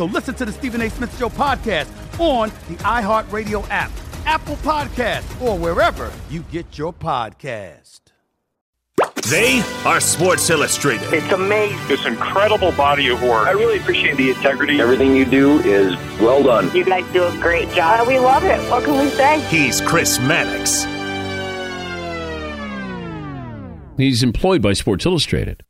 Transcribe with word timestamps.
So 0.00 0.06
listen 0.06 0.34
to 0.36 0.46
the 0.46 0.52
Stephen 0.52 0.80
A. 0.80 0.88
Smith 0.88 1.14
Show 1.18 1.28
podcast 1.28 1.86
on 2.18 2.48
the 2.70 2.76
iHeartRadio 2.84 3.68
app, 3.68 3.90
Apple 4.24 4.56
Podcast, 4.56 5.42
or 5.42 5.58
wherever 5.58 6.10
you 6.30 6.40
get 6.50 6.78
your 6.78 6.90
podcast. 6.90 8.00
They 9.28 9.62
are 9.84 10.00
Sports 10.00 10.48
Illustrated. 10.48 11.12
It's 11.12 11.30
amazing. 11.30 11.86
This 11.86 12.06
incredible 12.06 12.72
body 12.72 13.10
of 13.10 13.22
work. 13.22 13.46
I 13.46 13.50
really 13.50 13.76
appreciate 13.76 14.16
the 14.16 14.30
integrity. 14.30 14.80
Everything 14.80 15.14
you 15.14 15.26
do 15.26 15.60
is 15.64 15.94
well 16.18 16.42
done. 16.42 16.74
You 16.74 16.86
guys 16.86 17.04
do 17.12 17.24
a 17.24 17.32
great 17.32 17.70
job. 17.72 18.08
We 18.08 18.18
love 18.18 18.44
it. 18.44 18.58
What 18.70 18.84
can 18.84 18.98
we 18.98 19.10
say? 19.10 19.38
He's 19.50 19.82
Chris 19.82 20.18
Mannix. 20.18 20.86
He's 23.98 24.22
employed 24.22 24.62
by 24.62 24.72
Sports 24.72 25.04
Illustrated. 25.04 25.62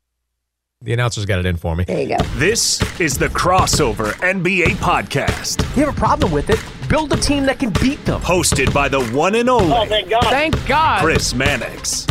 The 0.83 0.95
announcers 0.95 1.27
got 1.27 1.39
it 1.39 1.45
in 1.45 1.57
for 1.59 1.77
me. 1.77 1.85
There 1.85 2.01
you 2.01 2.17
go. 2.17 2.25
This 2.37 2.81
is 2.99 3.19
the 3.19 3.27
Crossover 3.27 4.13
NBA 4.23 4.77
Podcast. 4.77 5.61
You 5.77 5.85
have 5.85 5.95
a 5.95 5.99
problem 5.99 6.33
with 6.33 6.49
it? 6.49 6.59
Build 6.89 7.13
a 7.13 7.19
team 7.19 7.45
that 7.45 7.59
can 7.59 7.69
beat 7.83 8.03
them. 8.07 8.19
Hosted 8.23 8.73
by 8.73 8.89
the 8.89 9.05
one 9.09 9.35
and 9.35 9.51
only. 9.51 9.75
Oh, 9.77 9.85
thank 9.85 10.09
God. 10.09 10.25
Thank 10.25 10.67
God. 10.67 11.03
Chris 11.03 11.35
Mannix. 11.35 12.07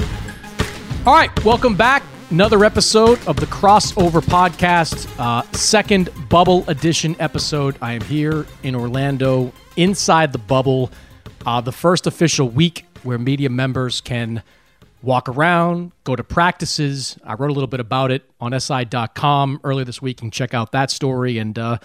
All 1.07 1.15
right, 1.15 1.31
welcome 1.43 1.75
back. 1.75 2.03
Another 2.29 2.63
episode 2.63 3.17
of 3.27 3.37
the 3.37 3.47
Crossover 3.47 4.21
Podcast, 4.21 5.09
uh, 5.17 5.41
second 5.51 6.11
bubble 6.29 6.63
edition 6.67 7.15
episode. 7.19 7.75
I 7.81 7.93
am 7.93 8.01
here 8.01 8.45
in 8.61 8.75
Orlando, 8.75 9.51
inside 9.77 10.31
the 10.31 10.37
bubble, 10.37 10.91
uh, 11.43 11.59
the 11.59 11.71
first 11.71 12.05
official 12.05 12.47
week 12.47 12.85
where 13.01 13.17
media 13.17 13.49
members 13.49 13.99
can 13.99 14.43
walk 15.01 15.29
around, 15.29 15.91
go 16.03 16.15
to 16.15 16.23
practices. 16.23 17.17
I 17.23 17.33
wrote 17.33 17.49
a 17.49 17.53
little 17.53 17.67
bit 17.67 17.79
about 17.79 18.11
it 18.11 18.29
on 18.39 18.57
SI.com 18.59 19.61
earlier 19.63 19.85
this 19.85 20.01
week. 20.01 20.17
Can 20.17 20.31
check 20.31 20.53
out 20.53 20.71
that 20.73 20.91
story 20.91 21.37
and 21.37 21.57
uh, 21.57 21.77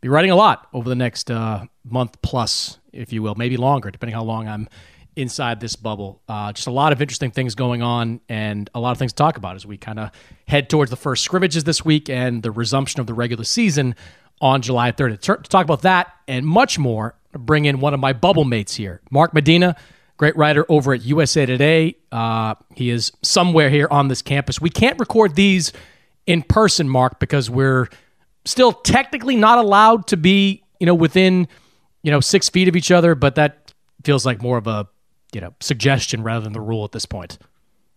be 0.00 0.08
writing 0.08 0.30
a 0.30 0.36
lot 0.36 0.68
over 0.72 0.88
the 0.88 0.94
next 0.94 1.30
uh, 1.30 1.66
month 1.84 2.20
plus, 2.22 2.78
if 2.92 3.12
you 3.12 3.22
will, 3.22 3.34
maybe 3.34 3.56
longer, 3.56 3.90
depending 3.90 4.14
how 4.14 4.24
long 4.24 4.48
I'm 4.48 4.68
inside 5.16 5.60
this 5.60 5.76
bubble. 5.76 6.20
Uh, 6.28 6.52
just 6.52 6.66
a 6.66 6.70
lot 6.70 6.92
of 6.92 7.00
interesting 7.00 7.30
things 7.30 7.54
going 7.54 7.82
on 7.82 8.20
and 8.28 8.68
a 8.74 8.80
lot 8.80 8.92
of 8.92 8.98
things 8.98 9.12
to 9.12 9.16
talk 9.16 9.36
about 9.38 9.56
as 9.56 9.64
we 9.64 9.76
kind 9.78 9.98
of 9.98 10.10
head 10.46 10.68
towards 10.68 10.90
the 10.90 10.96
first 10.96 11.24
scrimmages 11.24 11.64
this 11.64 11.84
week 11.84 12.10
and 12.10 12.42
the 12.42 12.50
resumption 12.50 13.00
of 13.00 13.06
the 13.06 13.14
regular 13.14 13.44
season 13.44 13.94
on 14.40 14.60
July 14.60 14.92
3rd. 14.92 15.20
To, 15.20 15.36
to 15.36 15.42
talk 15.42 15.64
about 15.64 15.82
that 15.82 16.12
and 16.28 16.46
much 16.46 16.78
more, 16.78 17.14
bring 17.32 17.64
in 17.64 17.80
one 17.80 17.94
of 17.94 18.00
my 18.00 18.12
bubble 18.12 18.44
mates 18.44 18.74
here, 18.74 19.00
Mark 19.10 19.32
Medina, 19.32 19.76
great 20.16 20.36
writer 20.36 20.64
over 20.68 20.94
at 20.94 21.02
USA 21.02 21.46
Today. 21.46 21.96
Uh, 22.10 22.54
he 22.74 22.90
is 22.90 23.12
somewhere 23.22 23.70
here 23.70 23.88
on 23.90 24.08
this 24.08 24.22
campus. 24.22 24.60
We 24.60 24.70
can't 24.70 24.98
record 24.98 25.34
these 25.34 25.72
in 26.26 26.42
person, 26.42 26.88
Mark, 26.88 27.20
because 27.20 27.50
we're 27.50 27.88
still 28.44 28.72
technically 28.72 29.36
not 29.36 29.58
allowed 29.58 30.06
to 30.08 30.16
be, 30.16 30.62
you 30.80 30.86
know, 30.86 30.94
within, 30.94 31.48
you 32.02 32.10
know, 32.10 32.20
six 32.20 32.48
feet 32.48 32.68
of 32.68 32.76
each 32.76 32.90
other, 32.90 33.14
but 33.14 33.34
that 33.34 33.72
feels 34.04 34.24
like 34.24 34.40
more 34.40 34.56
of 34.56 34.66
a 34.66 34.88
you 35.32 35.40
know 35.40 35.52
suggestion 35.60 36.22
rather 36.22 36.44
than 36.44 36.52
the 36.52 36.60
rule 36.60 36.84
at 36.84 36.92
this 36.92 37.04
point. 37.04 37.38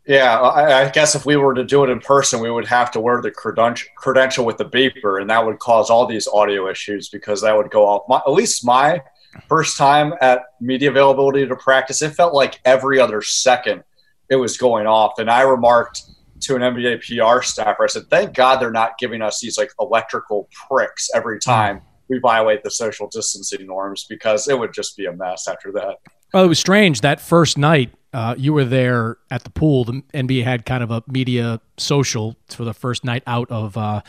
Yeah, 0.05 0.41
I, 0.41 0.89
guess 0.89 1.13
if 1.13 1.25
we 1.25 1.35
were 1.35 1.53
to 1.53 1.63
do 1.63 1.83
it 1.83 1.89
in 1.91 1.99
person, 1.99 2.39
we 2.39 2.49
would 2.49 2.65
have 2.65 2.89
to 2.91 2.99
wear 2.99 3.21
the 3.21 3.29
credential, 3.29 3.87
credential 3.95 4.43
with 4.43 4.57
the 4.57 4.65
beeper, 4.65 5.21
and 5.21 5.29
that 5.29 5.45
would 5.45 5.59
cause 5.59 5.91
all 5.91 6.07
these 6.07 6.27
audio 6.27 6.67
issues 6.67 7.09
because 7.09 7.41
that 7.41 7.55
would 7.55 7.69
go 7.69 7.85
off. 7.85 8.03
My, 8.09 8.17
at 8.17 8.31
least 8.31 8.65
my 8.65 9.03
first 9.47 9.77
time 9.77 10.13
at 10.21 10.41
media 10.59 10.89
availability 10.89 11.47
to 11.47 11.55
practice, 11.55 12.01
it 12.01 12.11
felt 12.11 12.33
like 12.33 12.59
every 12.65 12.99
other 12.99 13.21
second 13.21 13.83
it 14.29 14.35
was 14.35 14.57
going 14.57 14.87
off. 14.87 15.13
And 15.17 15.29
I 15.29 15.41
remarked 15.41 16.03
to 16.41 16.55
an 16.55 16.61
NBA 16.61 17.01
PR 17.01 17.41
staffer, 17.41 17.83
I 17.83 17.87
said, 17.87 18.09
"Thank 18.09 18.33
God 18.33 18.59
they're 18.59 18.71
not 18.71 18.97
giving 18.97 19.21
us 19.21 19.39
these 19.39 19.57
like 19.57 19.71
electrical 19.79 20.47
pricks 20.67 21.09
every 21.13 21.39
time 21.39 21.81
we 22.07 22.19
violate 22.19 22.63
the 22.63 22.71
social 22.71 23.07
distancing 23.07 23.67
norms 23.67 24.05
because 24.09 24.47
it 24.47 24.57
would 24.57 24.73
just 24.73 24.95
be 24.95 25.05
a 25.05 25.13
mess 25.13 25.47
after 25.47 25.71
that." 25.73 25.97
Well, 26.33 26.45
it 26.45 26.47
was 26.47 26.59
strange 26.59 27.01
that 27.01 27.19
first 27.19 27.57
night. 27.57 27.93
Uh, 28.11 28.33
you 28.37 28.53
were 28.53 28.65
there 28.65 29.17
at 29.29 29.43
the 29.43 29.51
pool. 29.51 29.83
The 29.83 30.01
NBA 30.13 30.43
had 30.43 30.65
kind 30.65 30.81
of 30.81 30.89
a 30.89 31.03
media 31.07 31.61
social 31.77 32.35
for 32.49 32.63
the 32.63 32.73
first 32.73 33.03
night 33.03 33.21
out 33.27 33.49
of 33.51 33.77
uh, 33.77 34.01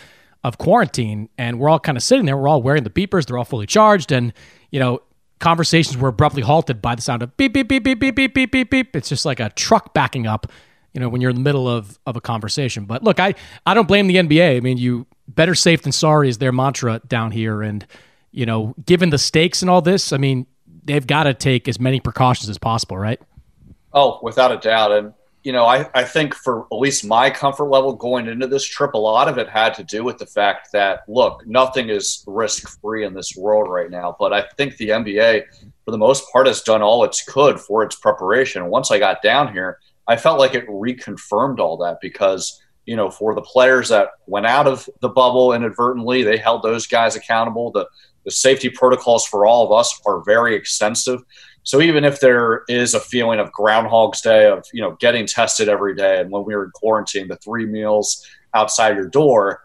of 0.44 0.58
quarantine, 0.58 1.28
and 1.36 1.58
we're 1.58 1.68
all 1.68 1.80
kind 1.80 1.98
of 1.98 2.02
sitting 2.02 2.26
there. 2.26 2.36
We're 2.36 2.48
all 2.48 2.62
wearing 2.62 2.84
the 2.84 2.90
beepers. 2.90 3.26
They're 3.26 3.36
all 3.36 3.44
fully 3.44 3.66
charged, 3.66 4.12
and 4.12 4.32
you 4.70 4.80
know, 4.80 5.00
conversations 5.40 5.96
were 5.96 6.10
abruptly 6.10 6.42
halted 6.42 6.80
by 6.80 6.94
the 6.94 7.02
sound 7.02 7.22
of 7.22 7.36
beep 7.36 7.52
beep 7.52 7.68
beep 7.68 7.82
beep 7.82 7.98
beep 7.98 8.14
beep 8.14 8.34
beep 8.34 8.52
beep 8.52 8.70
beep. 8.70 8.96
It's 8.96 9.08
just 9.08 9.24
like 9.24 9.40
a 9.40 9.50
truck 9.50 9.92
backing 9.92 10.26
up. 10.26 10.46
You 10.94 11.00
know, 11.00 11.08
when 11.08 11.20
you're 11.20 11.30
in 11.30 11.36
the 11.36 11.42
middle 11.42 11.68
of 11.68 11.98
of 12.06 12.16
a 12.16 12.20
conversation. 12.20 12.84
But 12.84 13.02
look, 13.02 13.20
I 13.20 13.34
I 13.66 13.74
don't 13.74 13.88
blame 13.88 14.06
the 14.06 14.16
NBA. 14.16 14.56
I 14.56 14.60
mean, 14.60 14.76
you 14.76 15.06
better 15.28 15.54
safe 15.54 15.82
than 15.82 15.92
sorry 15.92 16.28
is 16.28 16.38
their 16.38 16.52
mantra 16.52 17.00
down 17.06 17.30
here, 17.30 17.62
and 17.62 17.86
you 18.32 18.46
know, 18.46 18.74
given 18.84 19.10
the 19.10 19.18
stakes 19.18 19.62
and 19.62 19.70
all 19.70 19.82
this, 19.82 20.12
I 20.12 20.16
mean, 20.16 20.46
they've 20.84 21.06
got 21.06 21.24
to 21.24 21.34
take 21.34 21.68
as 21.68 21.80
many 21.80 22.00
precautions 22.00 22.48
as 22.48 22.58
possible, 22.58 22.98
right? 22.98 23.20
Oh, 23.92 24.18
without 24.22 24.52
a 24.52 24.56
doubt. 24.56 24.92
And, 24.92 25.14
you 25.42 25.52
know, 25.52 25.64
I, 25.64 25.88
I 25.94 26.04
think 26.04 26.34
for 26.34 26.66
at 26.70 26.78
least 26.78 27.04
my 27.04 27.30
comfort 27.30 27.64
level 27.64 27.94
going 27.94 28.26
into 28.28 28.46
this 28.46 28.64
trip, 28.64 28.92
a 28.92 28.98
lot 28.98 29.26
of 29.26 29.38
it 29.38 29.48
had 29.48 29.72
to 29.74 29.84
do 29.84 30.04
with 30.04 30.18
the 30.18 30.26
fact 30.26 30.70
that, 30.72 31.00
look, 31.08 31.46
nothing 31.46 31.88
is 31.88 32.22
risk 32.26 32.80
free 32.80 33.04
in 33.04 33.14
this 33.14 33.34
world 33.36 33.70
right 33.70 33.90
now. 33.90 34.14
But 34.18 34.34
I 34.34 34.42
think 34.56 34.76
the 34.76 34.90
NBA, 34.90 35.44
for 35.84 35.92
the 35.92 35.98
most 35.98 36.30
part, 36.30 36.46
has 36.46 36.60
done 36.60 36.82
all 36.82 37.04
it 37.04 37.16
could 37.26 37.58
for 37.58 37.82
its 37.82 37.96
preparation. 37.96 38.66
Once 38.66 38.90
I 38.90 38.98
got 38.98 39.22
down 39.22 39.52
here, 39.52 39.78
I 40.06 40.16
felt 40.16 40.38
like 40.38 40.54
it 40.54 40.68
reconfirmed 40.68 41.58
all 41.58 41.78
that 41.78 41.98
because, 42.02 42.60
you 42.84 42.96
know, 42.96 43.10
for 43.10 43.34
the 43.34 43.40
players 43.40 43.88
that 43.88 44.08
went 44.26 44.46
out 44.46 44.66
of 44.66 44.88
the 45.00 45.08
bubble 45.08 45.54
inadvertently, 45.54 46.22
they 46.22 46.36
held 46.36 46.62
those 46.62 46.86
guys 46.86 47.16
accountable. 47.16 47.70
The, 47.70 47.86
the 48.26 48.30
safety 48.30 48.68
protocols 48.68 49.24
for 49.24 49.46
all 49.46 49.64
of 49.64 49.72
us 49.72 49.98
are 50.04 50.22
very 50.24 50.54
extensive. 50.54 51.22
So 51.62 51.80
even 51.80 52.04
if 52.04 52.20
there 52.20 52.62
is 52.68 52.94
a 52.94 53.00
feeling 53.00 53.38
of 53.38 53.52
Groundhog's 53.52 54.20
Day 54.20 54.46
of 54.46 54.64
you 54.72 54.80
know 54.80 54.96
getting 55.00 55.26
tested 55.26 55.68
every 55.68 55.94
day, 55.94 56.20
and 56.20 56.30
when 56.30 56.44
we 56.44 56.54
were 56.54 56.64
in 56.64 56.70
quarantine, 56.70 57.28
the 57.28 57.36
three 57.36 57.66
meals 57.66 58.26
outside 58.54 58.96
your 58.96 59.08
door, 59.08 59.62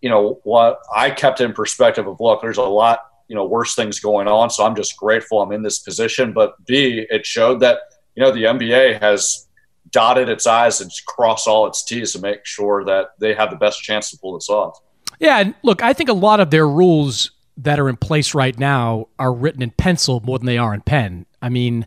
you 0.00 0.08
know 0.08 0.40
what 0.44 0.80
I 0.94 1.10
kept 1.10 1.40
in 1.40 1.52
perspective 1.52 2.06
of 2.06 2.20
look, 2.20 2.42
there's 2.42 2.58
a 2.58 2.62
lot 2.62 3.00
you 3.28 3.36
know 3.36 3.44
worse 3.44 3.74
things 3.74 4.00
going 4.00 4.28
on, 4.28 4.50
so 4.50 4.64
I'm 4.64 4.74
just 4.74 4.96
grateful 4.96 5.42
I'm 5.42 5.52
in 5.52 5.62
this 5.62 5.80
position. 5.80 6.32
But 6.32 6.54
B, 6.66 7.06
it 7.10 7.26
showed 7.26 7.60
that 7.60 7.78
you 8.14 8.22
know 8.22 8.30
the 8.30 8.44
NBA 8.44 9.00
has 9.00 9.46
dotted 9.90 10.28
its 10.28 10.46
I's 10.46 10.80
and 10.80 10.90
crossed 11.06 11.46
all 11.46 11.66
its 11.66 11.84
T's 11.84 12.12
to 12.14 12.18
make 12.18 12.44
sure 12.44 12.84
that 12.84 13.10
they 13.20 13.34
have 13.34 13.50
the 13.50 13.56
best 13.56 13.82
chance 13.82 14.10
to 14.10 14.18
pull 14.18 14.34
this 14.34 14.48
off. 14.48 14.80
Yeah, 15.20 15.38
and 15.38 15.54
look, 15.62 15.82
I 15.82 15.92
think 15.92 16.08
a 16.08 16.14
lot 16.14 16.40
of 16.40 16.50
their 16.50 16.68
rules 16.68 17.30
that 17.56 17.78
are 17.78 17.88
in 17.88 17.96
place 17.96 18.34
right 18.34 18.58
now 18.58 19.08
are 19.18 19.32
written 19.32 19.62
in 19.62 19.70
pencil 19.70 20.20
more 20.24 20.38
than 20.38 20.46
they 20.46 20.58
are 20.58 20.74
in 20.74 20.80
pen. 20.80 21.26
I 21.44 21.50
mean, 21.50 21.86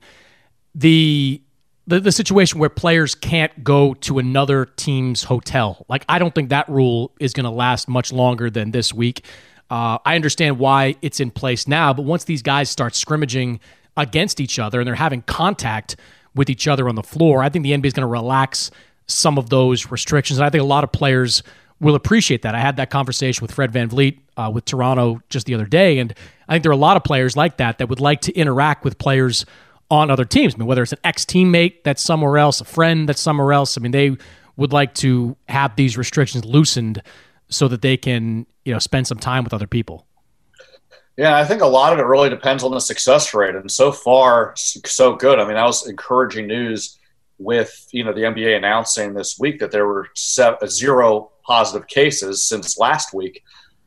the 0.75 1.41
the, 1.87 1.99
the 2.01 2.11
situation 2.11 2.59
where 2.59 2.69
players 2.69 3.15
can't 3.15 3.63
go 3.63 3.93
to 3.95 4.19
another 4.19 4.65
team's 4.65 5.23
hotel. 5.23 5.85
Like, 5.87 6.03
I 6.09 6.19
don't 6.19 6.35
think 6.35 6.49
that 6.49 6.67
rule 6.67 7.13
is 7.17 7.31
going 7.31 7.45
to 7.45 7.49
last 7.49 7.87
much 7.87 8.11
longer 8.11 8.49
than 8.49 8.71
this 8.71 8.93
week. 8.93 9.23
Uh, 9.69 9.97
I 10.05 10.15
understand 10.15 10.59
why 10.59 10.95
it's 11.01 11.21
in 11.21 11.31
place 11.31 11.65
now, 11.65 11.93
but 11.93 12.03
once 12.03 12.25
these 12.25 12.41
guys 12.41 12.69
start 12.69 12.93
scrimmaging 12.93 13.61
against 13.95 14.41
each 14.41 14.59
other 14.59 14.81
and 14.81 14.87
they're 14.87 14.95
having 14.95 15.21
contact 15.23 15.95
with 16.35 16.49
each 16.49 16.67
other 16.67 16.89
on 16.89 16.95
the 16.95 17.03
floor, 17.03 17.41
I 17.41 17.47
think 17.47 17.63
the 17.63 17.71
NBA 17.71 17.85
is 17.85 17.93
going 17.93 18.01
to 18.01 18.07
relax 18.07 18.69
some 19.07 19.37
of 19.37 19.49
those 19.49 19.89
restrictions. 19.89 20.39
And 20.39 20.45
I 20.45 20.49
think 20.49 20.61
a 20.61 20.65
lot 20.67 20.83
of 20.83 20.91
players 20.91 21.41
will 21.79 21.95
appreciate 21.95 22.41
that. 22.41 22.55
I 22.55 22.59
had 22.59 22.77
that 22.77 22.89
conversation 22.89 23.43
with 23.43 23.51
Fred 23.51 23.71
VanVleet 23.71 24.19
uh, 24.35 24.51
with 24.53 24.65
Toronto 24.65 25.21
just 25.29 25.45
the 25.45 25.53
other 25.53 25.65
day, 25.65 25.99
and 25.99 26.13
I 26.47 26.53
think 26.53 26.63
there 26.63 26.71
are 26.71 26.73
a 26.73 26.77
lot 26.77 26.97
of 26.97 27.03
players 27.03 27.37
like 27.37 27.57
that 27.57 27.77
that 27.77 27.89
would 27.89 27.99
like 27.99 28.21
to 28.21 28.33
interact 28.33 28.83
with 28.83 28.97
players 28.97 29.45
on 29.89 30.11
other 30.11 30.25
teams. 30.25 30.55
I 30.55 30.57
mean, 30.57 30.67
whether 30.67 30.83
it's 30.83 30.93
an 30.93 30.99
ex 31.03 31.25
teammate 31.25 31.83
that's 31.83 32.01
somewhere 32.01 32.37
else, 32.37 32.61
a 32.61 32.65
friend 32.65 33.07
that's 33.07 33.21
somewhere 33.21 33.53
else. 33.53 33.77
I 33.77 33.81
mean, 33.81 33.91
they 33.91 34.17
would 34.55 34.73
like 34.73 34.93
to 34.95 35.37
have 35.47 35.75
these 35.75 35.97
restrictions 35.97 36.43
loosened 36.43 37.01
so 37.49 37.67
that 37.67 37.81
they 37.81 37.95
can, 37.95 38.45
you 38.65 38.73
know, 38.73 38.79
spend 38.79 39.07
some 39.07 39.19
time 39.19 39.43
with 39.43 39.53
other 39.53 39.67
people. 39.67 40.05
Yeah, 41.15 41.35
I 41.35 41.45
think 41.45 41.61
a 41.61 41.67
lot 41.67 41.93
of 41.93 41.99
it 41.99 42.03
really 42.03 42.29
depends 42.29 42.63
on 42.63 42.71
the 42.71 42.79
success 42.79 43.33
rate, 43.33 43.55
and 43.55 43.71
so 43.71 43.91
far, 43.91 44.53
so 44.55 45.15
good. 45.15 45.39
I 45.39 45.45
mean, 45.45 45.55
that 45.55 45.65
was 45.65 45.87
encouraging 45.87 46.47
news 46.47 46.97
with 47.39 47.87
you 47.91 48.03
know 48.03 48.13
the 48.13 48.21
NBA 48.21 48.55
announcing 48.57 49.13
this 49.13 49.39
week 49.39 49.59
that 49.59 49.71
there 49.71 49.87
were 49.87 50.09
zero 50.15 51.31
positive 51.47 51.87
cases 51.87 52.43
since 52.43 52.77
last 52.77 53.13
week. 53.13 53.43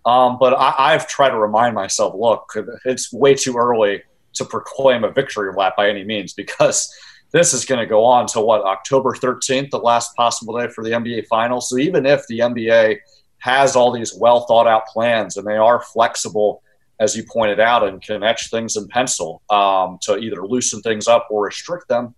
Um, 0.06 0.38
but 0.40 0.54
I, 0.58 0.92
have 0.92 1.06
tried 1.06 1.30
to 1.30 1.38
remind 1.38 1.74
myself, 1.74 2.14
look, 2.16 2.52
it's 2.86 3.12
way 3.12 3.34
too 3.34 3.56
early 3.56 4.02
to 4.34 4.44
proclaim 4.46 5.04
a 5.04 5.10
victory 5.10 5.52
lap 5.54 5.74
by 5.76 5.90
any 5.90 6.04
means 6.04 6.32
because 6.32 6.90
this 7.32 7.52
is 7.52 7.66
going 7.66 7.80
to 7.80 7.86
go 7.86 8.04
on 8.04 8.26
to 8.28 8.40
what 8.40 8.62
October 8.62 9.12
13th, 9.12 9.70
the 9.70 9.78
last 9.78 10.16
possible 10.16 10.58
day 10.58 10.68
for 10.68 10.82
the 10.82 10.90
NBA 10.90 11.26
Finals. 11.26 11.68
So 11.68 11.76
even 11.78 12.06
if 12.06 12.26
the 12.28 12.38
NBA 12.38 12.98
has 13.38 13.76
all 13.76 13.92
these 13.92 14.14
well 14.14 14.46
thought 14.46 14.66
out 14.66 14.86
plans 14.86 15.36
and 15.36 15.46
they 15.46 15.56
are 15.56 15.82
flexible, 15.82 16.62
as 16.98 17.16
you 17.16 17.24
pointed 17.24 17.60
out, 17.60 17.86
and 17.86 18.02
can 18.02 18.22
etch 18.22 18.50
things 18.50 18.76
in 18.76 18.86
pencil 18.88 19.42
um, 19.50 19.98
to 20.02 20.18
either 20.18 20.46
loosen 20.46 20.82
things 20.82 21.08
up 21.08 21.28
or 21.30 21.44
restrict 21.44 21.88
them, 21.88 22.14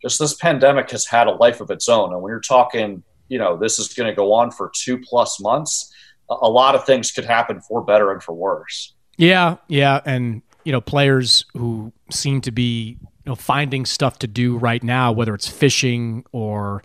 just 0.00 0.18
this 0.18 0.34
pandemic 0.34 0.90
has 0.90 1.06
had 1.06 1.26
a 1.26 1.32
life 1.32 1.60
of 1.60 1.70
its 1.70 1.88
own. 1.88 2.12
And 2.12 2.22
when 2.22 2.30
you're 2.30 2.40
talking, 2.40 3.02
you 3.28 3.38
know, 3.38 3.56
this 3.56 3.78
is 3.78 3.92
going 3.94 4.08
to 4.08 4.14
go 4.14 4.32
on 4.32 4.50
for 4.50 4.70
two 4.74 4.98
plus 4.98 5.40
months, 5.40 5.92
a 6.28 6.48
lot 6.48 6.74
of 6.74 6.84
things 6.84 7.10
could 7.10 7.24
happen 7.24 7.60
for 7.60 7.82
better 7.82 8.12
and 8.12 8.22
for 8.22 8.32
worse. 8.32 8.94
Yeah, 9.16 9.56
yeah, 9.68 10.00
and 10.04 10.42
you 10.64 10.72
know, 10.72 10.80
players 10.80 11.44
who 11.54 11.92
seem 12.10 12.40
to 12.42 12.50
be 12.50 12.98
you 13.00 13.30
know 13.30 13.34
finding 13.34 13.86
stuff 13.86 14.18
to 14.20 14.26
do 14.26 14.56
right 14.56 14.82
now, 14.82 15.12
whether 15.12 15.34
it's 15.34 15.48
fishing 15.48 16.24
or 16.32 16.82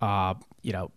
uh, 0.00 0.34
you 0.62 0.72
know 0.72 0.90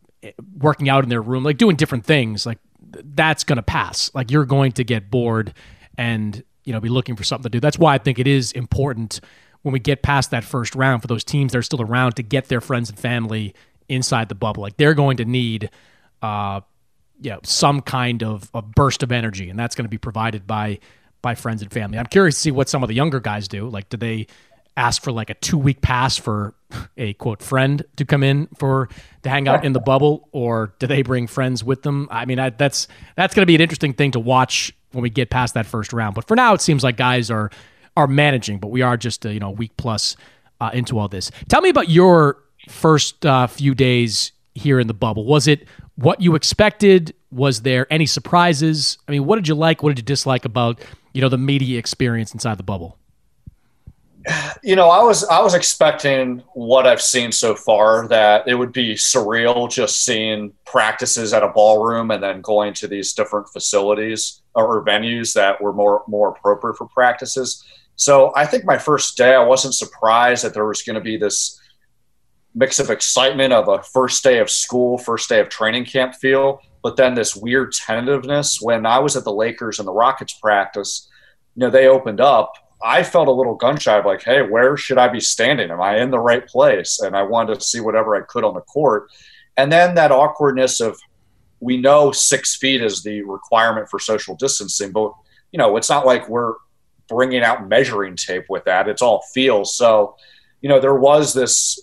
working 0.58 0.90
out 0.90 1.04
in 1.04 1.10
their 1.10 1.22
room, 1.22 1.44
like 1.44 1.58
doing 1.58 1.76
different 1.76 2.06
things, 2.06 2.46
like 2.46 2.60
that's 2.82 3.44
going 3.44 3.58
to 3.58 3.64
pass. 3.64 4.12
Like 4.14 4.32
you're 4.32 4.46
going 4.46 4.72
to 4.74 4.84
get 4.84 5.10
bored 5.10 5.54
and 5.98 6.44
you 6.64 6.74
know 6.74 6.80
be 6.80 6.90
looking 6.90 7.16
for 7.16 7.24
something 7.24 7.44
to 7.44 7.50
do. 7.50 7.60
That's 7.60 7.80
why 7.80 7.96
I 7.96 7.98
think 7.98 8.20
it 8.20 8.28
is 8.28 8.52
important 8.52 9.22
when 9.62 9.74
we 9.74 9.80
get 9.80 10.04
past 10.04 10.32
that 10.32 10.44
first 10.44 10.76
round 10.76 11.02
for 11.02 11.08
those 11.08 11.24
teams 11.24 11.52
that 11.52 11.60
are 11.60 11.64
still 11.64 11.82
around 11.82 12.14
to 12.14 12.24
get 12.24 12.50
their 12.50 12.62
friends 12.62 12.90
and 12.90 13.00
family 13.00 13.54
inside 13.90 14.30
the 14.30 14.36
bubble. 14.36 14.62
Like 14.64 14.78
they're 14.78 14.94
going 14.94 15.18
to 15.18 15.26
need, 15.26 15.70
uh, 16.22 16.62
you 17.22 17.32
know, 17.32 17.40
some 17.44 17.82
kind 17.82 18.24
of 18.24 18.50
a 18.54 18.62
burst 18.62 19.04
of 19.04 19.12
energy, 19.12 19.50
and 19.50 19.60
that's 19.60 19.76
going 19.76 19.86
to 19.86 19.90
be 19.90 19.98
provided 19.98 20.48
by 20.48 20.80
by 21.22 21.36
friends 21.36 21.62
and 21.62 21.72
family. 21.72 21.98
I'm 21.98 22.06
curious 22.06 22.36
to 22.36 22.42
see 22.42 22.52
what 22.52 22.70
some 22.70 22.84
of 22.84 22.88
the 22.90 22.96
younger 22.96 23.20
guys 23.20 23.48
do. 23.48 23.68
Like, 23.68 23.90
do 23.90 23.98
they 23.98 24.28
ask 24.78 25.02
for 25.02 25.12
like 25.12 25.30
a 25.30 25.34
two 25.36 25.58
week 25.58 25.82
pass 25.82 26.18
for 26.18 26.54
a 26.98 27.14
quote 27.14 27.42
friend 27.42 27.84
to 27.96 28.06
come 28.06 28.24
in 28.24 28.48
for 28.58 28.90
to 29.24 29.30
hang 29.30 29.48
out 29.48 29.64
in 29.64 29.74
the 29.74 29.80
bubble, 29.80 30.30
or 30.32 30.74
do 30.80 30.88
they 30.88 31.02
bring 31.02 31.28
friends 31.28 31.64
with 31.64 31.82
them? 31.84 32.08
I 32.12 32.26
mean, 32.26 32.40
I, 32.40 32.50
that's 32.50 32.88
that's 33.16 33.34
going 33.34 33.44
to 33.44 33.48
be 33.48 33.56
an 33.56 33.62
interesting 33.62 33.94
thing 33.94 34.12
to 34.12 34.20
watch 34.20 34.74
when 34.92 35.02
we 35.02 35.10
get 35.10 35.30
past 35.30 35.54
that 35.54 35.66
first 35.66 35.94
round. 35.94 36.16
But 36.16 36.28
for 36.28 36.36
now, 36.36 36.54
it 36.54 36.62
seems 36.62 36.84
like 36.84 36.98
guys 36.98 37.32
are 37.32 37.52
are 37.98 38.08
managing, 38.08 38.60
but 38.60 38.68
we 38.68 38.82
are 38.82 38.98
just 38.98 39.26
uh, 39.26 39.30
you 39.30 39.40
know 39.40 39.50
a 39.50 39.52
week 39.52 39.76
plus 39.78 40.16
uh, 40.60 40.72
into 40.74 41.00
all 41.00 41.08
this. 41.08 41.32
Tell 41.48 41.62
me 41.62 41.70
about 41.70 41.90
your 41.90 42.38
first 42.70 43.26
uh, 43.26 43.48
few 43.48 43.76
days 43.76 44.32
here 44.54 44.80
in 44.80 44.88
the 44.88 44.94
bubble. 44.94 45.26
Was 45.26 45.48
it 45.48 45.68
what 45.96 46.22
you 46.22 46.36
expected? 46.36 47.14
Was 47.32 47.62
there 47.62 47.92
any 47.92 48.06
surprises? 48.06 48.98
I 49.08 49.12
mean, 49.12 49.26
what 49.26 49.36
did 49.36 49.48
you 49.48 49.56
like? 49.56 49.84
What 49.84 49.90
did 49.90 50.00
you 50.00 50.04
dislike 50.04 50.46
about 50.46 50.80
you 51.14 51.22
know 51.22 51.30
the 51.30 51.38
media 51.38 51.80
experience 51.80 52.34
inside 52.34 52.58
the 52.58 52.64
bubble? 52.64 52.98
You 54.64 54.76
know, 54.76 54.90
I 54.90 55.04
was 55.04 55.24
I 55.26 55.40
was 55.42 55.54
expecting 55.54 56.42
what 56.54 56.88
I've 56.88 57.02
seen 57.02 57.32
so 57.32 57.54
far 57.54 58.08
that 58.08 58.48
it 58.48 58.56
would 58.56 58.74
be 58.74 58.96
surreal 58.96 59.70
just 59.70 60.04
seeing 60.04 60.52
practices 60.66 61.34
at 61.34 61.44
a 61.44 61.50
ballroom 61.50 62.10
and 62.10 62.24
then 62.24 62.42
going 62.42 62.74
to 62.76 62.88
these 62.88 63.14
different 63.14 63.48
facilities 63.50 64.42
or 64.56 64.84
venues 64.84 65.34
that 65.34 65.62
were 65.62 65.74
more 65.74 66.04
more 66.08 66.30
appropriate 66.30 66.78
for 66.78 66.88
practices. 66.88 67.64
So 67.98 68.34
I 68.36 68.46
think 68.46 68.66
my 68.66 68.78
first 68.78 69.16
day, 69.16 69.36
I 69.36 69.44
wasn't 69.44 69.76
surprised 69.76 70.44
that 70.44 70.54
there 70.54 70.66
was 70.66 70.82
going 70.82 70.96
to 70.96 71.02
be 71.02 71.18
this 71.18 71.60
mix 72.56 72.80
of 72.80 72.90
excitement 72.90 73.52
of 73.54 73.68
a 73.68 73.84
first 73.84 74.24
day 74.24 74.40
of 74.40 74.50
school, 74.50 74.98
first 74.98 75.28
day 75.28 75.40
of 75.40 75.50
training 75.50 75.86
camp 75.86 76.16
feel, 76.16 76.62
but 76.82 76.96
then 76.96 77.14
this 77.14 77.36
weird 77.36 77.74
tentativeness. 77.74 78.62
When 78.62 78.86
I 78.86 79.00
was 79.00 79.18
at 79.18 79.26
the 79.26 79.34
Lakers 79.34 79.80
and 79.80 79.88
the 79.88 79.94
Rockets 79.94 80.34
practice, 80.34 81.10
you 81.56 81.62
know, 81.62 81.70
they 81.70 81.88
opened 81.88 82.22
up. 82.22 82.54
I 82.84 83.04
felt 83.04 83.28
a 83.28 83.32
little 83.32 83.56
gun 83.56 83.78
shy 83.78 84.02
like, 84.04 84.24
hey, 84.24 84.42
where 84.42 84.78
should 84.78 84.98
I 84.98 85.08
be 85.08 85.20
standing? 85.20 85.72
Am 85.72 85.82
I 85.82 86.00
in 86.00 86.12
the 86.12 86.20
right 86.20 86.48
place? 86.48 87.00
And 87.02 87.16
I 87.16 87.24
wanted 87.24 87.60
to 87.60 87.66
see 87.66 87.80
whatever 87.80 88.16
I 88.16 88.22
could 88.22 88.44
on 88.44 88.54
the 88.54 88.62
court. 88.62 89.10
And 89.58 89.72
then 89.72 89.96
that 89.96 90.12
awkwardness 90.12 90.80
of 90.80 90.98
we 91.60 91.78
know 91.78 92.12
six 92.12 92.56
feet 92.56 92.82
is 92.82 93.02
the 93.02 93.22
requirement 93.24 93.90
for 93.90 94.00
social 94.00 94.36
distancing, 94.36 94.92
but 94.92 95.14
you 95.52 95.58
know, 95.58 95.78
it's 95.78 95.90
not 95.90 96.06
like 96.06 96.30
we're 96.30 96.54
bringing 97.08 97.42
out 97.42 97.68
measuring 97.68 98.16
tape 98.16 98.46
with 98.50 98.66
that. 98.66 98.88
It's 98.88 99.02
all 99.02 99.24
feel. 99.34 99.64
So, 99.66 100.16
you 100.62 100.70
know, 100.70 100.80
there 100.80 100.96
was 100.96 101.34
this 101.34 101.80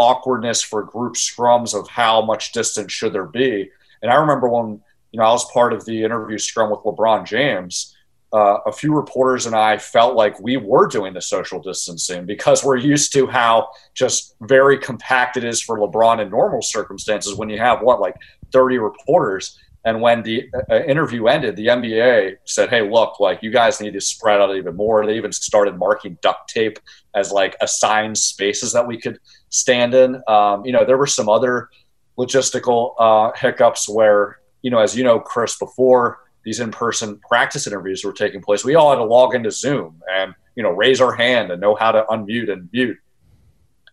awkwardness 0.00 0.62
for 0.62 0.82
group 0.82 1.14
scrums 1.14 1.78
of 1.78 1.86
how 1.86 2.22
much 2.22 2.52
distance 2.52 2.90
should 2.90 3.12
there 3.12 3.26
be. 3.26 3.70
And 4.00 4.10
I 4.10 4.14
remember 4.14 4.48
when, 4.48 4.80
you 5.12 5.20
know, 5.20 5.24
I 5.24 5.30
was 5.30 5.44
part 5.52 5.74
of 5.74 5.84
the 5.84 6.02
interview 6.02 6.38
scrum 6.38 6.70
with 6.70 6.80
LeBron 6.80 7.26
James. 7.26 7.94
Uh, 8.32 8.58
a 8.64 8.72
few 8.72 8.94
reporters 8.94 9.46
and 9.46 9.56
I 9.56 9.76
felt 9.76 10.14
like 10.14 10.40
we 10.40 10.56
were 10.56 10.86
doing 10.86 11.12
the 11.12 11.20
social 11.20 11.60
distancing 11.60 12.24
because 12.26 12.64
we're 12.64 12.76
used 12.76 13.12
to 13.14 13.26
how 13.26 13.70
just 13.92 14.36
very 14.40 14.78
compact 14.78 15.36
it 15.36 15.44
is 15.44 15.60
for 15.60 15.78
LeBron 15.78 16.22
in 16.22 16.30
normal 16.30 16.62
circumstances 16.62 17.34
when 17.34 17.50
you 17.50 17.58
have 17.58 17.82
what, 17.82 18.00
like 18.00 18.14
30 18.52 18.78
reporters. 18.78 19.58
And 19.84 20.02
when 20.02 20.22
the 20.22 20.50
uh, 20.70 20.82
interview 20.82 21.26
ended, 21.26 21.56
the 21.56 21.68
NBA 21.68 22.36
said, 22.44 22.68
"Hey, 22.68 22.88
look, 22.88 23.18
like 23.18 23.42
you 23.42 23.50
guys 23.50 23.80
need 23.80 23.94
to 23.94 24.00
spread 24.00 24.40
out 24.40 24.54
even 24.54 24.76
more." 24.76 25.06
They 25.06 25.16
even 25.16 25.32
started 25.32 25.78
marking 25.78 26.18
duct 26.20 26.50
tape 26.50 26.78
as 27.14 27.32
like 27.32 27.56
assigned 27.60 28.18
spaces 28.18 28.72
that 28.72 28.86
we 28.86 29.00
could 29.00 29.18
stand 29.48 29.94
in. 29.94 30.22
Um, 30.28 30.64
you 30.66 30.72
know, 30.72 30.84
there 30.84 30.98
were 30.98 31.06
some 31.06 31.28
other 31.28 31.70
logistical 32.18 32.94
uh, 32.98 33.32
hiccups 33.36 33.88
where, 33.88 34.40
you 34.60 34.70
know, 34.70 34.78
as 34.78 34.94
you 34.94 35.02
know, 35.02 35.18
Chris, 35.18 35.56
before 35.56 36.20
these 36.44 36.60
in-person 36.60 37.18
practice 37.26 37.66
interviews 37.66 38.04
were 38.04 38.12
taking 38.12 38.42
place, 38.42 38.64
we 38.64 38.74
all 38.74 38.90
had 38.90 38.96
to 38.96 39.04
log 39.04 39.34
into 39.34 39.50
Zoom 39.50 40.02
and 40.12 40.34
you 40.56 40.62
know 40.62 40.70
raise 40.70 41.00
our 41.00 41.14
hand 41.14 41.50
and 41.50 41.60
know 41.60 41.74
how 41.74 41.90
to 41.90 42.04
unmute 42.10 42.52
and 42.52 42.68
mute. 42.72 42.98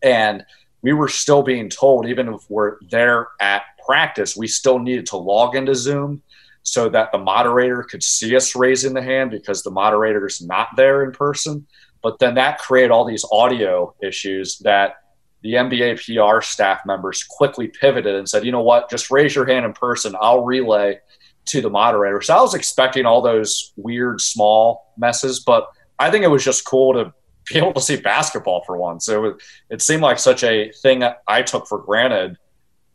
And 0.04 0.46
we 0.82 0.94
were 0.94 1.08
still 1.08 1.44
being 1.44 1.70
told, 1.70 2.08
even 2.08 2.34
if 2.34 2.42
we're 2.50 2.78
there 2.90 3.30
at 3.40 3.64
practice, 3.88 4.36
we 4.36 4.48
still 4.48 4.80
needed 4.80 5.08
to 5.08 5.18
log 5.18 5.56
into 5.56 5.74
Zoom 5.74 6.22
so 6.64 6.90
that 6.90 7.12
the 7.12 7.18
moderator 7.18 7.82
could 7.84 8.04
see 8.04 8.36
us 8.36 8.56
raising 8.56 8.94
the 8.94 9.02
hand 9.02 9.32
because 9.32 9.64
the 9.64 9.72
moderator 9.72 10.28
is 10.28 10.42
not 10.42 10.68
there 10.76 11.04
in 11.04 11.12
person. 11.12 11.66
But 12.04 12.20
then 12.20 12.36
that 12.36 12.60
created 12.60 12.92
all 12.92 13.06
these 13.06 13.26
audio 13.32 13.96
issues 14.04 14.60
that 14.60 14.98
the 15.42 15.54
NBA 15.54 16.04
PR 16.04 16.42
staff 16.42 16.82
members 16.86 17.24
quickly 17.24 17.70
pivoted 17.70 18.16
and 18.16 18.28
said, 18.28 18.46
you 18.46 18.52
know 18.52 18.62
what, 18.62 18.90
just 18.90 19.10
raise 19.10 19.34
your 19.34 19.46
hand 19.46 19.66
in 19.66 19.74
person. 19.74 20.16
I'll 20.20 20.44
relay 20.44 21.00
to 21.46 21.62
the 21.62 21.70
moderator. 21.70 22.22
So 22.22 22.36
I 22.36 22.42
was 22.42 22.54
expecting 22.54 23.06
all 23.06 23.22
those 23.22 23.72
weird 23.78 24.20
small 24.20 24.94
messes, 24.98 25.40
but 25.40 25.68
I 25.98 26.12
think 26.12 26.26
it 26.26 26.30
was 26.30 26.44
just 26.44 26.66
cool 26.66 26.94
to 26.94 27.14
be 27.50 27.58
able 27.58 27.74
to 27.74 27.82
see 27.82 27.96
basketball 27.96 28.64
for 28.66 28.78
once. 28.78 29.08
It 29.08 29.22
was, 29.22 29.42
it 29.70 29.82
seemed 29.82 30.02
like 30.02 30.20
such 30.20 30.44
a 30.44 30.72
thing 30.82 31.04
I 31.28 31.42
took 31.44 31.68
for 31.68 31.80
granted, 31.80 32.38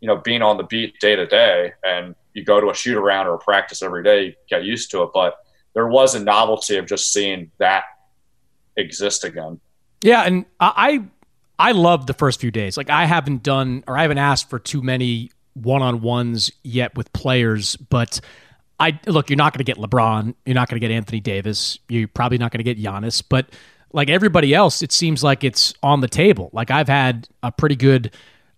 you 0.03 0.09
know, 0.09 0.17
being 0.17 0.43
on 0.43 0.57
the 0.57 0.65
beat 0.65 0.99
day 0.99 1.15
to 1.15 1.27
day 1.27 1.73
and 1.85 2.15
you 2.35 2.45
go 2.45 2.61
to 2.61 2.69
a 2.71 2.75
shoot 2.75 2.99
around 2.99 3.29
or 3.29 3.35
a 3.35 3.39
practice 3.39 3.83
every 3.83 4.03
day, 4.03 4.25
you 4.25 4.35
get 4.51 4.65
used 4.65 4.91
to 4.91 5.03
it. 5.05 5.11
But 5.15 5.37
there 5.75 5.87
was 5.87 6.17
a 6.17 6.21
novelty 6.23 6.77
of 6.77 6.87
just 6.87 7.13
seeing 7.13 7.53
that 7.59 7.85
exist 8.77 9.23
again. 9.23 9.61
Yeah, 10.03 10.23
and 10.23 10.45
I 10.59 11.05
I 11.57 11.71
loved 11.71 12.09
the 12.09 12.15
first 12.15 12.41
few 12.41 12.51
days. 12.51 12.77
Like 12.77 12.91
I 12.91 13.07
haven't 13.07 13.45
done 13.45 13.85
or 13.87 13.97
I 13.97 14.03
haven't 14.03 14.19
asked 14.19 14.51
for 14.51 14.59
too 14.59 14.83
many 14.83 15.31
one-on-ones 15.55 16.51
yet 16.65 16.97
with 16.97 17.13
players, 17.13 17.77
but 17.77 18.21
I 18.81 18.99
look, 19.07 19.31
you're 19.31 19.37
not 19.37 19.53
going 19.53 19.65
to 19.65 19.73
get 19.73 19.77
LeBron, 19.77 20.35
you're 20.45 20.55
not 20.55 20.69
going 20.69 20.81
to 20.81 20.87
get 20.87 20.93
Anthony 20.93 21.21
Davis, 21.21 21.79
you're 21.89 22.09
probably 22.09 22.39
not 22.39 22.51
going 22.51 22.65
to 22.65 22.75
get 22.75 22.83
Giannis, 22.83 23.23
but 23.27 23.51
like 23.93 24.11
everybody 24.11 24.53
else, 24.53 24.83
it 24.83 24.91
seems 24.91 25.23
like 25.23 25.45
it's 25.45 25.75
on 25.81 26.01
the 26.01 26.09
table. 26.09 26.51
Like 26.53 26.73
I've 26.73 26.89
had 26.89 27.29
a 27.45 27.53
pretty 27.53 27.77
good 27.77 28.13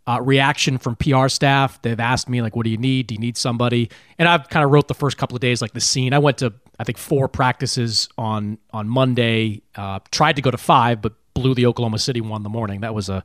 uh, 0.06 0.20
reaction 0.20 0.78
from 0.78 0.96
PR 0.96 1.28
staff. 1.28 1.80
They've 1.82 1.98
asked 1.98 2.28
me 2.28 2.42
like, 2.42 2.56
"What 2.56 2.64
do 2.64 2.70
you 2.70 2.76
need? 2.76 3.06
Do 3.06 3.14
you 3.14 3.20
need 3.20 3.36
somebody?" 3.36 3.90
And 4.18 4.28
I've 4.28 4.48
kind 4.48 4.64
of 4.64 4.70
wrote 4.70 4.88
the 4.88 4.94
first 4.94 5.16
couple 5.16 5.36
of 5.36 5.40
days 5.40 5.62
like 5.62 5.72
the 5.72 5.80
scene. 5.80 6.12
I 6.12 6.18
went 6.18 6.38
to 6.38 6.52
I 6.78 6.84
think 6.84 6.98
four 6.98 7.28
practices 7.28 8.08
on 8.18 8.58
on 8.72 8.88
Monday. 8.88 9.62
Uh, 9.74 10.00
tried 10.10 10.36
to 10.36 10.42
go 10.42 10.50
to 10.50 10.58
five, 10.58 11.00
but 11.00 11.14
blew 11.34 11.54
the 11.54 11.66
Oklahoma 11.66 11.98
City 11.98 12.20
one 12.20 12.40
in 12.40 12.42
the 12.42 12.48
morning. 12.48 12.80
That 12.80 12.94
was 12.94 13.08
a 13.08 13.22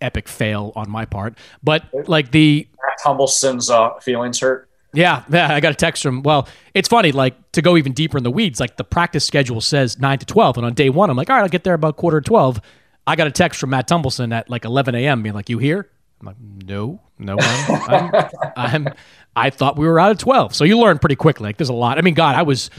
epic 0.00 0.28
fail 0.28 0.72
on 0.76 0.90
my 0.90 1.04
part. 1.04 1.38
But 1.62 1.84
like 2.08 2.30
the 2.30 2.68
Tumbleson's 3.02 3.70
uh, 3.70 3.94
feelings 4.00 4.40
hurt. 4.40 4.68
Yeah, 4.92 5.24
yeah, 5.30 5.52
I 5.52 5.60
got 5.60 5.72
a 5.72 5.76
text 5.76 6.02
from. 6.02 6.22
Well, 6.22 6.48
it's 6.72 6.88
funny. 6.88 7.12
Like 7.12 7.52
to 7.52 7.62
go 7.62 7.76
even 7.76 7.92
deeper 7.92 8.16
in 8.16 8.24
the 8.24 8.30
weeds. 8.30 8.60
Like 8.60 8.76
the 8.76 8.84
practice 8.84 9.26
schedule 9.26 9.60
says 9.60 9.98
nine 9.98 10.18
to 10.18 10.26
twelve, 10.26 10.56
and 10.56 10.64
on 10.64 10.74
day 10.74 10.88
one, 10.88 11.10
I'm 11.10 11.16
like, 11.16 11.28
all 11.28 11.36
right, 11.36 11.42
I'll 11.42 11.48
get 11.48 11.64
there 11.64 11.74
about 11.74 11.96
quarter 11.96 12.20
to 12.20 12.26
twelve. 12.26 12.60
I 13.06 13.14
got 13.14 13.26
a 13.26 13.30
text 13.30 13.60
from 13.60 13.70
Matt 13.70 13.88
Tumbleson 13.88 14.34
at 14.34 14.50
like 14.50 14.64
11 14.64 14.96
a.m. 14.96 15.22
being 15.22 15.34
like, 15.34 15.48
"You 15.48 15.58
here?" 15.58 15.88
I'm 16.20 16.26
like, 16.26 16.36
"No, 16.40 17.00
no, 17.18 17.36
I'm, 17.38 17.88
I'm, 17.88 18.30
I'm, 18.56 18.88
I 19.34 19.50
thought 19.50 19.76
we 19.76 19.86
were 19.86 20.00
out 20.00 20.10
at 20.10 20.18
12." 20.18 20.54
So 20.54 20.64
you 20.64 20.78
learn 20.78 20.98
pretty 20.98 21.16
quickly. 21.16 21.48
Like 21.48 21.56
there's 21.58 21.68
a 21.68 21.74
lot. 21.74 21.98
I 21.98 22.02
mean, 22.02 22.14
God, 22.14 22.34
I 22.36 22.42
was 22.42 22.70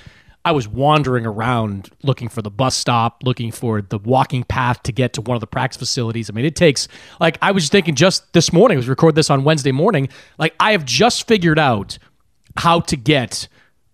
I 0.48 0.52
was 0.52 0.66
wandering 0.66 1.26
around 1.26 1.90
looking 2.04 2.30
for 2.30 2.42
the 2.42 2.50
bus 2.50 2.74
stop, 2.74 3.22
looking 3.24 3.52
for 3.52 3.82
the 3.82 3.98
walking 3.98 4.46
path 4.46 4.82
to 4.84 4.94
get 4.94 5.12
to 5.14 5.22
one 5.22 5.36
of 5.36 5.42
the 5.42 5.48
practice 5.48 5.78
facilities. 5.78 6.30
I 6.30 6.34
mean, 6.34 6.46
it 6.46 6.56
takes 6.56 6.88
like 7.20 7.38
I 7.42 7.52
was 7.52 7.68
thinking 7.68 7.96
just 7.96 8.32
this 8.32 8.54
morning. 8.54 8.78
I 8.78 8.80
was 8.80 8.88
record 8.88 9.16
this 9.16 9.30
on 9.30 9.44
Wednesday 9.44 9.74
morning. 9.74 10.08
Like 10.38 10.56
I 10.60 10.72
have 10.72 10.86
just 10.86 11.28
figured 11.28 11.60
out 11.60 11.98
how 12.56 12.80
to 12.80 12.96
get 12.96 13.50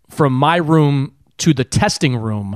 from 0.09 0.31
my 0.33 0.57
room 0.57 1.15
to 1.39 1.55
the 1.55 1.63
testing 1.63 2.15
room 2.15 2.55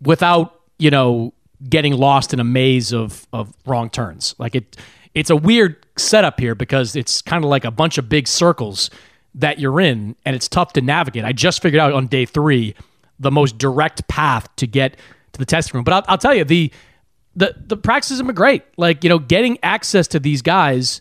without 0.00 0.60
you 0.78 0.90
know 0.90 1.34
getting 1.68 1.94
lost 1.94 2.32
in 2.32 2.38
a 2.38 2.44
maze 2.44 2.92
of 2.92 3.26
of 3.32 3.52
wrong 3.66 3.90
turns. 3.90 4.36
Like 4.38 4.54
it, 4.54 4.76
it's 5.14 5.30
a 5.30 5.36
weird 5.36 5.76
setup 5.96 6.40
here 6.40 6.54
because 6.54 6.96
it's 6.96 7.22
kind 7.22 7.44
of 7.44 7.50
like 7.50 7.64
a 7.64 7.70
bunch 7.70 7.98
of 7.98 8.08
big 8.08 8.26
circles 8.26 8.90
that 9.34 9.58
you're 9.58 9.80
in, 9.80 10.16
and 10.24 10.36
it's 10.36 10.48
tough 10.48 10.72
to 10.74 10.80
navigate. 10.80 11.24
I 11.24 11.32
just 11.32 11.62
figured 11.62 11.80
out 11.80 11.92
on 11.92 12.06
day 12.06 12.24
three 12.24 12.74
the 13.18 13.30
most 13.30 13.58
direct 13.58 14.06
path 14.08 14.48
to 14.56 14.66
get 14.66 14.96
to 15.32 15.38
the 15.38 15.44
testing 15.46 15.76
room. 15.78 15.84
But 15.84 15.94
I'll, 15.94 16.04
I'll 16.08 16.18
tell 16.18 16.34
you 16.34 16.44
the 16.44 16.72
the 17.36 17.54
the 17.56 17.76
practices 17.76 18.18
have 18.18 18.26
been 18.26 18.34
great. 18.34 18.62
Like 18.76 19.04
you 19.04 19.10
know, 19.10 19.18
getting 19.18 19.58
access 19.62 20.06
to 20.08 20.20
these 20.20 20.42
guys 20.42 21.00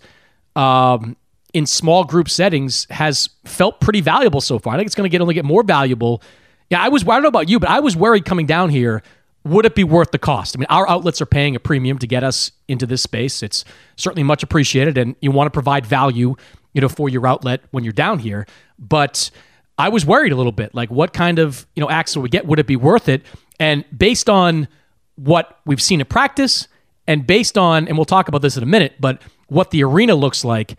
um, 0.56 1.16
in 1.54 1.66
small 1.66 2.04
group 2.04 2.30
settings 2.30 2.88
has 2.90 3.30
felt 3.46 3.80
pretty 3.80 4.02
valuable 4.02 4.42
so 4.42 4.60
far. 4.60 4.74
I 4.74 4.78
think 4.78 4.88
it's 4.88 4.96
going 4.96 5.10
to 5.10 5.12
get 5.12 5.22
only 5.22 5.34
get 5.34 5.46
more 5.46 5.64
valuable. 5.64 6.22
Yeah, 6.70 6.82
I 6.82 6.90
was 6.90 7.04
I 7.04 7.08
don't 7.08 7.24
know 7.24 7.30
about 7.30 7.50
you, 7.50 7.60
but 7.60 7.70
I 7.70 7.80
was 7.80 7.96
worried 7.96 8.26
coming 8.26 8.46
down 8.46 8.70
here. 8.70 9.04
Would 9.46 9.66
it 9.66 9.76
be 9.76 9.84
worth 9.84 10.12
the 10.12 10.20
cost? 10.20 10.56
I 10.56 10.60
mean, 10.60 10.68
our 10.70 10.88
outlets 10.90 11.22
are 11.22 11.26
paying 11.26 11.56
a 11.56 11.60
premium 11.60 11.98
to 12.00 12.08
get 12.08 12.24
us 12.24 12.52
into 12.68 12.86
this 12.86 13.04
space. 13.04 13.44
It's 13.44 13.66
certainly 13.98 14.24
much 14.24 14.42
appreciated, 14.42 14.98
and 14.98 15.16
you 15.22 15.32
want 15.32 15.48
to 15.48 15.52
provide 15.52 15.86
value, 15.86 16.36
you 16.74 16.82
know, 16.82 16.90
for 16.90 17.10
your 17.10 17.28
outlet 17.28 17.62
when 17.72 17.84
you're 17.84 17.94
down 17.94 18.20
here. 18.20 18.46
But 18.80 19.30
I 19.78 19.90
was 19.90 20.06
worried 20.06 20.32
a 20.32 20.36
little 20.36 20.52
bit. 20.54 20.74
Like, 20.74 20.90
what 20.90 21.12
kind 21.14 21.40
of 21.40 21.68
you 21.76 21.82
know 21.82 21.88
would 21.88 22.24
we 22.24 22.30
get? 22.30 22.46
Would 22.46 22.60
it 22.60 22.68
be 22.68 22.78
worth 22.78 23.10
it? 23.10 23.24
And 23.60 23.84
based 23.96 24.30
on 24.30 24.68
what 25.16 25.60
we've 25.66 25.82
seen 25.82 26.00
in 26.00 26.06
practice, 26.06 26.68
and 27.06 27.28
based 27.28 27.58
on, 27.58 27.88
and 27.88 27.98
we'll 27.98 28.06
talk 28.06 28.28
about 28.30 28.42
this 28.42 28.56
in 28.56 28.64
a 28.64 28.68
minute, 28.68 28.94
but 29.00 29.22
what 29.48 29.72
the 29.72 29.84
arena 29.84 30.16
looks 30.16 30.46
like, 30.46 30.78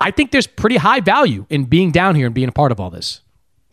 I 0.00 0.10
think 0.10 0.30
there's 0.30 0.46
pretty 0.46 0.76
high 0.76 1.00
value 1.00 1.46
in 1.50 1.64
being 1.64 1.90
down 1.90 2.14
here 2.14 2.26
and 2.26 2.34
being 2.34 2.48
a 2.48 2.52
part 2.52 2.72
of 2.72 2.80
all 2.80 2.90
this. 2.90 3.20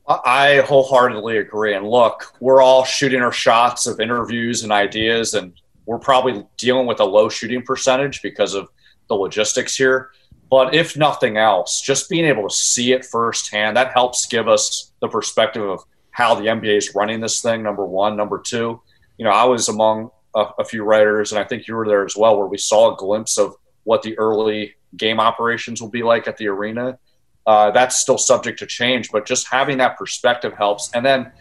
I 0.08 0.64
wholeheartedly 0.68 1.38
agree. 1.38 1.76
And 1.76 1.88
look, 1.88 2.36
we're 2.40 2.62
all 2.62 2.84
shooting 2.84 3.22
our 3.22 3.32
shots 3.32 3.88
of 3.88 4.00
interviews 4.00 4.64
and 4.64 4.72
ideas, 4.72 5.34
and 5.34 5.54
we're 5.86 6.00
probably 6.00 6.46
dealing 6.58 6.88
with 6.88 7.00
a 7.00 7.06
low 7.06 7.30
shooting 7.30 7.64
percentage 7.64 8.22
because 8.22 8.54
of 8.54 8.68
the 9.08 9.16
logistics 9.16 9.76
here. 9.76 10.12
But 10.50 10.76
if 10.76 10.98
nothing 10.98 11.38
else, 11.38 11.82
just 11.82 12.10
being 12.10 12.26
able 12.26 12.48
to 12.48 12.56
see 12.56 12.92
it 12.92 13.06
firsthand, 13.06 13.78
that 13.78 13.94
helps 13.94 14.26
give 14.26 14.48
us 14.48 14.92
the 15.00 15.08
perspective 15.08 15.64
of 15.64 15.84
how 16.12 16.36
the 16.36 16.44
NBA 16.44 16.78
is 16.78 16.94
running 16.94 17.22
this 17.22 17.42
thing, 17.42 17.64
number 17.64 17.86
one. 17.86 18.16
Number 18.16 18.40
two, 18.40 18.82
you 19.18 19.26
know, 19.26 19.32
I 19.32 19.46
was 19.46 19.70
among 19.70 20.12
a, 20.36 20.46
a 20.60 20.66
few 20.66 20.84
writers, 20.84 21.32
and 21.32 21.40
I 21.40 21.44
think 21.44 21.68
you 21.68 21.76
were 21.76 21.88
there 21.88 22.06
as 22.06 22.16
well, 22.16 22.38
where 22.38 22.48
we 22.48 22.58
saw 22.58 22.94
a 22.94 22.98
glimpse 22.98 23.38
of 23.38 23.56
what 23.84 24.04
the 24.04 24.18
early 24.18 24.76
game 24.96 25.20
operations 25.20 25.82
will 25.82 25.90
be 25.90 26.04
like 26.04 26.28
at 26.28 26.38
the 26.38 26.48
arena. 26.48 27.00
Uh, 27.46 27.72
that's 27.72 27.98
still 27.98 28.18
subject 28.18 28.60
to 28.60 28.66
change, 28.66 29.12
but 29.12 29.26
just 29.26 29.48
having 29.48 29.78
that 29.78 29.98
perspective 29.98 30.54
helps. 30.54 30.90
And 30.94 31.06
then, 31.06 31.32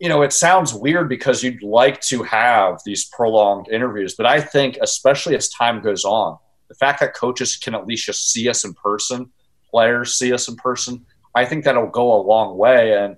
you 0.00 0.08
know, 0.08 0.22
it 0.22 0.32
sounds 0.32 0.74
weird 0.74 1.08
because 1.08 1.42
you'd 1.42 1.62
like 1.62 2.00
to 2.02 2.22
have 2.24 2.80
these 2.84 3.04
prolonged 3.04 3.68
interviews, 3.68 4.14
but 4.14 4.26
I 4.26 4.40
think, 4.40 4.78
especially 4.80 5.36
as 5.36 5.48
time 5.48 5.80
goes 5.80 6.04
on, 6.04 6.38
the 6.68 6.74
fact 6.74 7.00
that 7.00 7.14
coaches 7.14 7.56
can 7.56 7.74
at 7.74 7.86
least 7.86 8.06
just 8.06 8.32
see 8.32 8.48
us 8.48 8.64
in 8.64 8.74
person, 8.74 9.30
players 9.70 10.14
see 10.14 10.32
us 10.32 10.48
in 10.48 10.56
person, 10.56 11.06
I 11.34 11.44
think 11.44 11.64
that'll 11.64 11.86
go 11.86 12.14
a 12.14 12.22
long 12.22 12.56
way. 12.58 12.94
And, 12.94 13.16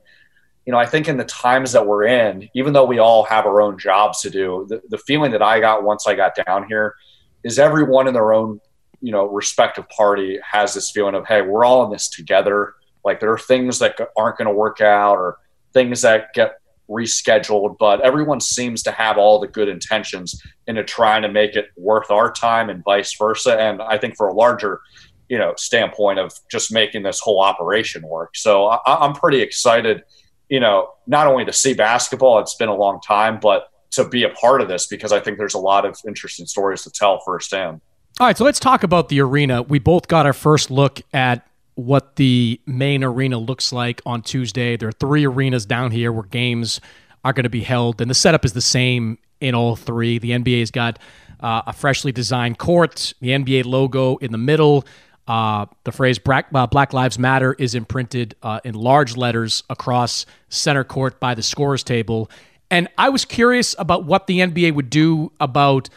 you 0.66 0.72
know, 0.72 0.78
I 0.78 0.86
think 0.86 1.08
in 1.08 1.16
the 1.16 1.24
times 1.24 1.72
that 1.72 1.86
we're 1.86 2.04
in, 2.04 2.48
even 2.54 2.72
though 2.72 2.84
we 2.84 2.98
all 2.98 3.24
have 3.24 3.46
our 3.46 3.62
own 3.62 3.78
jobs 3.78 4.20
to 4.22 4.30
do, 4.30 4.66
the, 4.68 4.82
the 4.88 4.98
feeling 4.98 5.32
that 5.32 5.42
I 5.42 5.58
got 5.60 5.84
once 5.84 6.06
I 6.06 6.14
got 6.14 6.34
down 6.46 6.66
here 6.68 6.94
is 7.42 7.58
everyone 7.58 8.06
in 8.06 8.14
their 8.14 8.32
own, 8.32 8.60
you 9.00 9.12
know, 9.12 9.26
respective 9.26 9.88
party 9.88 10.38
has 10.48 10.74
this 10.74 10.90
feeling 10.90 11.14
of, 11.14 11.26
hey, 11.26 11.42
we're 11.42 11.64
all 11.64 11.84
in 11.84 11.90
this 11.90 12.08
together. 12.08 12.74
Like 13.04 13.20
there 13.20 13.32
are 13.32 13.38
things 13.38 13.78
that 13.78 13.96
aren't 14.16 14.36
going 14.38 14.48
to 14.48 14.54
work 14.54 14.80
out 14.80 15.16
or 15.16 15.38
things 15.72 16.02
that 16.02 16.32
get 16.34 16.60
rescheduled, 16.90 17.76
but 17.78 18.00
everyone 18.00 18.40
seems 18.40 18.82
to 18.82 18.90
have 18.90 19.16
all 19.16 19.38
the 19.38 19.46
good 19.46 19.68
intentions 19.68 20.42
into 20.66 20.82
trying 20.82 21.22
to 21.22 21.28
make 21.28 21.54
it 21.54 21.66
worth 21.76 22.10
our 22.10 22.30
time 22.32 22.68
and 22.68 22.82
vice 22.84 23.16
versa. 23.16 23.58
And 23.58 23.80
I 23.80 23.96
think 23.96 24.16
for 24.16 24.28
a 24.28 24.34
larger, 24.34 24.80
you 25.28 25.38
know, 25.38 25.54
standpoint 25.56 26.18
of 26.18 26.32
just 26.50 26.72
making 26.72 27.04
this 27.04 27.20
whole 27.20 27.40
operation 27.40 28.02
work. 28.06 28.36
So 28.36 28.66
I, 28.66 29.04
am 29.04 29.14
pretty 29.14 29.40
excited, 29.40 30.02
you 30.48 30.58
know, 30.58 30.90
not 31.06 31.28
only 31.28 31.44
to 31.44 31.52
see 31.52 31.74
basketball, 31.74 32.40
it's 32.40 32.56
been 32.56 32.68
a 32.68 32.74
long 32.74 33.00
time, 33.00 33.38
but 33.40 33.68
to 33.92 34.08
be 34.08 34.24
a 34.24 34.30
part 34.30 34.60
of 34.60 34.68
this 34.68 34.86
because 34.86 35.12
I 35.12 35.20
think 35.20 35.38
there's 35.38 35.54
a 35.54 35.58
lot 35.58 35.84
of 35.84 35.96
interesting 36.06 36.46
stories 36.46 36.82
to 36.82 36.90
tell 36.90 37.20
firsthand. 37.24 37.80
All 38.18 38.26
right, 38.26 38.36
so 38.36 38.44
let's 38.44 38.60
talk 38.60 38.82
about 38.82 39.08
the 39.08 39.20
arena. 39.20 39.62
We 39.62 39.78
both 39.78 40.08
got 40.08 40.26
our 40.26 40.32
first 40.32 40.70
look 40.70 41.00
at 41.12 41.46
what 41.74 42.16
the 42.16 42.60
main 42.66 43.02
arena 43.02 43.38
looks 43.38 43.72
like 43.72 44.02
on 44.04 44.20
Tuesday. 44.22 44.76
There 44.76 44.88
are 44.88 44.92
three 44.92 45.26
arenas 45.26 45.64
down 45.64 45.90
here 45.90 46.12
where 46.12 46.24
games 46.24 46.80
are 47.24 47.32
going 47.32 47.44
to 47.44 47.50
be 47.50 47.62
held, 47.62 48.00
and 48.00 48.10
the 48.10 48.14
setup 48.14 48.44
is 48.44 48.52
the 48.52 48.60
same 48.60 49.18
in 49.40 49.54
all 49.54 49.76
three. 49.76 50.18
The 50.18 50.32
NBA's 50.32 50.70
got 50.70 50.98
uh, 51.40 51.62
a 51.66 51.72
freshly 51.72 52.12
designed 52.12 52.58
court, 52.58 53.14
the 53.20 53.30
NBA 53.30 53.64
logo 53.64 54.16
in 54.18 54.32
the 54.32 54.38
middle. 54.38 54.84
Uh, 55.26 55.66
the 55.84 55.92
phrase 55.92 56.18
Black, 56.18 56.48
uh, 56.52 56.66
Black, 56.66 56.92
Lives 56.92 57.18
Matter 57.18 57.54
is 57.58 57.74
imprinted 57.74 58.34
uh, 58.42 58.60
in 58.64 58.74
large 58.74 59.16
letters 59.16 59.62
across 59.70 60.26
center 60.48 60.84
court 60.84 61.20
by 61.20 61.34
the 61.34 61.42
scorers 61.42 61.84
table. 61.84 62.30
And 62.70 62.88
I 62.98 63.08
was 63.10 63.24
curious 63.24 63.74
about 63.78 64.04
what 64.04 64.26
the 64.26 64.40
NBA 64.40 64.74
would 64.74 64.90
do 64.90 65.32
about 65.40 65.88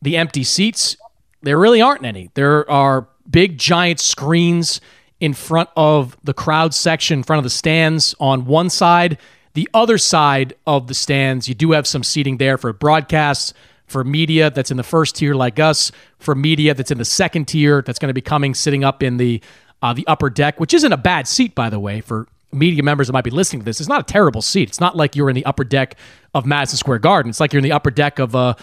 the 0.00 0.16
empty 0.16 0.44
seats. 0.44 0.96
There 1.42 1.58
really 1.58 1.80
aren't 1.80 2.04
any. 2.04 2.30
There 2.34 2.68
are 2.70 3.08
big, 3.30 3.58
giant 3.58 4.00
screens 4.00 4.80
in 5.20 5.34
front 5.34 5.68
of 5.76 6.16
the 6.24 6.34
crowd 6.34 6.74
section, 6.74 7.20
in 7.20 7.22
front 7.22 7.38
of 7.38 7.44
the 7.44 7.50
stands 7.50 8.14
on 8.18 8.44
one 8.44 8.70
side. 8.70 9.18
The 9.54 9.68
other 9.74 9.98
side 9.98 10.54
of 10.66 10.86
the 10.86 10.94
stands, 10.94 11.48
you 11.48 11.54
do 11.54 11.72
have 11.72 11.86
some 11.86 12.02
seating 12.02 12.38
there 12.38 12.58
for 12.58 12.72
broadcasts, 12.72 13.52
for 13.86 14.02
media 14.02 14.50
that's 14.50 14.70
in 14.70 14.78
the 14.78 14.82
first 14.82 15.16
tier 15.16 15.34
like 15.34 15.60
us, 15.60 15.92
for 16.18 16.34
media 16.34 16.74
that's 16.74 16.90
in 16.90 16.98
the 16.98 17.04
second 17.04 17.46
tier 17.46 17.82
that's 17.82 17.98
going 17.98 18.08
to 18.08 18.14
be 18.14 18.22
coming 18.22 18.54
sitting 18.54 18.82
up 18.82 19.02
in 19.02 19.18
the 19.18 19.40
uh, 19.82 19.92
the 19.92 20.06
upper 20.06 20.30
deck, 20.30 20.60
which 20.60 20.72
isn't 20.72 20.92
a 20.92 20.96
bad 20.96 21.26
seat 21.26 21.54
by 21.54 21.68
the 21.68 21.78
way 21.78 22.00
for 22.00 22.28
media 22.52 22.82
members 22.82 23.08
that 23.08 23.12
might 23.12 23.24
be 23.24 23.30
listening 23.30 23.60
to 23.60 23.64
this. 23.64 23.80
It's 23.80 23.88
not 23.88 24.00
a 24.00 24.12
terrible 24.12 24.42
seat. 24.42 24.68
It's 24.68 24.80
not 24.80 24.96
like 24.96 25.16
you're 25.16 25.28
in 25.28 25.34
the 25.34 25.44
upper 25.44 25.64
deck 25.64 25.96
of 26.34 26.46
Madison 26.46 26.76
Square 26.76 27.00
Garden. 27.00 27.30
It's 27.30 27.40
like 27.40 27.52
you're 27.52 27.58
in 27.58 27.64
the 27.64 27.72
upper 27.72 27.90
deck 27.90 28.18
of 28.18 28.34
a 28.34 28.56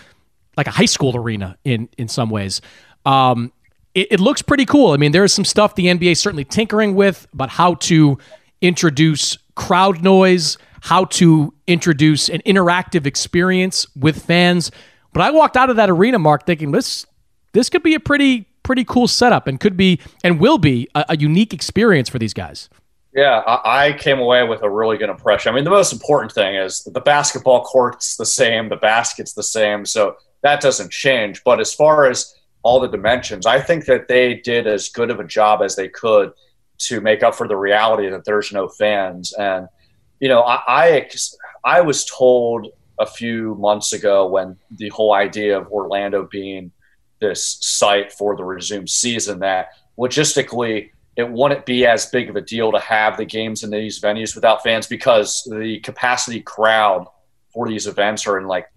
like 0.60 0.68
a 0.68 0.72
high 0.72 0.86
school 0.86 1.16
arena 1.16 1.58
in 1.64 1.88
in 1.98 2.10
some 2.10 2.30
ways. 2.30 2.60
Um, 3.06 3.54
it, 3.96 4.08
it 4.12 4.20
looks 4.20 4.42
pretty 4.42 4.66
cool. 4.66 4.92
I 4.92 4.98
mean, 4.98 5.14
there 5.14 5.24
is 5.24 5.34
some 5.34 5.46
stuff 5.46 5.76
the 5.76 5.86
NBA 5.86 6.12
is 6.12 6.20
certainly 6.20 6.44
tinkering 6.44 6.96
with 6.96 7.28
about 7.34 7.50
how 7.50 7.76
to 7.76 8.18
introduce 8.62 9.38
crowd 9.56 10.04
noise, 10.04 10.58
how 10.82 11.06
to 11.06 11.54
introduce 11.66 12.28
an 12.30 12.42
interactive 12.46 13.06
experience 13.06 13.88
with 13.96 14.24
fans. 14.24 14.70
But 15.14 15.22
I 15.22 15.32
walked 15.32 15.56
out 15.56 15.70
of 15.70 15.78
that 15.78 15.90
arena, 15.90 16.20
Mark, 16.20 16.46
thinking 16.46 16.72
this 16.72 17.06
this 17.54 17.70
could 17.70 17.82
be 17.82 17.96
a 17.96 18.00
pretty 18.00 18.46
pretty 18.64 18.84
cool 18.84 19.08
setup 19.08 19.48
and 19.48 19.62
could 19.62 19.78
be 19.78 20.00
and 20.26 20.42
will 20.42 20.58
be 20.58 20.90
a, 20.94 21.06
a 21.10 21.18
unique 21.18 21.54
experience 21.54 22.10
for 22.10 22.20
these 22.20 22.34
guys. 22.34 22.70
Yeah, 23.14 23.42
I, 23.66 23.94
came 23.94 24.20
away 24.20 24.44
with 24.44 24.62
a 24.62 24.70
really 24.70 24.98
good 24.98 25.10
impression. 25.10 25.52
I 25.52 25.56
mean, 25.56 25.64
the 25.64 25.72
most 25.72 25.92
important 25.92 26.32
thing 26.32 26.56
is 26.56 26.84
the 26.84 27.02
basketball 27.02 27.64
court's 27.64 28.18
the 28.18 28.26
same, 28.26 28.70
the 28.70 28.76
basket's 28.76 29.34
the 29.34 29.42
same, 29.42 29.84
so 29.88 30.18
that 30.42 30.62
doesn't 30.62 30.92
change. 30.92 31.44
But 31.44 31.60
as 31.60 31.74
far 31.74 32.10
as 32.10 32.36
all 32.64 32.80
the 32.80 32.88
dimensions, 32.88 33.46
I 33.46 33.60
think 33.60 33.86
that 33.86 34.08
they 34.08 34.36
did 34.36 34.68
as 34.68 34.90
good 34.90 35.10
of 35.10 35.20
a 35.20 35.24
job 35.24 35.62
as 35.62 35.76
they 35.76 35.88
could 35.88 36.32
to 36.80 37.02
make 37.02 37.24
up 37.24 37.36
for 37.36 37.48
the 37.48 37.58
reality 37.58 38.10
that 38.10 38.26
there's 38.26 38.52
no 38.52 38.68
fans. 38.68 39.34
And 39.34 39.68
you 40.20 40.30
know, 40.30 40.42
I 40.42 40.62
I, 40.68 41.10
I 41.64 41.82
was 41.82 42.06
told 42.06 42.68
a 43.00 43.06
few 43.06 43.56
months 43.56 43.94
ago 43.94 44.28
when 44.28 44.58
the 44.72 44.90
whole 44.90 45.14
idea 45.14 45.58
of 45.58 45.68
Orlando 45.68 46.28
being 46.30 46.72
this 47.20 47.58
site 47.62 48.12
for 48.12 48.36
the 48.36 48.44
resumed 48.44 48.90
season 48.90 49.40
that 49.40 49.70
logistically 49.98 50.92
it 51.16 51.30
wouldn't 51.30 51.66
be 51.66 51.86
as 51.86 52.06
big 52.06 52.30
of 52.30 52.36
a 52.38 52.42
deal 52.42 52.72
to 52.72 52.80
have 52.80 53.18
the 53.18 53.26
games 53.26 53.64
in 53.64 53.70
these 53.70 54.00
venues 54.00 54.36
without 54.36 54.64
fans 54.64 54.88
because 54.88 55.44
the 55.50 55.80
capacity 55.82 56.40
crowd 56.42 57.06
for 57.54 57.68
these 57.68 57.88
events 57.88 58.26
are 58.26 58.38
in 58.38 58.48
like 58.48 58.68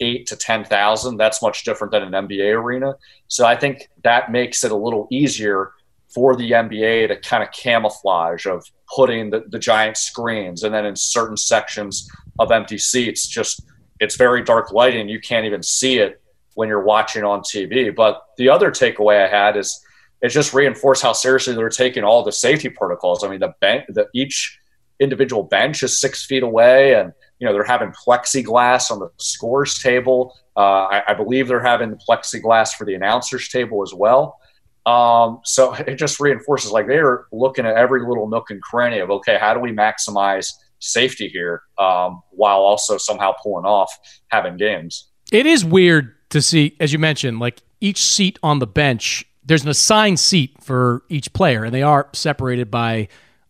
eight 0.00 0.26
to 0.26 0.36
ten 0.36 0.64
thousand. 0.64 1.16
That's 1.16 1.42
much 1.42 1.64
different 1.64 1.92
than 1.92 2.02
an 2.02 2.28
NBA 2.28 2.54
arena. 2.54 2.96
So 3.28 3.46
I 3.46 3.56
think 3.56 3.88
that 4.04 4.30
makes 4.30 4.64
it 4.64 4.72
a 4.72 4.76
little 4.76 5.08
easier 5.10 5.72
for 6.08 6.36
the 6.36 6.50
NBA 6.50 7.08
to 7.08 7.16
kind 7.16 7.42
of 7.42 7.50
camouflage 7.52 8.46
of 8.46 8.66
putting 8.94 9.30
the, 9.30 9.44
the 9.48 9.58
giant 9.58 9.96
screens 9.96 10.62
and 10.62 10.74
then 10.74 10.84
in 10.84 10.94
certain 10.94 11.36
sections 11.36 12.10
of 12.38 12.52
empty 12.52 12.76
seats, 12.76 13.26
just 13.26 13.64
it's 14.00 14.16
very 14.16 14.42
dark 14.42 14.72
lighting. 14.72 15.08
You 15.08 15.20
can't 15.20 15.46
even 15.46 15.62
see 15.62 15.98
it 15.98 16.20
when 16.54 16.68
you're 16.68 16.84
watching 16.84 17.24
on 17.24 17.40
TV. 17.40 17.94
But 17.94 18.22
the 18.36 18.48
other 18.48 18.70
takeaway 18.70 19.24
I 19.24 19.28
had 19.28 19.56
is 19.56 19.82
it 20.20 20.28
just 20.28 20.52
reinforced 20.52 21.02
how 21.02 21.12
seriously 21.12 21.54
they're 21.54 21.68
taking 21.68 22.04
all 22.04 22.22
the 22.22 22.32
safety 22.32 22.68
protocols. 22.68 23.24
I 23.24 23.28
mean, 23.28 23.40
the 23.40 23.54
bench, 23.60 23.84
the, 23.88 24.08
each 24.14 24.58
individual 25.00 25.42
bench 25.42 25.82
is 25.82 26.00
six 26.00 26.24
feet 26.24 26.42
away, 26.42 26.94
and 26.94 27.12
you 27.42 27.48
know 27.48 27.52
they're 27.52 27.64
having 27.64 27.90
plexiglass 27.90 28.92
on 28.92 29.00
the 29.00 29.10
scores 29.18 29.80
table. 29.80 30.32
Uh, 30.56 30.84
I, 30.84 31.02
I, 31.08 31.14
believe 31.14 31.48
they're 31.48 31.60
having 31.60 31.96
plexiglass 32.08 32.72
for 32.74 32.84
the 32.84 32.94
announcers 32.94 33.48
table 33.48 33.82
as 33.82 33.92
well. 33.92 34.38
Um, 34.86 35.40
so 35.44 35.74
it 35.88 35.96
just 35.96 36.20
reinforces 36.20 36.70
like 36.70 36.86
they're 36.86 37.26
looking 37.32 37.66
at 37.66 37.74
every 37.74 38.06
little 38.06 38.28
nook 38.28 38.50
and 38.50 38.62
cranny 38.62 39.00
of 39.00 39.10
okay, 39.10 39.38
how 39.40 39.54
do 39.54 39.60
we 39.60 39.72
maximize 39.72 40.52
safety 40.78 41.26
here 41.26 41.62
um, 41.78 42.22
while 42.30 42.60
also 42.60 42.96
somehow 42.96 43.32
pulling 43.42 43.64
off 43.64 43.92
having 44.28 44.56
games. 44.56 45.08
It 45.32 45.44
is 45.44 45.64
weird 45.64 46.14
to 46.30 46.40
see, 46.40 46.76
as 46.78 46.92
you 46.92 47.00
mentioned, 47.00 47.40
like 47.40 47.60
each 47.80 48.00
seat 48.00 48.38
on 48.44 48.60
the 48.60 48.68
bench, 48.68 49.24
there's 49.44 49.64
an 49.64 49.68
assigned 49.68 50.20
seat 50.20 50.62
for 50.62 51.02
each 51.08 51.32
player, 51.32 51.64
and 51.64 51.74
they 51.74 51.82
are 51.82 52.08
separated 52.12 52.70
by, 52.70 53.08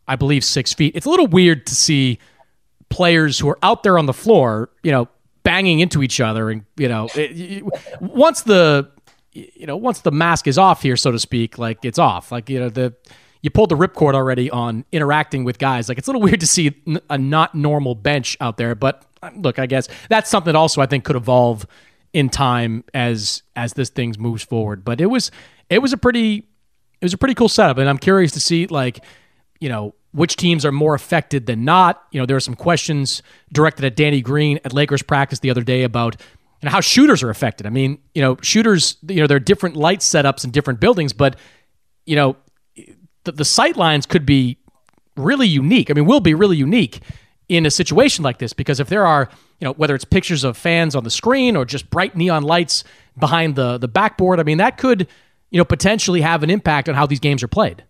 I 0.08 0.16
believe, 0.16 0.44
six 0.44 0.72
feet. 0.72 0.96
It's 0.96 1.04
a 1.04 1.10
little 1.10 1.26
weird 1.26 1.66
to 1.66 1.74
see 1.74 2.18
players 2.92 3.38
who 3.38 3.48
are 3.48 3.58
out 3.62 3.82
there 3.82 3.98
on 3.98 4.06
the 4.06 4.12
floor, 4.12 4.68
you 4.82 4.92
know, 4.92 5.08
banging 5.42 5.80
into 5.80 6.02
each 6.02 6.20
other, 6.20 6.50
and 6.50 6.64
you 6.76 6.88
know, 6.88 7.08
it, 7.14 7.64
once 8.00 8.42
the 8.42 8.90
you 9.32 9.66
know 9.66 9.76
once 9.76 10.00
the 10.00 10.12
mask 10.12 10.46
is 10.46 10.58
off 10.58 10.82
here, 10.82 10.96
so 10.96 11.10
to 11.10 11.18
speak, 11.18 11.58
like 11.58 11.84
it's 11.84 11.98
off. 11.98 12.30
Like 12.30 12.50
you 12.50 12.60
know 12.60 12.68
the 12.68 12.94
you 13.40 13.50
pulled 13.50 13.70
the 13.70 13.76
ripcord 13.76 14.14
already 14.14 14.50
on 14.50 14.84
interacting 14.92 15.42
with 15.42 15.58
guys. 15.58 15.88
Like 15.88 15.98
it's 15.98 16.06
a 16.06 16.10
little 16.10 16.22
weird 16.28 16.40
to 16.40 16.46
see 16.46 16.74
a 17.08 17.18
not 17.18 17.54
normal 17.54 17.94
bench 17.94 18.36
out 18.40 18.58
there, 18.58 18.74
but 18.74 19.04
um, 19.22 19.40
look, 19.40 19.58
I 19.58 19.66
guess 19.66 19.88
that's 20.08 20.30
something 20.30 20.52
that 20.52 20.58
also 20.58 20.80
I 20.82 20.86
think 20.86 21.04
could 21.04 21.16
evolve 21.16 21.66
in 22.12 22.28
time 22.28 22.84
as 22.92 23.42
as 23.56 23.72
this 23.72 23.88
thing 23.88 24.14
moves 24.18 24.44
forward. 24.44 24.84
But 24.84 25.00
it 25.00 25.06
was 25.06 25.30
it 25.70 25.78
was 25.78 25.92
a 25.92 25.96
pretty 25.96 26.46
it 27.00 27.04
was 27.04 27.14
a 27.14 27.18
pretty 27.18 27.34
cool 27.34 27.48
setup, 27.48 27.78
and 27.78 27.88
I'm 27.88 27.98
curious 27.98 28.32
to 28.32 28.40
see 28.40 28.66
like 28.66 29.02
you 29.60 29.70
know 29.70 29.94
which 30.12 30.36
teams 30.36 30.64
are 30.64 30.72
more 30.72 30.94
affected 30.94 31.46
than 31.46 31.64
not. 31.64 32.02
You 32.12 32.20
know, 32.20 32.26
there 32.26 32.36
are 32.36 32.40
some 32.40 32.54
questions 32.54 33.22
directed 33.52 33.84
at 33.84 33.96
Danny 33.96 34.20
Green 34.20 34.60
at 34.64 34.72
Lakers 34.72 35.02
practice 35.02 35.38
the 35.40 35.50
other 35.50 35.62
day 35.62 35.82
about 35.82 36.16
and 36.60 36.70
how 36.70 36.80
shooters 36.80 37.22
are 37.22 37.30
affected. 37.30 37.66
I 37.66 37.70
mean, 37.70 37.98
you 38.14 38.22
know, 38.22 38.36
shooters, 38.40 38.96
you 39.08 39.20
know, 39.20 39.26
there 39.26 39.36
are 39.36 39.40
different 39.40 39.76
light 39.76 40.00
setups 40.00 40.44
in 40.44 40.50
different 40.50 40.80
buildings, 40.80 41.12
but 41.12 41.36
you 42.06 42.16
know, 42.16 42.36
the, 43.24 43.32
the 43.32 43.44
sight 43.44 43.76
lines 43.76 44.06
could 44.06 44.26
be 44.26 44.58
really 45.16 45.46
unique. 45.46 45.90
I 45.90 45.94
mean, 45.94 46.06
will 46.06 46.20
be 46.20 46.34
really 46.34 46.56
unique 46.56 47.00
in 47.48 47.66
a 47.66 47.70
situation 47.70 48.24
like 48.24 48.38
this 48.38 48.52
because 48.52 48.80
if 48.80 48.88
there 48.88 49.06
are, 49.06 49.28
you 49.60 49.66
know, 49.66 49.72
whether 49.74 49.94
it's 49.94 50.04
pictures 50.04 50.44
of 50.44 50.56
fans 50.56 50.94
on 50.94 51.04
the 51.04 51.10
screen 51.10 51.56
or 51.56 51.64
just 51.64 51.90
bright 51.90 52.16
neon 52.16 52.42
lights 52.42 52.84
behind 53.18 53.56
the 53.56 53.78
the 53.78 53.88
backboard, 53.88 54.40
I 54.40 54.42
mean, 54.42 54.58
that 54.58 54.78
could, 54.78 55.06
you 55.50 55.58
know, 55.58 55.64
potentially 55.64 56.20
have 56.20 56.42
an 56.42 56.50
impact 56.50 56.88
on 56.88 56.94
how 56.94 57.06
these 57.06 57.20
games 57.20 57.42
are 57.42 57.48
played. 57.48 57.84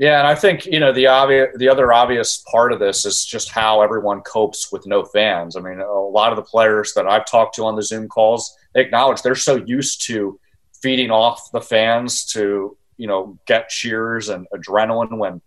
Yeah, 0.00 0.18
and 0.18 0.26
I 0.26 0.34
think 0.34 0.64
you 0.64 0.80
know 0.80 0.94
the 0.94 1.08
obvious, 1.08 1.48
the 1.56 1.68
other 1.68 1.92
obvious 1.92 2.42
part 2.50 2.72
of 2.72 2.80
this 2.80 3.04
is 3.04 3.22
just 3.22 3.50
how 3.50 3.82
everyone 3.82 4.22
copes 4.22 4.72
with 4.72 4.86
no 4.86 5.04
fans. 5.04 5.56
I 5.56 5.60
mean, 5.60 5.78
a 5.78 5.92
lot 5.92 6.32
of 6.32 6.36
the 6.36 6.42
players 6.42 6.94
that 6.94 7.06
I've 7.06 7.26
talked 7.26 7.54
to 7.56 7.66
on 7.66 7.76
the 7.76 7.82
Zoom 7.82 8.08
calls 8.08 8.56
they 8.74 8.80
acknowledge 8.80 9.20
they're 9.20 9.34
so 9.34 9.56
used 9.56 10.06
to 10.06 10.40
feeding 10.80 11.10
off 11.10 11.52
the 11.52 11.60
fans 11.60 12.24
to 12.32 12.78
you 12.96 13.06
know 13.06 13.38
get 13.46 13.68
cheers 13.68 14.30
and 14.30 14.46
adrenaline 14.54 15.18
when 15.18 15.42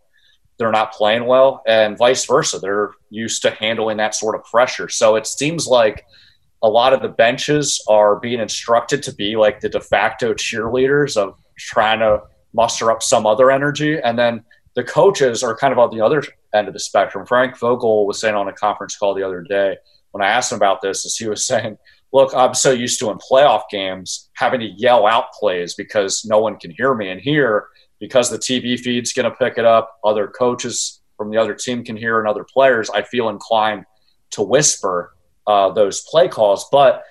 they're 0.60 0.70
not 0.70 0.94
playing 0.94 1.26
well, 1.26 1.64
and 1.66 1.98
vice 1.98 2.24
versa. 2.26 2.60
They're 2.60 2.92
used 3.10 3.42
to 3.42 3.50
handling 3.50 3.98
that 3.98 4.14
sort 4.14 4.36
of 4.36 4.44
pressure. 4.44 4.88
So 4.88 5.16
it 5.16 5.26
seems 5.26 5.66
like 5.66 6.06
a 6.62 6.70
lot 6.70 6.94
of 6.94 7.02
the 7.02 7.10
benches 7.10 7.84
are 7.88 8.20
being 8.20 8.40
instructed 8.40 9.02
to 9.02 9.16
be 9.16 9.36
like 9.36 9.62
the 9.62 9.70
de 9.70 9.82
facto 9.82 10.36
cheerleaders 10.36 11.18
of 11.18 11.40
trying 11.58 12.02
to 12.02 12.22
muster 12.54 12.92
up 12.92 13.04
some 13.04 13.26
other 13.26 13.52
energy, 13.52 14.00
and 14.00 14.18
then 14.18 14.44
the 14.76 14.84
coaches 14.84 15.44
are 15.44 15.56
kind 15.56 15.72
of 15.72 15.80
on 15.80 15.96
the 15.96 16.04
other 16.04 16.24
end 16.54 16.68
of 16.68 16.74
the 16.74 16.80
spectrum. 16.80 17.26
Frank 17.26 17.58
Vogel 17.58 18.08
was 18.08 18.20
saying 18.20 18.36
on 18.36 18.48
a 18.48 18.54
conference 18.54 18.98
call 18.98 19.14
the 19.14 19.24
other 19.24 19.42
day 19.42 19.78
when 20.14 20.22
I 20.24 20.28
asked 20.32 20.52
him 20.52 20.58
about 20.58 20.82
this, 20.82 21.06
is 21.06 21.18
he 21.18 21.28
was 21.28 21.46
saying, 21.48 21.78
look, 22.14 22.34
I'm 22.34 22.54
so 22.54 22.72
used 22.72 23.00
to 23.00 23.10
in 23.10 23.18
playoff 23.18 23.64
games 23.70 24.30
having 24.34 24.62
to 24.62 24.68
yell 24.68 25.06
out 25.06 25.34
plays 25.34 25.74
because 25.74 26.24
no 26.26 26.40
one 26.40 26.58
can 26.58 26.72
hear 26.72 26.94
me. 26.94 27.10
And 27.10 27.20
here, 27.20 27.68
because 28.00 28.30
the 28.30 28.38
TV 28.38 28.80
feed's 28.80 29.14
going 29.14 29.30
to 29.30 29.36
pick 29.36 29.58
it 29.58 29.66
up, 29.66 30.00
other 30.04 30.28
coaches 30.28 31.02
from 31.18 31.32
the 31.32 31.38
other 31.38 31.54
team 31.54 31.84
can 31.84 31.98
hear, 31.98 32.20
and 32.20 32.28
other 32.28 32.46
players, 32.46 32.90
I 32.90 33.02
feel 33.02 33.30
inclined 33.30 33.86
to 34.32 34.44
whisper 34.44 35.14
uh, 35.48 35.72
those 35.72 36.02
play 36.02 36.28
calls. 36.28 36.68
But 36.72 37.04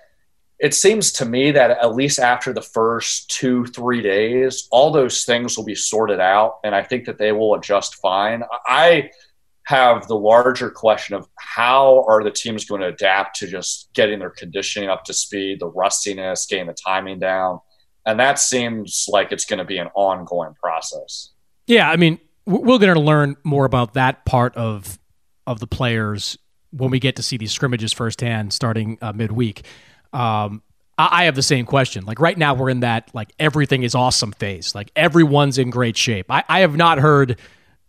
it 0.63 0.75
seems 0.75 1.11
to 1.11 1.25
me 1.25 1.51
that 1.51 1.73
at 1.73 1.93
least 1.97 2.21
after 2.21 2.53
the 2.53 2.63
first 2.63 3.29
two, 3.29 3.67
three 3.67 4.01
days, 4.01 4.69
all 4.71 4.93
those 4.93 5.25
things 5.25 5.57
will 5.57 5.65
be 5.65 5.75
sorted 5.75 6.21
out. 6.21 6.61
And 6.63 6.73
I 6.73 6.85
think 6.85 7.05
that 7.07 7.19
they 7.19 7.33
will 7.33 7.57
adjust 7.57 7.97
fine. 7.97 8.45
I 8.65 9.11
have 9.65 10.07
the 10.07 10.15
larger 10.17 10.71
question 10.71 11.17
of 11.17 11.27
how 11.37 12.05
are 12.09 12.23
the 12.23 12.31
teams 12.31 12.65
going 12.65 12.81
to 12.81 12.87
adapt 12.87 13.41
to 13.41 13.49
just 13.49 13.89
getting 13.93 14.21
their 14.21 14.31
conditioning 14.31 14.89
up 14.89 15.03
to 15.05 15.13
speed, 15.13 15.59
the 15.59 15.67
rustiness, 15.67 16.47
getting 16.47 16.69
the 16.69 16.75
timing 16.75 17.19
down. 17.19 17.59
And 18.07 18.21
that 18.21 18.39
seems 18.39 19.07
like 19.09 19.33
it's 19.33 19.45
going 19.45 19.59
to 19.59 19.65
be 19.65 19.79
an 19.79 19.89
ongoing 19.97 20.55
process. 20.55 21.31
Yeah, 21.67 21.91
I 21.91 21.97
mean, 21.97 22.21
we're 22.47 22.79
going 22.79 22.95
to 22.95 23.01
learn 23.01 23.37
more 23.43 23.65
about 23.65 23.95
that 23.95 24.25
part 24.25 24.57
of 24.57 24.97
of 25.45 25.59
the 25.59 25.67
players 25.67 26.39
when 26.71 26.91
we 26.91 27.01
get 27.01 27.17
to 27.17 27.23
see 27.23 27.37
these 27.37 27.51
scrimmages 27.51 27.93
firsthand 27.93 28.53
starting 28.53 28.97
uh, 29.03 29.13
midweek. 29.13 29.65
Um, 30.13 30.63
I 30.99 31.25
have 31.25 31.35
the 31.35 31.43
same 31.43 31.65
question. 31.65 32.05
Like 32.05 32.21
right 32.21 32.37
now, 32.37 32.55
we're 32.55 32.69
in 32.69 32.81
that 32.81 33.11
like 33.15 33.33
everything 33.39 33.83
is 33.83 33.95
awesome 33.95 34.33
phase. 34.33 34.75
Like 34.75 34.93
everyone's 34.95 35.59
in 35.59 35.71
great 35.71 35.97
shape. 35.97 36.31
I, 36.31 36.45
I 36.49 36.61
have 36.61 36.77
not 36.77 36.99
heard 36.99 37.39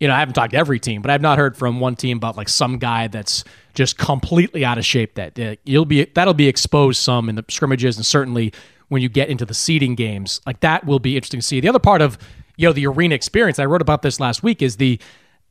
you 0.04 0.10
know, 0.10 0.16
I 0.16 0.20
haven't 0.20 0.34
talked 0.34 0.52
to 0.52 0.58
every 0.58 0.82
team, 0.82 1.02
but 1.02 1.10
I've 1.10 1.22
not 1.22 1.38
heard 1.38 1.56
from 1.56 1.80
one 1.80 1.96
team 1.96 2.18
about 2.18 2.36
like 2.36 2.50
some 2.50 2.78
guy 2.78 3.08
that's 3.08 3.46
just 3.74 3.98
completely 3.98 4.66
out 4.66 4.78
of 4.78 4.86
shape. 4.86 5.16
That 5.16 5.40
uh, 5.40 5.56
you'll 5.64 5.86
be 5.86 6.04
that'll 6.04 6.34
be 6.34 6.50
exposed 6.50 7.02
some 7.02 7.30
in 7.30 7.36
the 7.36 7.46
scrimmages, 7.50 7.96
and 7.96 8.06
certainly 8.06 8.52
when 8.90 9.02
you 9.02 9.08
get 9.08 9.30
into 9.30 9.46
the 9.46 9.54
seeding 9.54 9.96
games, 9.96 10.42
like 10.46 10.60
that 10.60 10.86
will 10.86 11.00
be 11.00 11.16
interesting 11.16 11.40
to 11.40 11.46
see. 11.46 11.62
The 11.62 11.70
other 11.70 11.80
part 11.80 12.02
of 12.02 12.18
you 12.58 12.68
know 12.68 12.74
the 12.74 12.86
arena 12.86 13.16
experience, 13.16 13.60
I 13.60 13.66
wrote 13.66 13.82
about 13.82 14.02
this 14.02 14.20
last 14.20 14.44
week, 14.44 14.62
is 14.62 14.76
the 14.76 15.00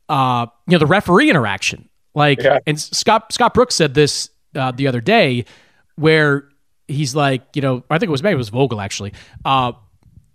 uh, 0.07 0.45
you 0.67 0.73
know 0.73 0.79
the 0.79 0.85
referee 0.85 1.31
interaction. 1.31 1.89
Like, 2.13 2.43
yeah. 2.43 2.59
and 2.67 2.79
Scott 2.79 3.33
Scott 3.33 3.55
Brooks 3.55 3.73
said 3.73 3.95
this 3.95 4.29
uh, 4.53 4.71
the 4.71 4.87
other 4.87 5.01
day, 5.01 5.45
where 5.95 6.47
he's 6.87 7.15
like, 7.15 7.43
you 7.55 7.61
know, 7.61 7.83
I 7.89 7.97
think 7.97 8.09
it 8.09 8.11
was 8.11 8.23
maybe 8.23 8.33
it 8.33 8.37
was 8.37 8.49
Vogel 8.49 8.81
actually. 8.81 9.13
Uh, 9.45 9.73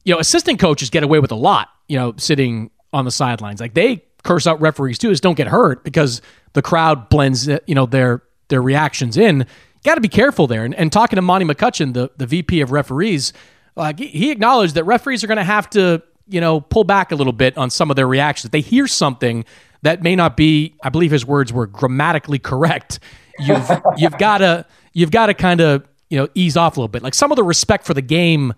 you 0.05 0.15
know, 0.15 0.21
assistant 0.21 0.59
coaches 0.59 0.91
get 0.91 1.03
away 1.03 1.19
with 1.19 1.33
a 1.33 1.37
lot. 1.37 1.69
You 1.89 1.99
know, 1.99 2.15
sitting 2.17 2.71
on 2.93 3.05
the 3.05 3.11
sidelines, 3.11 3.61
like 3.61 3.75
they 3.75 4.05
curse 4.25 4.47
out 4.47 4.61
referees 4.61 4.99
too 4.99 5.11
is 5.11 5.21
don't 5.21 5.37
get 5.37 5.47
hurt 5.47 5.85
because 5.85 6.21
the 6.53 6.63
crowd 6.63 7.09
blends 7.09 7.47
you 7.47 7.75
know 7.75 7.87
their 7.87 8.23
their 8.49 8.63
reactions 8.63 9.17
in 9.17 9.47
got 9.85 9.95
to 9.95 10.01
be 10.01 10.09
careful 10.09 10.47
there. 10.47 10.65
And, 10.65 10.75
and, 10.75 10.93
talking 10.93 11.17
to 11.17 11.23
Monty 11.23 11.47
McCutchen, 11.47 11.95
the, 11.95 12.11
the 12.17 12.27
VP 12.27 12.61
of 12.61 12.73
referees, 12.73 13.33
like 13.77 13.99
he 13.99 14.31
acknowledged 14.31 14.75
that 14.75 14.85
referees 14.85 15.23
are 15.23 15.27
going 15.27 15.39
to 15.39 15.45
have 15.45 15.71
to, 15.71 16.03
you 16.29 16.41
know, 16.41 16.61
pull 16.61 16.85
back 16.85 17.13
a 17.13 17.15
little 17.15 17.33
bit 17.33 17.57
on 17.57 17.71
some 17.71 17.91
of 17.91 17.97
their 17.97 18.09
reactions. 18.09 18.51
They 18.51 18.61
hear 18.61 18.87
something 18.87 19.45
that 19.83 20.03
may 20.03 20.17
not 20.17 20.37
be, 20.37 20.75
I 20.83 20.89
believe 20.89 21.11
his 21.11 21.25
words 21.25 21.53
were 21.53 21.67
grammatically 21.67 22.39
correct. 22.39 22.99
You've 23.39 23.71
you've 23.97 24.19
got 24.19 24.39
to 24.39 24.67
you've 24.93 25.11
got 25.11 25.27
to 25.27 25.35
kind 25.35 25.61
of 25.61 25.88
you 26.11 26.19
know 26.19 26.29
ease 26.35 26.57
off 26.57 26.77
a 26.77 26.81
little 26.81 26.89
bit. 26.89 27.03
Like 27.03 27.15
some 27.15 27.33
of 27.33 27.37
the 27.37 27.45
respect 27.45 27.87
for 27.87 27.95
the 27.95 28.03
game 28.03 28.55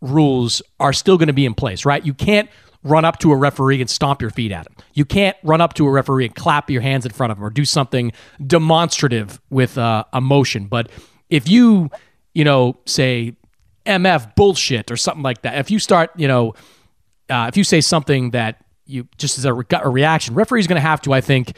rules 0.00 0.62
are 0.80 0.92
still 0.92 1.16
going 1.16 1.28
to 1.28 1.32
be 1.32 1.46
in 1.46 1.54
place, 1.54 1.84
right? 1.84 2.04
You 2.04 2.14
can't 2.14 2.48
run 2.84 3.04
up 3.04 3.18
to 3.20 3.32
a 3.32 3.36
referee 3.36 3.80
and 3.80 3.88
stomp 3.88 4.20
your 4.20 4.30
feet 4.30 4.52
at 4.52 4.66
him. 4.66 4.74
You 4.94 5.04
can't 5.04 5.36
run 5.42 5.60
up 5.60 5.74
to 5.74 5.86
a 5.86 5.90
referee 5.90 6.26
and 6.26 6.34
clap 6.34 6.68
your 6.68 6.82
hands 6.82 7.06
in 7.06 7.12
front 7.12 7.30
of 7.30 7.38
him 7.38 7.44
or 7.44 7.50
do 7.50 7.64
something 7.64 8.12
demonstrative 8.44 9.40
with 9.50 9.78
uh, 9.78 10.04
emotion. 10.12 10.66
But 10.66 10.90
if 11.30 11.48
you, 11.48 11.90
you 12.34 12.44
know, 12.44 12.76
say 12.86 13.36
MF 13.86 14.34
bullshit 14.34 14.90
or 14.90 14.96
something 14.96 15.22
like 15.22 15.42
that, 15.42 15.58
if 15.58 15.70
you 15.70 15.78
start, 15.78 16.10
you 16.16 16.26
know, 16.26 16.54
uh, 17.30 17.46
if 17.48 17.56
you 17.56 17.64
say 17.64 17.80
something 17.80 18.30
that 18.30 18.64
you 18.84 19.06
just 19.16 19.38
as 19.38 19.44
a, 19.44 19.54
re- 19.54 19.64
a 19.70 19.88
reaction, 19.88 20.34
referee's 20.34 20.66
going 20.66 20.76
to 20.76 20.86
have 20.86 21.00
to, 21.02 21.12
I 21.12 21.20
think, 21.20 21.56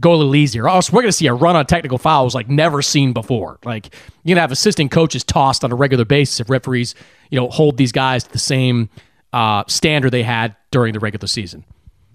go 0.00 0.12
a 0.12 0.16
little 0.16 0.34
easier. 0.34 0.68
Also, 0.68 0.92
we're 0.92 1.02
going 1.02 1.10
to 1.10 1.16
see 1.16 1.26
a 1.26 1.34
run 1.34 1.56
on 1.56 1.66
technical 1.66 1.98
fouls 1.98 2.34
like 2.34 2.48
never 2.48 2.82
seen 2.82 3.12
before. 3.12 3.58
Like 3.64 3.94
you're 4.24 4.34
going 4.34 4.36
to 4.36 4.42
have 4.42 4.52
assistant 4.52 4.90
coaches 4.90 5.22
tossed 5.22 5.64
on 5.64 5.72
a 5.72 5.74
regular 5.74 6.04
basis 6.04 6.40
if 6.40 6.50
referees, 6.50 6.94
you 7.30 7.38
know, 7.38 7.48
hold 7.48 7.76
these 7.76 7.92
guys 7.92 8.24
to 8.24 8.32
the 8.32 8.38
same 8.38 8.88
uh, 9.32 9.64
standard 9.68 10.10
they 10.10 10.22
had 10.22 10.56
during 10.70 10.92
the 10.92 11.00
regular 11.00 11.26
season. 11.26 11.64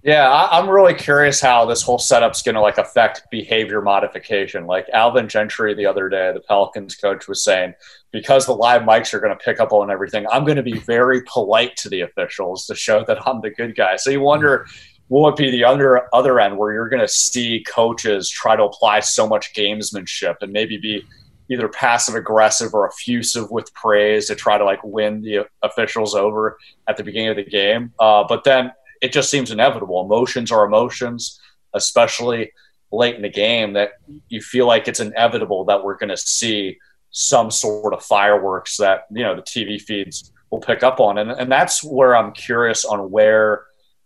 Yeah, 0.06 0.30
I, 0.30 0.60
am 0.60 0.70
really 0.70 0.94
curious 0.94 1.42
how 1.42 1.66
this 1.66 1.82
whole 1.82 1.98
setup's 1.98 2.44
going 2.44 2.54
to 2.54 2.62
like 2.62 2.78
affect 2.78 3.24
behavior 3.32 3.82
modification. 3.82 4.68
Like 4.68 4.88
Alvin 4.90 5.28
Gentry 5.28 5.74
the 5.74 5.88
other 5.88 6.10
day, 6.10 6.32
the 6.32 6.42
Pelicans 6.42 6.94
coach 6.94 7.28
was 7.28 7.44
saying, 7.44 7.74
because 8.12 8.46
the 8.46 8.54
live 8.54 8.84
mics 8.84 9.16
are 9.16 9.20
going 9.20 9.36
to 9.36 9.44
pick 9.44 9.60
up 9.60 9.74
on 9.74 9.90
everything, 9.90 10.28
I'm 10.32 10.44
going 10.44 10.58
to 10.58 10.64
be 10.64 10.78
very 10.78 11.24
polite 11.24 11.76
to 11.78 11.90
the 11.90 12.02
officials 12.02 12.68
to 12.68 12.76
show 12.76 13.04
that 13.06 13.28
I'm 13.28 13.42
the 13.42 13.50
good 13.50 13.76
guy. 13.76 13.96
So 13.96 14.12
you 14.12 14.22
wonder, 14.22 14.68
will 15.10 15.28
it 15.30 15.36
be 15.36 15.52
the 15.52 15.64
other 15.64 16.08
other 16.14 16.40
end 16.40 16.58
where 16.58 16.74
you're 16.74 16.90
going 16.90 17.02
to 17.02 17.08
see 17.08 17.64
coaches 17.68 18.30
try 18.30 18.56
to 18.56 18.64
apply 18.64 19.00
so 19.00 19.28
much 19.28 19.54
gamesmanship 19.54 20.36
and 20.42 20.52
maybe 20.52 20.78
be 20.78 21.04
either 21.50 21.68
passive 21.68 22.16
aggressive 22.16 22.74
or 22.74 22.88
effusive 22.88 23.52
with 23.52 23.72
praise 23.74 24.28
to 24.28 24.36
try 24.36 24.58
to 24.58 24.66
like 24.66 24.84
win 24.84 25.22
the 25.22 25.46
officials 25.62 26.16
over 26.16 26.58
at 26.88 26.98
the 26.98 27.04
beginning 27.04 27.30
of 27.30 27.36
the 27.36 27.44
game. 27.44 27.94
Uh, 28.00 28.24
but 28.28 28.44
then 28.44 28.72
it 29.02 29.12
just 29.12 29.30
seems 29.30 29.52
inevitable. 29.52 30.04
Emotions 30.04 30.52
are 30.52 30.66
emotions, 30.66 31.40
especially 31.74 32.52
late 32.92 33.16
in 33.16 33.22
the 33.22 33.30
game, 33.30 33.74
that 33.74 33.92
you 34.30 34.42
feel 34.42 34.66
like 34.66 34.88
it's 34.88 35.00
inevitable 35.00 35.66
that 35.66 35.84
we're 35.84 35.98
going 35.98 36.10
to 36.10 36.18
see 36.18 36.78
some 37.12 37.52
sort 37.52 37.94
of 37.94 38.04
fireworks 38.04 38.78
that, 38.78 39.06
you 39.12 39.24
know, 39.24 39.36
the 39.36 39.42
TV 39.42 39.80
feeds 39.80 40.32
will 40.50 40.60
pick 40.60 40.82
up 40.82 41.00
on. 41.00 41.18
And, 41.18 41.30
and 41.32 41.52
that's 41.52 41.84
where 41.84 42.16
I'm 42.16 42.32
curious 42.32 42.86
on 42.86 43.12
where 43.12 43.66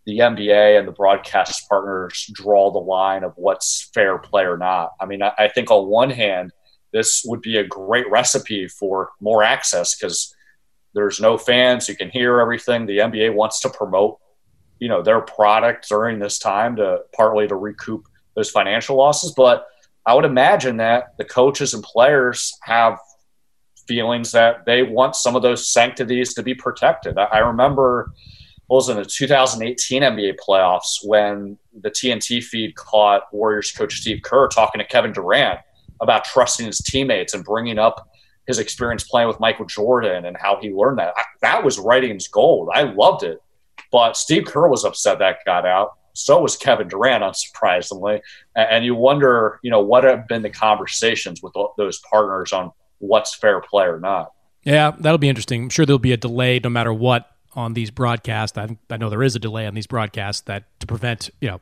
the 0.10 0.20
NBA 0.20 0.80
and 0.80 0.88
the 0.88 0.92
broadcast 0.92 1.70
partners 1.70 2.30
draw 2.34 2.72
the 2.72 2.80
line 2.80 3.24
of 3.24 3.34
what's 3.36 3.90
fair 3.94 4.18
play 4.18 4.44
or 4.44 4.58
not. 4.58 4.92
I 5.00 5.06
mean, 5.06 5.22
I, 5.22 5.32
I 5.38 5.48
think 5.50 5.70
on 5.70 5.88
one 5.88 6.10
hand, 6.10 6.52
this 6.92 7.24
would 7.26 7.42
be 7.42 7.58
a 7.58 7.64
great 7.64 8.10
recipe 8.10 8.68
for 8.68 9.12
more 9.22 9.44
access 9.44 9.96
because 9.96 10.34
there's 10.96 11.20
no 11.20 11.38
fans. 11.38 11.88
You 11.88 11.96
can 11.96 12.10
hear 12.10 12.40
everything. 12.40 12.86
The 12.86 12.98
NBA 12.98 13.36
wants 13.36 13.60
to 13.62 13.70
promote 13.70 14.20
you 14.80 14.88
know 14.88 15.02
their 15.02 15.22
product 15.22 15.88
during 15.90 16.20
this 16.20 16.40
time 16.40 16.78
to 16.78 17.00
partly 17.14 17.48
to 17.48 17.56
recoup 17.56 18.08
those 18.36 18.50
financial 18.50 18.96
losses 18.96 19.34
but 19.36 19.68
i 20.06 20.14
would 20.14 20.26
imagine 20.26 20.78
that 20.78 21.18
the 21.18 21.26
coaches 21.26 21.74
and 21.74 21.84
players 21.84 22.58
have 22.62 22.98
feelings 23.88 24.32
that 24.32 24.66
they 24.66 24.84
want 24.84 25.16
some 25.16 25.36
of 25.36 25.42
those 25.42 25.70
sanctities 25.70 26.34
to 26.34 26.44
be 26.44 26.56
protected 26.56 27.18
i, 27.18 27.26
I 27.26 27.40
remember 27.40 28.14
was 28.70 28.90
in 28.90 28.98
the 28.98 29.06
2018 29.06 30.02
nba 30.02 30.36
playoffs 30.38 30.98
when 31.04 31.58
the 31.82 31.90
tnt 31.92 32.44
feed 32.44 32.76
caught 32.76 33.24
warriors 33.34 33.72
coach 33.72 34.02
steve 34.02 34.22
kerr 34.24 34.48
talking 34.48 34.80
to 34.80 34.86
kevin 34.86 35.12
durant 35.12 35.60
about 36.02 36.24
trusting 36.24 36.66
his 36.66 36.80
teammates 36.80 37.34
and 37.34 37.44
bringing 37.44 37.78
up 37.78 38.10
his 38.48 38.60
experience 38.60 39.04
playing 39.04 39.28
with 39.28 39.40
michael 39.40 39.66
jordan 39.66 40.26
and 40.26 40.38
how 40.38 40.58
he 40.62 40.72
learned 40.72 41.00
that 41.00 41.14
I, 41.18 41.24
that 41.42 41.64
was 41.64 41.80
writing's 41.80 42.28
gold 42.28 42.70
i 42.74 42.84
loved 42.84 43.24
it 43.24 43.42
but 43.92 44.18
Steve 44.18 44.46
Kerr 44.46 44.68
was 44.68 44.86
upset 44.86 45.20
that 45.20 45.38
got 45.46 45.66
out. 45.66 45.94
So 46.14 46.42
was 46.42 46.58
Kevin 46.58 46.88
Durant, 46.88 47.24
unsurprisingly. 47.24 48.22
And 48.56 48.84
you 48.84 48.96
wonder, 48.96 49.60
you 49.64 49.72
know, 49.72 49.80
what 49.80 50.04
have 50.04 50.28
been 50.28 50.42
the 50.42 50.50
conversations 50.50 51.42
with 51.42 51.54
those 51.78 52.00
partners 52.10 52.52
on 52.52 52.72
what's 52.98 53.36
fair 53.36 53.62
play 53.62 53.86
or 53.86 54.00
not. 54.00 54.34
Yeah, 54.64 54.92
that'll 55.00 55.18
be 55.18 55.30
interesting. 55.30 55.64
I'm 55.64 55.70
sure 55.70 55.86
there'll 55.86 56.00
be 56.00 56.12
a 56.12 56.18
delay 56.18 56.60
no 56.62 56.70
matter 56.70 56.94
what 56.94 57.30
on 57.56 57.74
these 57.74 57.92
broadcasts. 57.92 58.58
I, 58.58 58.78
I 58.90 58.98
know 58.98 59.10
there 59.10 59.24
is 59.24 59.36
a 59.36 59.40
delay 59.40 59.66
on 59.66 59.74
these 59.74 59.88
broadcasts 59.88 60.42
that 60.44 60.66
to 60.80 60.88
prevent, 60.88 61.30
you 61.42 61.50
know, 61.50 61.62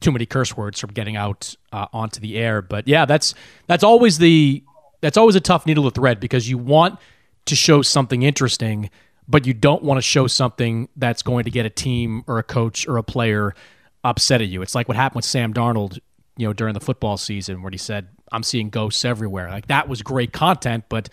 too 0.00 0.12
many 0.12 0.26
curse 0.26 0.56
words 0.56 0.80
from 0.80 0.92
getting 0.92 1.16
out 1.16 1.54
uh, 1.72 1.86
onto 1.92 2.20
the 2.20 2.36
air. 2.36 2.62
But 2.62 2.88
yeah, 2.88 3.04
that's 3.04 3.34
that's 3.66 3.84
always 3.84 4.18
the 4.18 4.62
that's 5.00 5.16
always 5.16 5.36
a 5.36 5.40
tough 5.40 5.66
needle 5.66 5.84
to 5.84 5.90
thread 5.90 6.20
because 6.20 6.48
you 6.48 6.58
want 6.58 6.98
to 7.46 7.56
show 7.56 7.82
something 7.82 8.22
interesting 8.22 8.90
but 9.28 9.46
you 9.46 9.54
don't 9.54 9.82
want 9.82 9.98
to 9.98 10.02
show 10.02 10.26
something 10.26 10.88
that's 10.96 11.22
going 11.22 11.44
to 11.44 11.50
get 11.50 11.64
a 11.66 11.70
team 11.70 12.24
or 12.26 12.38
a 12.38 12.42
coach 12.42 12.86
or 12.86 12.98
a 12.98 13.02
player 13.02 13.54
upset 14.02 14.42
at 14.42 14.48
you. 14.48 14.62
It's 14.62 14.74
like 14.74 14.86
what 14.86 14.96
happened 14.96 15.16
with 15.16 15.24
Sam 15.24 15.54
Darnold, 15.54 15.98
you 16.36 16.46
know, 16.46 16.52
during 16.52 16.74
the 16.74 16.80
football 16.80 17.16
season 17.16 17.62
where 17.62 17.70
he 17.70 17.78
said, 17.78 18.08
I'm 18.30 18.42
seeing 18.42 18.68
ghosts 18.68 19.04
everywhere. 19.04 19.48
Like 19.50 19.68
that 19.68 19.88
was 19.88 20.02
great 20.02 20.32
content, 20.32 20.84
but 20.88 21.08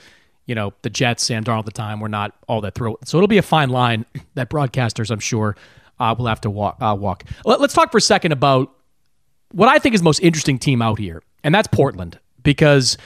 you 0.52 0.56
know, 0.56 0.74
the 0.82 0.90
Jets, 0.90 1.24
Sam 1.24 1.46
Darnold 1.46 1.60
at 1.60 1.66
the 1.66 1.72
time 1.72 2.02
were 2.02 2.10
not 2.10 2.36
all 2.46 2.60
that 2.60 2.76
thrilled. 2.76 2.98
So 3.06 3.18
it'll 3.18 3.30
be 3.30 3.38
a 3.38 3.42
fine 3.42 3.70
line 3.70 4.06
that 4.34 4.50
broadcasters, 4.50 5.10
I'm 5.10 5.22
sure, 5.22 5.56
uh, 5.98 6.14
will 6.18 6.28
have 6.28 6.42
to 6.42 6.50
walk. 6.50 6.76
Uh, 6.82 6.94
walk. 7.00 7.24
Let, 7.46 7.62
let's 7.62 7.74
talk 7.74 7.90
for 7.90 8.00
a 8.00 8.02
second 8.02 8.34
about 8.34 8.70
what 9.54 9.70
I 9.70 9.80
think 9.80 9.96
is 9.96 10.02
most 10.02 10.20
interesting 10.20 10.60
team 10.60 10.82
out 10.82 11.00
here, 11.00 11.24
and 11.42 11.56
that's 11.56 11.70
Portland, 11.70 12.20
because 12.44 12.98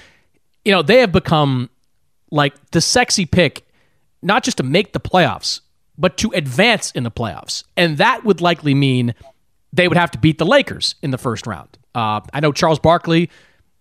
you 0.63 0.71
know 0.71 0.81
they 0.81 1.01
have 1.01 1.11
become 1.11 1.69
like 2.31 2.55
the 2.71 2.81
sexy 2.81 3.27
pick 3.27 3.67
not 4.23 4.43
just 4.43 4.57
to 4.57 4.63
make 4.63 4.93
the 4.93 4.99
playoffs, 4.99 5.61
but 5.99 6.17
to 6.17 6.31
advance 6.31 6.89
in 6.93 7.03
the 7.03 7.11
playoffs. 7.11 7.63
And 7.77 7.99
that 7.99 8.25
would 8.25 8.41
likely 8.41 8.73
mean 8.73 9.13
they 9.71 9.87
would 9.87 9.97
have 9.97 10.09
to 10.11 10.17
beat 10.17 10.39
the 10.39 10.47
Lakers 10.47 10.95
in 11.03 11.11
the 11.11 11.19
first 11.19 11.45
round. 11.45 11.77
Uh, 11.93 12.21
I 12.33 12.39
know 12.39 12.51
Charles 12.51 12.79
Barkley, 12.79 13.29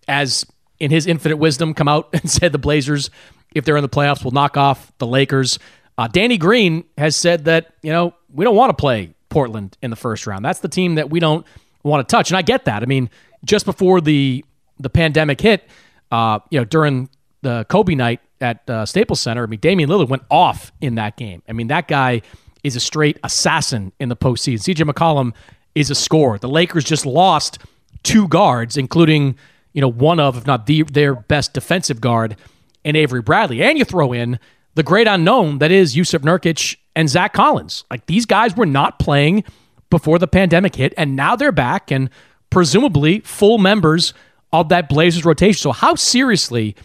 as 0.07 0.44
in 0.79 0.90
his 0.90 1.07
infinite 1.07 1.37
wisdom, 1.37 1.72
come 1.72 1.88
out 1.88 2.11
and 2.12 2.31
said 2.31 2.53
the 2.53 2.59
Blazers, 2.59 3.11
if 3.55 3.64
they're 3.64 3.77
in 3.77 3.83
the 3.83 3.88
playoffs, 3.88 4.25
will 4.25 4.33
knock 4.33 4.57
off 4.57 4.93
the 4.99 5.07
Lakers. 5.07 5.59
Uh, 5.97 6.09
Danny 6.09 6.38
Green 6.38 6.85
has 6.99 7.17
said 7.17 7.45
that, 7.45 7.73
you 7.83 7.93
know, 7.93 8.14
we 8.33 8.45
don't 8.45 8.57
want 8.57 8.71
to 8.71 8.75
play 8.75 9.14
Portland 9.29 9.77
in 9.83 9.90
the 9.90 9.97
first 9.97 10.27
round. 10.27 10.45
That's 10.45 10.61
the 10.61 10.69
team 10.69 10.97
that 10.97 11.11
we 11.11 11.21
don't 11.21 11.47
want 11.83 12.07
to 12.07 12.12
touch. 12.12 12.31
And 12.31 12.37
I 12.37 12.43
get 12.43 12.64
that. 12.64 12.83
I 12.83 12.87
mean, 12.87 13.11
just 13.45 13.64
before 13.64 14.01
the 14.01 14.45
the 14.81 14.90
pandemic 14.90 15.40
hit, 15.40 15.69
uh, 16.11 16.40
you 16.51 16.59
know, 16.59 16.64
during 16.64 17.09
the 17.43 17.64
Kobe 17.69 17.95
night 17.95 18.21
at 18.40 18.69
uh, 18.69 18.85
Staples 18.87 19.21
Center, 19.21 19.45
I 19.45 19.47
mean, 19.47 19.61
Damian 19.61 19.88
Lillard 19.88 20.09
went 20.09 20.25
off 20.31 20.73
in 20.81 20.97
that 20.97 21.17
game. 21.17 21.43
I 21.49 21.53
mean, 21.53 21.69
that 21.69 21.87
guy 21.87 22.23
is 22.64 22.75
a 22.75 22.81
straight 22.81 23.19
assassin 23.23 23.93
in 24.01 24.09
the 24.09 24.17
postseason. 24.17 24.75
CJ 24.75 24.90
McCollum 24.90 25.33
is 25.75 25.90
a 25.90 25.95
scorer. 25.95 26.38
The 26.38 26.49
Lakers 26.49 26.85
just 26.85 27.07
lost 27.07 27.59
two 28.03 28.27
guards, 28.29 28.77
including 28.77 29.37
you 29.73 29.81
know 29.81 29.90
one 29.90 30.19
of, 30.19 30.37
if 30.37 30.47
not 30.47 30.67
the, 30.67 30.83
their 30.83 31.14
best 31.14 31.53
defensive 31.53 32.01
guard, 32.01 32.37
in 32.85 32.97
Avery 32.97 33.23
Bradley. 33.23 33.62
And 33.62 33.79
you 33.79 33.85
throw 33.85 34.12
in 34.12 34.38
the 34.75 34.83
great 34.83 35.07
unknown 35.07 35.59
that 35.59 35.70
is 35.70 35.94
Jusuf 35.94 36.20
Nurkic 36.20 36.77
and 36.94 37.09
Zach 37.09 37.33
Collins. 37.33 37.85
Like 37.90 38.07
these 38.07 38.27
guys 38.27 38.57
were 38.57 38.66
not 38.66 38.99
playing 38.99 39.44
before 39.90 40.18
the 40.18 40.27
pandemic 40.27 40.77
hit, 40.77 40.92
and 40.97 41.14
now 41.14 41.37
they're 41.37 41.53
back 41.53 41.90
and 41.90 42.11
presumably 42.51 43.20
full 43.20 43.59
members 43.59 44.12
of 44.53 44.68
that 44.68 44.88
Blazers 44.88 45.25
rotation. 45.25 45.59
So 45.59 45.73
how 45.73 45.94
seriously? 45.94 46.77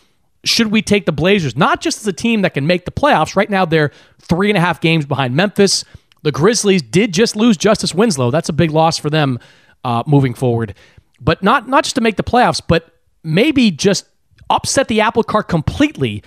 should 0.45 0.67
we 0.67 0.81
take 0.81 1.05
the 1.05 1.11
Blazers, 1.11 1.55
not 1.55 1.81
just 1.81 1.99
as 1.99 2.07
a 2.07 2.13
team 2.13 2.41
that 2.43 2.53
can 2.53 2.65
make 2.65 2.85
the 2.85 2.91
playoffs? 2.91 3.35
Right 3.35 3.49
now, 3.49 3.65
they're 3.65 3.91
three 4.21 4.49
and 4.49 4.57
a 4.57 4.61
half 4.61 4.79
games 4.79 5.05
behind 5.05 5.35
Memphis. 5.35 5.83
The 6.23 6.31
Grizzlies 6.31 6.81
did 6.81 7.13
just 7.13 7.35
lose 7.35 7.57
Justice 7.57 7.93
Winslow. 7.93 8.31
That's 8.31 8.49
a 8.49 8.53
big 8.53 8.71
loss 8.71 8.97
for 8.97 9.09
them 9.09 9.39
uh, 9.83 10.03
moving 10.05 10.33
forward. 10.33 10.75
But 11.19 11.43
not 11.43 11.67
not 11.67 11.83
just 11.83 11.95
to 11.95 12.01
make 12.01 12.15
the 12.15 12.23
playoffs, 12.23 12.61
but 12.65 12.93
maybe 13.23 13.71
just 13.71 14.05
upset 14.49 14.87
the 14.87 15.01
apple 15.01 15.23
cart 15.23 15.47
completely 15.47 16.23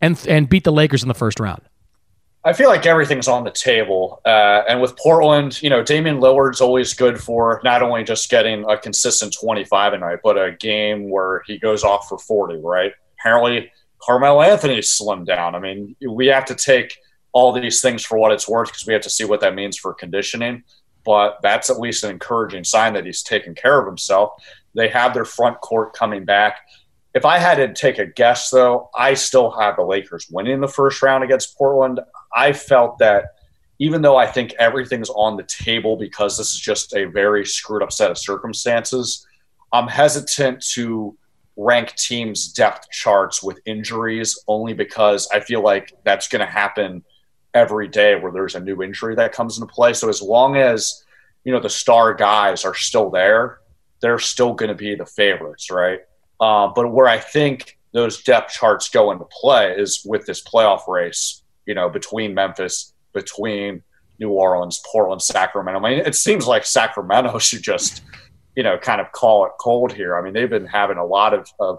and 0.00 0.24
and 0.28 0.48
beat 0.48 0.64
the 0.64 0.72
Lakers 0.72 1.02
in 1.02 1.08
the 1.08 1.14
first 1.14 1.40
round. 1.40 1.62
I 2.46 2.52
feel 2.52 2.68
like 2.68 2.84
everything's 2.84 3.26
on 3.26 3.44
the 3.44 3.50
table. 3.50 4.20
Uh, 4.26 4.62
and 4.68 4.82
with 4.82 4.98
Portland, 4.98 5.62
you 5.62 5.70
know, 5.70 5.82
Damian 5.82 6.18
Lillard's 6.18 6.60
always 6.60 6.92
good 6.92 7.18
for 7.18 7.58
not 7.64 7.80
only 7.80 8.04
just 8.04 8.28
getting 8.28 8.68
a 8.68 8.76
consistent 8.76 9.34
25 9.40 9.94
a 9.94 9.98
night, 9.98 10.18
but 10.22 10.36
a 10.36 10.52
game 10.52 11.08
where 11.08 11.42
he 11.46 11.58
goes 11.58 11.84
off 11.84 12.06
for 12.06 12.18
40, 12.18 12.60
right? 12.62 12.92
apparently 13.24 13.72
Carmelo 14.02 14.42
Anthony 14.42 14.78
slimmed 14.80 15.26
down. 15.26 15.54
I 15.54 15.58
mean, 15.58 15.96
we 16.08 16.26
have 16.26 16.44
to 16.46 16.54
take 16.54 16.98
all 17.32 17.52
these 17.52 17.80
things 17.80 18.04
for 18.04 18.18
what 18.18 18.32
it's 18.32 18.48
worth 18.48 18.68
because 18.68 18.86
we 18.86 18.92
have 18.92 19.02
to 19.02 19.10
see 19.10 19.24
what 19.24 19.40
that 19.40 19.54
means 19.54 19.78
for 19.78 19.94
conditioning. 19.94 20.62
But 21.04 21.38
that's 21.42 21.70
at 21.70 21.80
least 21.80 22.04
an 22.04 22.10
encouraging 22.10 22.64
sign 22.64 22.92
that 22.94 23.06
he's 23.06 23.22
taking 23.22 23.54
care 23.54 23.80
of 23.80 23.86
himself. 23.86 24.32
They 24.74 24.88
have 24.88 25.14
their 25.14 25.24
front 25.24 25.60
court 25.60 25.94
coming 25.94 26.24
back. 26.24 26.58
If 27.14 27.24
I 27.24 27.38
had 27.38 27.56
to 27.56 27.72
take 27.72 27.98
a 27.98 28.06
guess, 28.06 28.50
though, 28.50 28.90
I 28.94 29.14
still 29.14 29.50
have 29.52 29.76
the 29.76 29.84
Lakers 29.84 30.28
winning 30.30 30.60
the 30.60 30.68
first 30.68 31.00
round 31.00 31.22
against 31.22 31.56
Portland. 31.56 32.00
I 32.34 32.52
felt 32.52 32.98
that 32.98 33.36
even 33.78 34.02
though 34.02 34.16
I 34.16 34.26
think 34.26 34.54
everything's 34.58 35.10
on 35.10 35.36
the 35.36 35.44
table 35.44 35.96
because 35.96 36.36
this 36.36 36.52
is 36.52 36.60
just 36.60 36.94
a 36.94 37.04
very 37.04 37.46
screwed 37.46 37.82
up 37.82 37.92
set 37.92 38.10
of 38.10 38.18
circumstances, 38.18 39.26
I'm 39.72 39.86
hesitant 39.86 40.64
to 40.72 41.16
rank 41.56 41.94
teams' 41.94 42.52
depth 42.52 42.90
charts 42.90 43.42
with 43.42 43.60
injuries 43.64 44.36
only 44.48 44.72
because 44.72 45.28
I 45.32 45.38
feel 45.38 45.62
like 45.62 45.92
that's 46.04 46.26
going 46.26 46.44
to 46.44 46.50
happen 46.50 47.04
every 47.54 47.86
day 47.86 48.16
where 48.16 48.32
there's 48.32 48.56
a 48.56 48.60
new 48.60 48.82
injury 48.82 49.14
that 49.14 49.32
comes 49.32 49.56
into 49.56 49.72
play. 49.72 49.92
So 49.92 50.08
as 50.08 50.20
long 50.20 50.56
as 50.56 51.04
you 51.44 51.52
know 51.52 51.60
the 51.60 51.70
star 51.70 52.12
guys 52.14 52.64
are 52.64 52.74
still 52.74 53.10
there, 53.10 53.60
they're 54.00 54.18
still 54.18 54.54
going 54.54 54.70
to 54.70 54.74
be 54.74 54.96
the 54.96 55.06
favorites, 55.06 55.70
right? 55.70 56.00
Uh, 56.40 56.68
but 56.74 56.92
where 56.92 57.06
I 57.06 57.18
think 57.18 57.78
those 57.92 58.22
depth 58.22 58.52
charts 58.52 58.88
go 58.88 59.12
into 59.12 59.24
play 59.26 59.74
is 59.76 60.02
with 60.04 60.26
this 60.26 60.42
playoff 60.42 60.88
race, 60.88 61.42
you 61.66 61.74
know, 61.74 61.88
between 61.88 62.34
Memphis, 62.34 62.92
between 63.12 63.82
New 64.18 64.30
Orleans, 64.30 64.82
Portland, 64.90 65.22
Sacramento. 65.22 65.80
I 65.80 65.90
mean, 65.90 65.98
it 66.00 66.14
seems 66.14 66.46
like 66.46 66.64
Sacramento 66.64 67.38
should 67.38 67.62
just, 67.62 68.02
you 68.56 68.62
know, 68.62 68.76
kind 68.78 69.00
of 69.00 69.12
call 69.12 69.46
it 69.46 69.52
cold 69.60 69.92
here. 69.92 70.16
I 70.16 70.22
mean, 70.22 70.32
they've 70.32 70.50
been 70.50 70.66
having 70.66 70.98
a 70.98 71.04
lot 71.04 71.34
of, 71.34 71.48
of 71.60 71.78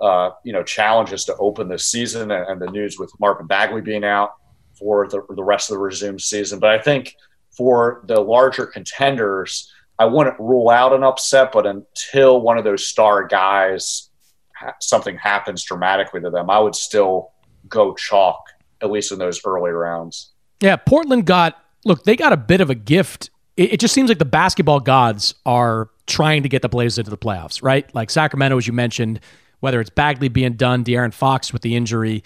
uh, 0.00 0.30
you 0.44 0.52
know, 0.52 0.62
challenges 0.62 1.24
to 1.24 1.36
open 1.36 1.68
this 1.68 1.86
season, 1.86 2.30
and, 2.30 2.46
and, 2.46 2.60
the 2.60 2.70
news 2.70 2.98
with 2.98 3.10
Marvin 3.18 3.46
Bagley 3.46 3.80
being 3.80 4.04
out 4.04 4.34
for 4.78 5.08
the, 5.08 5.22
the 5.34 5.42
rest 5.42 5.70
of 5.70 5.74
the 5.74 5.80
resumed 5.80 6.20
season. 6.20 6.60
But 6.60 6.70
I 6.70 6.78
think 6.78 7.14
for 7.50 8.04
the 8.06 8.20
larger 8.20 8.64
contenders, 8.64 9.72
I 9.98 10.04
wouldn't 10.04 10.38
rule 10.38 10.70
out 10.70 10.92
an 10.92 11.02
upset, 11.02 11.50
but 11.52 11.66
until 11.66 12.40
one 12.40 12.56
of 12.56 12.64
those 12.64 12.86
star 12.86 13.26
guys, 13.26 14.08
something 14.80 15.16
happens 15.16 15.64
dramatically 15.64 16.20
to 16.20 16.30
them, 16.30 16.50
I 16.50 16.58
would 16.58 16.74
still 16.74 17.32
go 17.68 17.94
chalk, 17.94 18.40
at 18.80 18.90
least 18.90 19.12
in 19.12 19.18
those 19.18 19.40
early 19.44 19.70
rounds. 19.70 20.32
Yeah, 20.60 20.76
Portland 20.76 21.26
got, 21.26 21.62
look, 21.84 22.04
they 22.04 22.16
got 22.16 22.32
a 22.32 22.36
bit 22.36 22.60
of 22.60 22.70
a 22.70 22.74
gift. 22.74 23.30
It, 23.56 23.74
it 23.74 23.80
just 23.80 23.94
seems 23.94 24.08
like 24.08 24.18
the 24.18 24.24
basketball 24.24 24.80
gods 24.80 25.34
are 25.44 25.90
trying 26.06 26.42
to 26.42 26.48
get 26.48 26.62
the 26.62 26.68
Blazers 26.68 26.98
into 26.98 27.10
the 27.10 27.18
playoffs, 27.18 27.62
right? 27.62 27.92
Like 27.94 28.10
Sacramento, 28.10 28.56
as 28.56 28.66
you 28.66 28.72
mentioned, 28.72 29.20
whether 29.60 29.80
it's 29.80 29.90
Bagley 29.90 30.28
being 30.28 30.54
done, 30.54 30.84
De'Aaron 30.84 31.12
Fox 31.12 31.52
with 31.52 31.62
the 31.62 31.74
injury, 31.74 32.22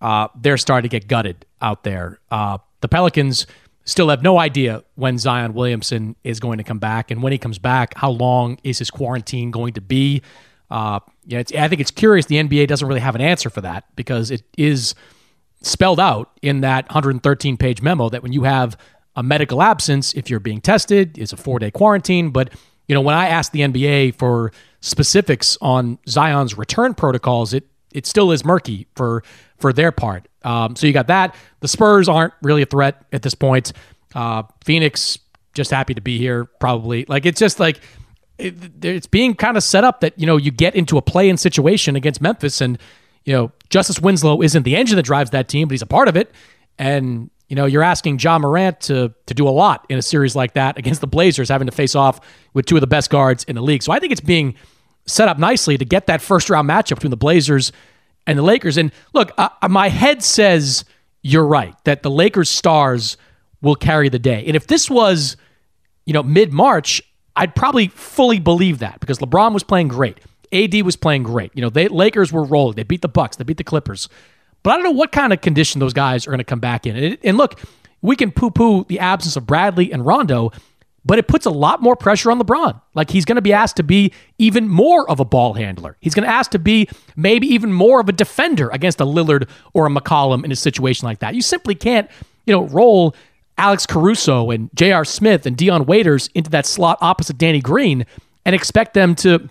uh, 0.00 0.28
they're 0.40 0.56
starting 0.56 0.88
to 0.88 1.00
get 1.00 1.08
gutted 1.08 1.44
out 1.60 1.82
there. 1.84 2.20
Uh, 2.30 2.58
the 2.80 2.88
Pelicans 2.88 3.46
still 3.86 4.10
have 4.10 4.22
no 4.22 4.38
idea 4.38 4.84
when 4.96 5.16
Zion 5.16 5.54
Williamson 5.54 6.16
is 6.24 6.38
going 6.40 6.58
to 6.58 6.64
come 6.64 6.78
back, 6.78 7.10
and 7.10 7.22
when 7.22 7.32
he 7.32 7.38
comes 7.38 7.58
back, 7.58 7.94
how 7.96 8.10
long 8.10 8.58
is 8.62 8.78
his 8.78 8.90
quarantine 8.90 9.50
going 9.50 9.72
to 9.74 9.80
be? 9.80 10.22
Uh, 10.70 11.00
yeah, 11.24 11.38
I 11.56 11.68
think 11.68 11.80
it's 11.80 11.92
curious. 11.92 12.26
The 12.26 12.36
NBA 12.36 12.66
doesn't 12.66 12.86
really 12.86 13.00
have 13.00 13.14
an 13.14 13.20
answer 13.20 13.48
for 13.48 13.60
that 13.62 13.84
because 13.96 14.30
it 14.30 14.42
is 14.58 14.94
spelled 15.62 16.00
out 16.00 16.38
in 16.42 16.60
that 16.60 16.86
113 16.88 17.56
page 17.56 17.80
memo 17.80 18.08
that 18.08 18.22
when 18.22 18.32
you 18.32 18.42
have 18.42 18.76
a 19.14 19.22
medical 19.22 19.62
absence, 19.62 20.12
if 20.14 20.28
you're 20.28 20.40
being 20.40 20.60
tested, 20.60 21.16
it's 21.16 21.32
a 21.32 21.36
four 21.36 21.58
day 21.58 21.70
quarantine. 21.70 22.30
But 22.30 22.52
you 22.88 22.94
know, 22.94 23.00
when 23.00 23.14
I 23.14 23.28
asked 23.28 23.52
the 23.52 23.60
NBA 23.60 24.16
for 24.16 24.52
specifics 24.80 25.56
on 25.60 25.98
Zion's 26.08 26.56
return 26.58 26.94
protocols, 26.94 27.54
it 27.54 27.64
it 27.92 28.06
still 28.06 28.30
is 28.30 28.44
murky 28.44 28.86
for 28.94 29.22
for 29.58 29.72
their 29.72 29.92
part. 29.92 30.28
Um, 30.42 30.76
so 30.76 30.86
you 30.86 30.92
got 30.92 31.08
that. 31.08 31.34
The 31.60 31.68
Spurs 31.68 32.08
aren't 32.08 32.34
really 32.42 32.62
a 32.62 32.66
threat 32.66 33.04
at 33.12 33.22
this 33.22 33.34
point. 33.34 33.72
Uh, 34.14 34.44
Phoenix 34.64 35.18
just 35.54 35.70
happy 35.70 35.94
to 35.94 36.00
be 36.00 36.18
here, 36.18 36.44
probably. 36.44 37.04
Like 37.08 37.26
it's 37.26 37.40
just 37.40 37.58
like 37.58 37.80
it, 38.38 38.54
it's 38.84 39.06
being 39.06 39.34
kind 39.34 39.56
of 39.56 39.62
set 39.62 39.82
up 39.82 40.00
that 40.00 40.18
you 40.18 40.26
know 40.26 40.36
you 40.36 40.50
get 40.50 40.74
into 40.76 40.98
a 40.98 41.02
play-in 41.02 41.36
situation 41.36 41.96
against 41.96 42.20
Memphis, 42.20 42.60
and 42.60 42.78
you 43.24 43.32
know 43.32 43.50
Justice 43.70 44.00
Winslow 44.00 44.42
isn't 44.42 44.62
the 44.62 44.76
engine 44.76 44.96
that 44.96 45.04
drives 45.04 45.30
that 45.30 45.48
team, 45.48 45.66
but 45.66 45.72
he's 45.72 45.82
a 45.82 45.86
part 45.86 46.08
of 46.08 46.16
it. 46.16 46.30
And 46.78 47.30
you 47.48 47.56
know 47.56 47.64
you're 47.64 47.82
asking 47.82 48.18
Ja 48.20 48.38
Morant 48.38 48.80
to 48.82 49.12
to 49.26 49.34
do 49.34 49.48
a 49.48 49.50
lot 49.50 49.86
in 49.88 49.98
a 49.98 50.02
series 50.02 50.36
like 50.36 50.54
that 50.54 50.78
against 50.78 51.00
the 51.00 51.06
Blazers, 51.06 51.48
having 51.48 51.66
to 51.66 51.72
face 51.72 51.94
off 51.94 52.20
with 52.52 52.66
two 52.66 52.76
of 52.76 52.82
the 52.82 52.86
best 52.86 53.10
guards 53.10 53.44
in 53.44 53.56
the 53.56 53.62
league. 53.62 53.82
So 53.82 53.92
I 53.92 53.98
think 53.98 54.12
it's 54.12 54.20
being 54.20 54.54
set 55.06 55.28
up 55.28 55.38
nicely 55.38 55.78
to 55.78 55.84
get 55.84 56.06
that 56.06 56.20
first 56.20 56.50
round 56.50 56.68
matchup 56.68 56.96
between 56.96 57.10
the 57.10 57.16
Blazers 57.16 57.72
and 58.26 58.38
the 58.38 58.42
Lakers. 58.42 58.76
And 58.76 58.92
look, 59.12 59.32
uh, 59.38 59.48
my 59.68 59.88
head 59.88 60.22
says 60.22 60.84
you're 61.22 61.46
right 61.46 61.74
that 61.84 62.02
the 62.02 62.10
Lakers 62.10 62.50
stars 62.50 63.16
will 63.62 63.74
carry 63.74 64.08
the 64.08 64.18
day. 64.18 64.44
And 64.46 64.56
if 64.56 64.66
this 64.66 64.90
was, 64.90 65.36
you 66.04 66.12
know, 66.12 66.22
mid 66.22 66.52
March, 66.52 67.02
I'd 67.34 67.54
probably 67.54 67.88
fully 67.88 68.38
believe 68.38 68.78
that 68.78 69.00
because 69.00 69.18
LeBron 69.18 69.52
was 69.52 69.62
playing 69.62 69.88
great. 69.88 70.18
AD 70.52 70.74
was 70.82 70.96
playing 70.96 71.24
great. 71.24 71.50
You 71.54 71.62
know, 71.62 71.70
the 71.70 71.88
Lakers 71.88 72.32
were 72.32 72.44
rolling. 72.44 72.76
They 72.76 72.84
beat 72.84 73.02
the 73.02 73.08
Bucks. 73.08 73.36
They 73.36 73.44
beat 73.44 73.56
the 73.56 73.64
Clippers. 73.64 74.08
But 74.62 74.70
I 74.70 74.74
don't 74.74 74.84
know 74.84 74.90
what 74.92 75.12
kind 75.12 75.32
of 75.32 75.40
condition 75.40 75.80
those 75.80 75.92
guys 75.92 76.26
are 76.26 76.30
going 76.30 76.38
to 76.38 76.44
come 76.44 76.60
back 76.60 76.86
in. 76.86 76.96
And, 76.96 77.18
and 77.22 77.36
look, 77.36 77.60
we 78.02 78.16
can 78.16 78.30
poo-poo 78.30 78.84
the 78.84 78.98
absence 78.98 79.36
of 79.36 79.46
Bradley 79.46 79.92
and 79.92 80.06
Rondo, 80.06 80.52
but 81.06 81.20
it 81.20 81.28
puts 81.28 81.46
a 81.46 81.50
lot 81.50 81.80
more 81.80 81.94
pressure 81.94 82.32
on 82.32 82.40
LeBron. 82.40 82.80
Like 82.94 83.10
he's 83.10 83.24
going 83.24 83.36
to 83.36 83.42
be 83.42 83.52
asked 83.52 83.76
to 83.76 83.84
be 83.84 84.12
even 84.38 84.68
more 84.68 85.08
of 85.08 85.20
a 85.20 85.24
ball 85.24 85.54
handler. 85.54 85.96
He's 86.00 86.14
going 86.14 86.26
to 86.26 86.34
ask 86.34 86.50
to 86.50 86.58
be 86.58 86.88
maybe 87.14 87.46
even 87.46 87.72
more 87.72 88.00
of 88.00 88.08
a 88.08 88.12
defender 88.12 88.68
against 88.70 89.00
a 89.00 89.04
Lillard 89.04 89.48
or 89.72 89.86
a 89.86 89.88
McCollum 89.88 90.44
in 90.44 90.50
a 90.50 90.56
situation 90.56 91.06
like 91.06 91.20
that. 91.20 91.36
You 91.36 91.42
simply 91.42 91.76
can't, 91.76 92.10
you 92.44 92.52
know, 92.52 92.64
roll 92.66 93.14
Alex 93.56 93.86
Caruso 93.86 94.50
and 94.50 94.68
J.R. 94.74 95.04
Smith 95.04 95.46
and 95.46 95.56
Dion 95.56 95.86
Waiters 95.86 96.28
into 96.34 96.50
that 96.50 96.66
slot 96.66 96.98
opposite 97.00 97.38
Danny 97.38 97.60
Green 97.60 98.04
and 98.44 98.54
expect 98.54 98.94
them 98.94 99.14
to, 99.16 99.48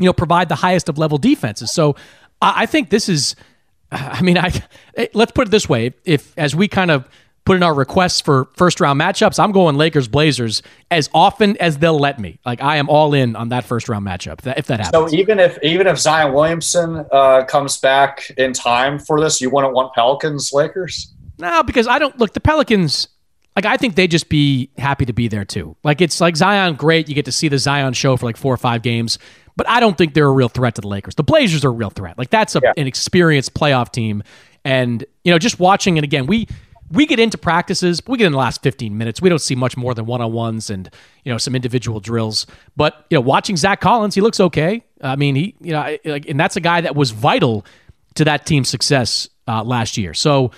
you 0.00 0.06
know, 0.06 0.12
provide 0.12 0.48
the 0.48 0.56
highest 0.56 0.88
of 0.88 0.98
level 0.98 1.16
defenses. 1.16 1.72
So 1.72 1.94
I 2.42 2.66
think 2.66 2.90
this 2.90 3.08
is, 3.08 3.36
I 3.92 4.20
mean, 4.22 4.36
I 4.36 4.52
let's 5.14 5.30
put 5.30 5.46
it 5.46 5.50
this 5.52 5.68
way: 5.68 5.94
if 6.04 6.36
as 6.36 6.56
we 6.56 6.66
kind 6.66 6.90
of 6.90 7.08
put 7.48 7.56
in 7.56 7.62
our 7.62 7.72
requests 7.72 8.20
for 8.20 8.50
first 8.52 8.78
round 8.78 9.00
matchups, 9.00 9.42
I'm 9.42 9.52
going 9.52 9.78
Lakers 9.78 10.06
Blazers 10.06 10.62
as 10.90 11.08
often 11.14 11.56
as 11.56 11.78
they'll 11.78 11.98
let 11.98 12.18
me. 12.18 12.38
Like 12.44 12.62
I 12.62 12.76
am 12.76 12.90
all 12.90 13.14
in 13.14 13.36
on 13.36 13.48
that 13.48 13.64
first 13.64 13.88
round 13.88 14.06
matchup 14.06 14.46
if 14.58 14.66
that, 14.66 14.80
happens. 14.80 15.10
So 15.10 15.16
even 15.16 15.40
if 15.40 15.58
even 15.62 15.86
if 15.86 15.98
Zion 15.98 16.34
Williamson 16.34 17.06
uh, 17.10 17.44
comes 17.46 17.78
back 17.78 18.30
in 18.36 18.52
time 18.52 18.98
for 18.98 19.18
this, 19.18 19.40
you 19.40 19.48
wouldn't 19.48 19.72
want 19.72 19.94
Pelicans 19.94 20.52
Lakers? 20.52 21.14
No, 21.38 21.62
because 21.62 21.86
I 21.86 21.98
don't 21.98 22.18
look 22.18 22.34
the 22.34 22.40
Pelicans. 22.40 23.08
Like 23.56 23.64
I 23.64 23.78
think 23.78 23.94
they 23.94 24.06
just 24.06 24.28
be 24.28 24.70
happy 24.76 25.06
to 25.06 25.14
be 25.14 25.26
there 25.28 25.46
too. 25.46 25.74
Like 25.82 26.02
it's 26.02 26.20
like 26.20 26.36
Zion, 26.36 26.74
great. 26.74 27.08
You 27.08 27.14
get 27.14 27.24
to 27.24 27.32
see 27.32 27.48
the 27.48 27.58
Zion 27.58 27.94
show 27.94 28.18
for 28.18 28.26
like 28.26 28.36
four 28.36 28.52
or 28.52 28.58
five 28.58 28.82
games, 28.82 29.18
but 29.56 29.66
I 29.66 29.80
don't 29.80 29.96
think 29.96 30.12
they're 30.12 30.26
a 30.26 30.32
real 30.32 30.50
threat 30.50 30.74
to 30.74 30.82
the 30.82 30.88
Lakers. 30.88 31.14
The 31.14 31.24
Blazers 31.24 31.64
are 31.64 31.68
a 31.68 31.72
real 31.72 31.90
threat. 31.90 32.18
Like 32.18 32.28
that's 32.28 32.56
a, 32.56 32.60
yeah. 32.62 32.74
an 32.76 32.86
experienced 32.86 33.54
playoff 33.54 33.90
team, 33.90 34.22
and 34.66 35.02
you 35.24 35.32
know 35.32 35.38
just 35.38 35.58
watching 35.58 35.96
it 35.96 36.04
again, 36.04 36.26
we 36.26 36.46
we 36.90 37.06
get 37.06 37.18
into 37.18 37.36
practices, 37.36 38.00
we 38.06 38.18
get 38.18 38.26
in 38.26 38.32
the 38.32 38.38
last 38.38 38.62
15 38.62 38.96
minutes. 38.96 39.20
We 39.20 39.28
don't 39.28 39.40
see 39.40 39.54
much 39.54 39.76
more 39.76 39.94
than 39.94 40.06
one 40.06 40.20
on 40.20 40.32
ones 40.32 40.70
and, 40.70 40.88
you 41.24 41.32
know, 41.32 41.38
some 41.38 41.54
individual 41.54 42.00
drills. 42.00 42.46
But, 42.76 43.06
you 43.10 43.16
know, 43.16 43.20
watching 43.20 43.56
Zach 43.56 43.80
Collins, 43.80 44.14
he 44.14 44.20
looks 44.20 44.40
okay. 44.40 44.84
I 45.02 45.16
mean, 45.16 45.34
he, 45.34 45.54
you 45.60 45.72
know, 45.72 45.96
like, 46.04 46.28
and 46.28 46.40
that's 46.40 46.56
a 46.56 46.60
guy 46.60 46.80
that 46.80 46.96
was 46.96 47.10
vital 47.10 47.66
to 48.14 48.24
that 48.24 48.46
team's 48.46 48.68
success 48.68 49.28
uh, 49.46 49.62
last 49.62 49.96
year. 49.98 50.14
So 50.14 50.50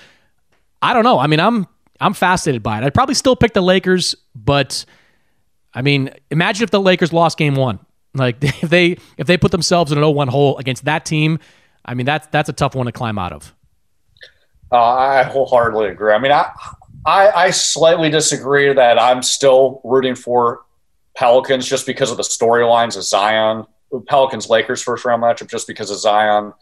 I 0.81 0.95
don't 0.95 1.05
know. 1.05 1.19
I 1.19 1.27
mean, 1.27 1.41
I'm, 1.41 1.67
I'm 2.01 2.15
fascinated 2.15 2.63
by 2.63 2.79
it. 2.79 2.85
I'd 2.85 2.95
probably 2.95 3.15
still 3.15 3.37
pick 3.37 3.53
the 3.53 3.61
Lakers, 3.61 4.15
but 4.35 4.85
I 5.75 5.83
mean, 5.83 6.11
imagine 6.31 6.65
if 6.65 6.71
the 6.71 6.81
Lakers 6.81 7.13
lost 7.13 7.39
game 7.39 7.57
one. 7.57 7.81
Like 8.15 8.37
if 8.43 8.71
they, 8.71 8.99
if 9.17 9.27
they 9.27 9.37
put 9.37 9.51
themselves 9.51 9.91
in 9.91 9.99
an 9.99 10.05
0-1 10.05 10.29
hole 10.29 10.59
against 10.59 10.85
that 10.85 11.05
team, 11.05 11.41
I 11.85 11.95
mean, 11.95 12.07
that's, 12.07 12.29
that's 12.29 12.49
a 12.49 12.53
tough 12.53 12.77
one 12.77 12.87
to 12.87 12.93
climb 12.93 13.19
out 13.19 13.33
of. 13.33 13.55
Uh, 14.73 14.83
I 14.83 15.23
wholeheartedly 15.25 15.89
agree. 15.89 16.13
I 16.13 16.19
mean, 16.19 16.33
I, 16.33 16.51
I, 17.05 17.31
I 17.31 17.51
slightly 17.51 18.11
disagree 18.11 18.73
that 18.73 19.01
I'm 19.01 19.23
still 19.23 19.81
rooting 19.85 20.15
for 20.15 20.63
Pelicans 21.17 21.67
just 21.67 21.87
because 21.87 22.11
of 22.11 22.17
the 22.17 22.23
storylines 22.23 22.97
of 22.97 23.03
Zion. 23.03 23.67
Pelicans 24.07 24.49
Lakers 24.49 24.83
first 24.83 25.05
round 25.05 25.23
matchup 25.23 25.51
just 25.51 25.67
because 25.67 25.91
of 25.91 25.99
Zion. 25.99 26.53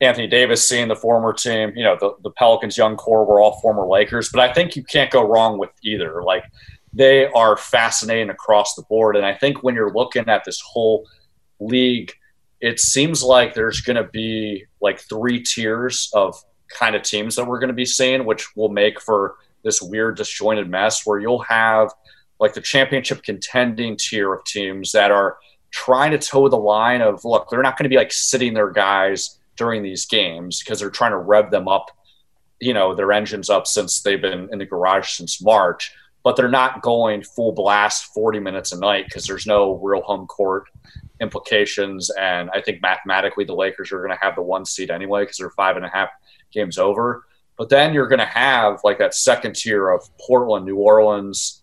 Anthony 0.00 0.26
Davis 0.26 0.68
seeing 0.68 0.88
the 0.88 0.96
former 0.96 1.32
team, 1.32 1.72
you 1.76 1.84
know, 1.84 1.96
the, 1.98 2.16
the 2.24 2.30
Pelicans 2.30 2.76
young 2.76 2.96
core 2.96 3.24
were 3.24 3.40
all 3.40 3.60
former 3.60 3.86
Lakers, 3.86 4.30
but 4.30 4.40
I 4.40 4.52
think 4.52 4.74
you 4.74 4.82
can't 4.82 5.12
go 5.12 5.24
wrong 5.24 5.58
with 5.58 5.70
either. 5.84 6.24
Like 6.24 6.44
they 6.92 7.26
are 7.26 7.56
fascinating 7.56 8.28
across 8.28 8.74
the 8.74 8.82
board. 8.82 9.14
And 9.16 9.24
I 9.24 9.34
think 9.34 9.62
when 9.62 9.76
you're 9.76 9.92
looking 9.92 10.28
at 10.28 10.44
this 10.44 10.60
whole 10.60 11.06
league, 11.60 12.12
it 12.60 12.80
seems 12.80 13.22
like 13.22 13.54
there's 13.54 13.80
going 13.80 13.96
to 13.96 14.04
be 14.04 14.64
like 14.80 14.98
three 14.98 15.40
tiers 15.42 16.10
of 16.14 16.36
kind 16.78 16.96
of 16.96 17.02
teams 17.02 17.36
that 17.36 17.46
we're 17.46 17.58
going 17.58 17.68
to 17.68 17.74
be 17.74 17.84
seeing, 17.84 18.24
which 18.24 18.54
will 18.56 18.68
make 18.68 19.00
for 19.00 19.36
this 19.62 19.80
weird 19.80 20.16
disjointed 20.16 20.68
mess 20.68 21.06
where 21.06 21.20
you'll 21.20 21.42
have 21.42 21.92
like 22.40 22.54
the 22.54 22.60
championship 22.60 23.22
contending 23.22 23.96
tier 23.96 24.32
of 24.32 24.44
teams 24.44 24.92
that 24.92 25.10
are 25.10 25.38
trying 25.70 26.10
to 26.10 26.18
toe 26.18 26.48
the 26.48 26.56
line 26.56 27.00
of 27.00 27.24
look, 27.24 27.48
they're 27.48 27.62
not 27.62 27.78
going 27.78 27.84
to 27.84 27.88
be 27.88 27.96
like 27.96 28.12
sitting 28.12 28.54
their 28.54 28.70
guys 28.70 29.38
during 29.56 29.82
these 29.82 30.06
games 30.06 30.60
because 30.60 30.80
they're 30.80 30.90
trying 30.90 31.12
to 31.12 31.18
rev 31.18 31.50
them 31.50 31.68
up, 31.68 31.90
you 32.60 32.74
know, 32.74 32.94
their 32.94 33.12
engines 33.12 33.48
up 33.48 33.66
since 33.66 34.02
they've 34.02 34.20
been 34.20 34.48
in 34.52 34.58
the 34.58 34.66
garage 34.66 35.10
since 35.10 35.42
March, 35.42 35.94
but 36.24 36.36
they're 36.36 36.48
not 36.48 36.82
going 36.82 37.22
full 37.22 37.52
blast 37.52 38.06
40 38.06 38.40
minutes 38.40 38.72
a 38.72 38.78
night 38.78 39.06
because 39.06 39.24
there's 39.26 39.46
no 39.46 39.74
real 39.74 40.02
home 40.02 40.26
court 40.26 40.64
implications. 41.20 42.10
And 42.18 42.50
I 42.52 42.60
think 42.60 42.82
mathematically, 42.82 43.44
the 43.44 43.54
Lakers 43.54 43.92
are 43.92 43.98
going 43.98 44.10
to 44.10 44.24
have 44.24 44.34
the 44.34 44.42
one 44.42 44.64
seed 44.64 44.90
anyway 44.90 45.22
because 45.22 45.38
they're 45.38 45.50
five 45.50 45.76
and 45.76 45.84
a 45.84 45.88
half 45.88 46.10
games 46.52 46.78
over. 46.78 47.24
But 47.58 47.68
then 47.68 47.94
you're 47.94 48.08
going 48.08 48.18
to 48.18 48.24
have 48.24 48.80
like 48.84 48.98
that 48.98 49.14
second 49.14 49.56
tier 49.56 49.88
of 49.90 50.08
Portland, 50.18 50.66
New 50.66 50.76
Orleans, 50.76 51.62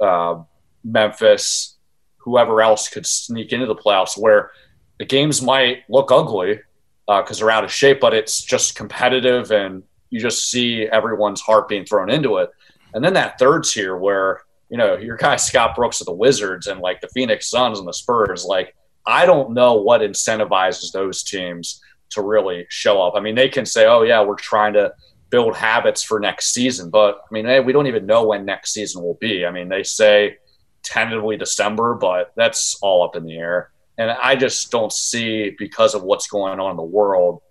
uh, 0.00 0.42
Memphis, 0.82 1.76
whoever 2.18 2.62
else 2.62 2.88
could 2.88 3.06
sneak 3.06 3.52
into 3.52 3.66
the 3.66 3.74
playoffs 3.74 4.18
where 4.18 4.50
the 4.98 5.04
games 5.04 5.42
might 5.42 5.82
look 5.88 6.10
ugly 6.10 6.60
because 7.06 7.40
uh, 7.40 7.44
they're 7.44 7.54
out 7.54 7.64
of 7.64 7.72
shape, 7.72 8.00
but 8.00 8.14
it's 8.14 8.42
just 8.42 8.76
competitive 8.76 9.50
and 9.50 9.82
you 10.10 10.20
just 10.20 10.50
see 10.50 10.86
everyone's 10.86 11.40
heart 11.40 11.68
being 11.68 11.84
thrown 11.84 12.10
into 12.10 12.38
it. 12.38 12.50
And 12.94 13.04
then 13.04 13.14
that 13.14 13.38
third 13.38 13.64
tier 13.64 13.96
where, 13.96 14.42
you 14.70 14.78
know, 14.78 14.96
your 14.96 15.16
guy 15.16 15.36
Scott 15.36 15.76
Brooks 15.76 16.00
of 16.00 16.06
the 16.06 16.12
Wizards 16.12 16.66
and 16.66 16.80
like 16.80 17.00
the 17.00 17.08
Phoenix 17.08 17.50
Suns 17.50 17.78
and 17.78 17.86
the 17.86 17.92
Spurs, 17.92 18.44
like, 18.44 18.74
I 19.06 19.26
don't 19.26 19.52
know 19.52 19.74
what 19.74 20.00
incentivizes 20.00 20.92
those 20.92 21.22
teams 21.22 21.82
to 22.14 22.22
really 22.22 22.66
show 22.68 23.00
up. 23.02 23.14
I 23.16 23.20
mean, 23.20 23.34
they 23.34 23.48
can 23.48 23.66
say, 23.66 23.86
oh, 23.86 24.02
yeah, 24.02 24.22
we're 24.22 24.36
trying 24.36 24.72
to 24.74 24.92
build 25.30 25.56
habits 25.56 26.02
for 26.02 26.20
next 26.20 26.52
season, 26.52 26.90
but 26.90 27.16
I 27.16 27.32
mean, 27.32 27.44
hey, 27.44 27.60
we 27.60 27.72
don't 27.72 27.86
even 27.86 28.06
know 28.06 28.24
when 28.26 28.44
next 28.44 28.72
season 28.72 29.02
will 29.02 29.18
be. 29.20 29.44
I 29.44 29.50
mean, 29.50 29.68
they 29.68 29.82
say 29.82 30.36
tentatively 30.82 31.36
December, 31.36 31.94
but 31.94 32.32
that's 32.36 32.78
all 32.82 33.02
up 33.02 33.16
in 33.16 33.24
the 33.24 33.36
air. 33.36 33.70
And 33.98 34.10
I 34.10 34.36
just 34.36 34.70
don't 34.70 34.92
see, 34.92 35.54
because 35.58 35.94
of 35.94 36.02
what's 36.02 36.26
going 36.28 36.58
on 36.60 36.70
in 36.70 36.76
the 36.76 36.82
world, 36.82 37.42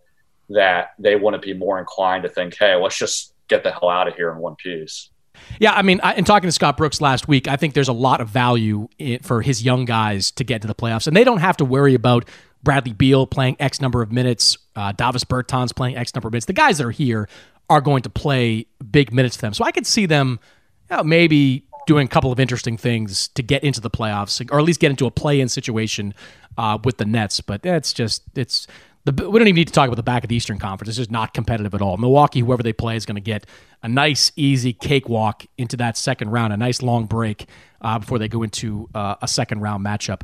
that 0.49 0.91
they 0.99 1.15
wouldn't 1.15 1.43
be 1.43 1.53
more 1.53 1.79
inclined 1.79 2.23
to 2.23 2.29
think, 2.29 2.55
hey, 2.57 2.75
let's 2.75 2.97
just 2.97 3.33
get 3.47 3.63
the 3.63 3.71
hell 3.71 3.89
out 3.89 4.07
of 4.07 4.15
here 4.15 4.31
in 4.31 4.37
one 4.37 4.55
piece. 4.55 5.09
Yeah, 5.59 5.73
I 5.73 5.81
mean, 5.81 5.99
I, 6.03 6.13
in 6.13 6.25
talking 6.25 6.47
to 6.47 6.51
Scott 6.51 6.77
Brooks 6.77 7.01
last 7.01 7.27
week, 7.27 7.47
I 7.47 7.55
think 7.55 7.73
there's 7.73 7.87
a 7.87 7.93
lot 7.93 8.21
of 8.21 8.29
value 8.29 8.87
in, 8.97 9.19
for 9.19 9.41
his 9.41 9.63
young 9.63 9.85
guys 9.85 10.31
to 10.31 10.43
get 10.43 10.61
to 10.61 10.67
the 10.67 10.75
playoffs, 10.75 11.07
and 11.07 11.15
they 11.15 11.23
don't 11.23 11.39
have 11.39 11.57
to 11.57 11.65
worry 11.65 11.95
about 11.95 12.29
Bradley 12.63 12.93
Beal 12.93 13.27
playing 13.27 13.57
X 13.59 13.81
number 13.81 14.01
of 14.01 14.11
minutes, 14.11 14.57
uh, 14.75 14.91
Davis 14.93 15.23
Bertans 15.23 15.75
playing 15.75 15.97
X 15.97 16.15
number 16.15 16.27
of 16.27 16.33
minutes. 16.33 16.45
The 16.45 16.53
guys 16.53 16.77
that 16.77 16.87
are 16.87 16.91
here 16.91 17.27
are 17.69 17.81
going 17.81 18.01
to 18.03 18.09
play 18.09 18.65
big 18.91 19.13
minutes 19.13 19.35
to 19.35 19.41
them, 19.41 19.53
so 19.53 19.63
I 19.63 19.71
could 19.71 19.85
see 19.85 20.05
them 20.05 20.39
you 20.89 20.97
know, 20.97 21.03
maybe 21.03 21.65
doing 21.85 22.05
a 22.05 22.09
couple 22.09 22.31
of 22.31 22.39
interesting 22.39 22.77
things 22.77 23.27
to 23.29 23.43
get 23.43 23.63
into 23.63 23.81
the 23.81 23.89
playoffs, 23.89 24.49
or 24.51 24.59
at 24.59 24.65
least 24.65 24.79
get 24.79 24.89
into 24.89 25.05
a 25.05 25.11
play-in 25.11 25.49
situation 25.49 26.13
uh, 26.57 26.77
with 26.83 26.97
the 26.97 27.05
Nets. 27.05 27.41
But 27.41 27.61
that's 27.61 27.93
just 27.93 28.23
it's 28.35 28.67
the, 29.05 29.11
we 29.29 29.39
don't 29.39 29.47
even 29.47 29.55
need 29.55 29.67
to 29.67 29.73
talk 29.73 29.87
about 29.87 29.97
the 29.97 30.03
back 30.03 30.23
of 30.23 30.29
the 30.29 30.35
Eastern 30.35 30.59
Conference. 30.59 30.89
It's 30.89 30.97
just 30.97 31.11
not 31.11 31.33
competitive 31.33 31.73
at 31.73 31.81
all. 31.81 31.97
Milwaukee, 31.97 32.39
whoever 32.39 32.63
they 32.63 32.71
play, 32.71 32.95
is 32.95 33.05
going 33.05 33.15
to 33.15 33.21
get 33.21 33.45
a 33.81 33.89
nice, 33.89 34.31
easy 34.35 34.71
cakewalk 34.71 35.45
into 35.57 35.75
that 35.77 35.97
second 35.97 36.29
round, 36.29 36.53
a 36.53 36.57
nice 36.57 36.81
long 36.81 37.05
break 37.05 37.47
uh, 37.81 37.99
before 37.99 38.17
they 38.17 38.29
go 38.29 38.43
into 38.43 38.89
uh, 38.95 39.15
a 39.21 39.27
second 39.27 39.59
round 39.59 39.85
matchup. 39.85 40.21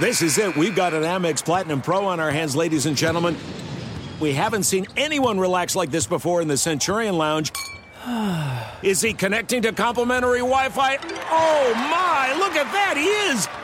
This 0.00 0.22
is 0.22 0.38
it. 0.38 0.56
We've 0.56 0.74
got 0.74 0.94
an 0.94 1.02
Amex 1.02 1.44
Platinum 1.44 1.82
Pro 1.82 2.06
on 2.06 2.18
our 2.18 2.30
hands, 2.30 2.56
ladies 2.56 2.86
and 2.86 2.96
gentlemen. 2.96 3.36
We 4.20 4.32
haven't 4.32 4.62
seen 4.62 4.86
anyone 4.96 5.38
relax 5.38 5.76
like 5.76 5.90
this 5.90 6.06
before 6.06 6.40
in 6.40 6.48
the 6.48 6.56
Centurion 6.56 7.18
Lounge. 7.18 7.52
Is 8.82 9.00
he 9.00 9.12
connecting 9.12 9.62
to 9.62 9.72
complimentary 9.72 10.38
Wi 10.38 10.68
Fi? 10.70 10.98
Oh 11.30 11.74
my, 11.74 12.34
look 12.38 12.52
at 12.52 12.70
that, 12.72 12.96
he 12.96 13.06
is! 13.32 13.63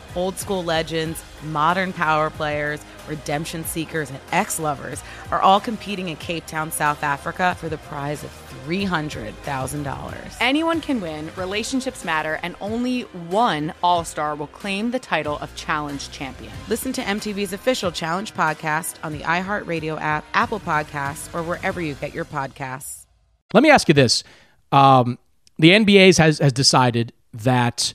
Old 0.15 0.37
school 0.37 0.63
legends, 0.63 1.23
modern 1.43 1.93
power 1.93 2.29
players, 2.29 2.81
redemption 3.07 3.63
seekers, 3.63 4.09
and 4.09 4.19
ex 4.31 4.59
lovers 4.59 5.01
are 5.31 5.41
all 5.41 5.59
competing 5.59 6.09
in 6.09 6.17
Cape 6.17 6.45
Town, 6.45 6.71
South 6.71 7.03
Africa 7.03 7.55
for 7.59 7.69
the 7.69 7.77
prize 7.77 8.23
of 8.23 8.29
$300,000. 8.65 10.37
Anyone 10.39 10.81
can 10.81 11.01
win, 11.01 11.29
relationships 11.35 12.05
matter, 12.05 12.39
and 12.43 12.55
only 12.61 13.01
one 13.01 13.73
All 13.83 14.03
Star 14.03 14.35
will 14.35 14.47
claim 14.47 14.91
the 14.91 14.99
title 14.99 15.37
of 15.39 15.53
Challenge 15.55 16.11
Champion. 16.11 16.53
Listen 16.69 16.93
to 16.93 17.01
MTV's 17.01 17.53
official 17.53 17.91
Challenge 17.91 18.33
podcast 18.33 18.95
on 19.03 19.13
the 19.13 19.19
iHeartRadio 19.19 19.99
app, 19.99 20.25
Apple 20.33 20.59
Podcasts, 20.59 21.33
or 21.33 21.43
wherever 21.43 21.81
you 21.81 21.95
get 21.95 22.13
your 22.13 22.25
podcasts. 22.25 23.05
Let 23.53 23.63
me 23.63 23.69
ask 23.69 23.87
you 23.87 23.93
this. 23.93 24.23
Um, 24.71 25.17
the 25.57 25.71
NBA 25.71 26.17
has, 26.17 26.39
has 26.39 26.53
decided 26.53 27.13
that 27.33 27.93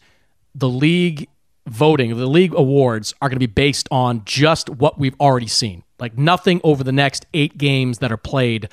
the 0.55 0.69
league 0.69 1.29
voting, 1.67 2.17
the 2.17 2.27
league 2.27 2.55
awards 2.55 3.15
are 3.21 3.29
going 3.29 3.37
to 3.37 3.47
be 3.47 3.53
based 3.53 3.89
on 3.91 4.23
just 4.25 4.69
what 4.71 4.99
we've 4.99 5.19
already 5.21 5.47
seen. 5.47 5.83
Like 5.99 6.17
nothing 6.17 6.61
over 6.65 6.85
the 6.85 6.93
next 6.93 7.27
eight 7.35 7.59
games 7.59 7.99
that 7.99 8.13
are 8.13 8.17
played 8.17 8.69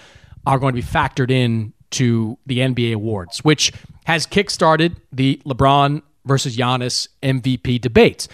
are 0.45 0.59
going 0.59 0.75
to 0.75 0.81
be 0.81 0.87
factored 0.87 1.31
in 1.31 1.73
to 1.91 2.37
the 2.45 2.59
NBA 2.59 2.93
awards, 2.93 3.43
which 3.43 3.71
has 4.05 4.27
kickstarted 4.27 4.95
the 5.11 5.41
LeBron 5.45 6.01
versus 6.25 6.57
Giannis 6.57 7.07
MVP 7.21 7.79
debate. 7.79 8.27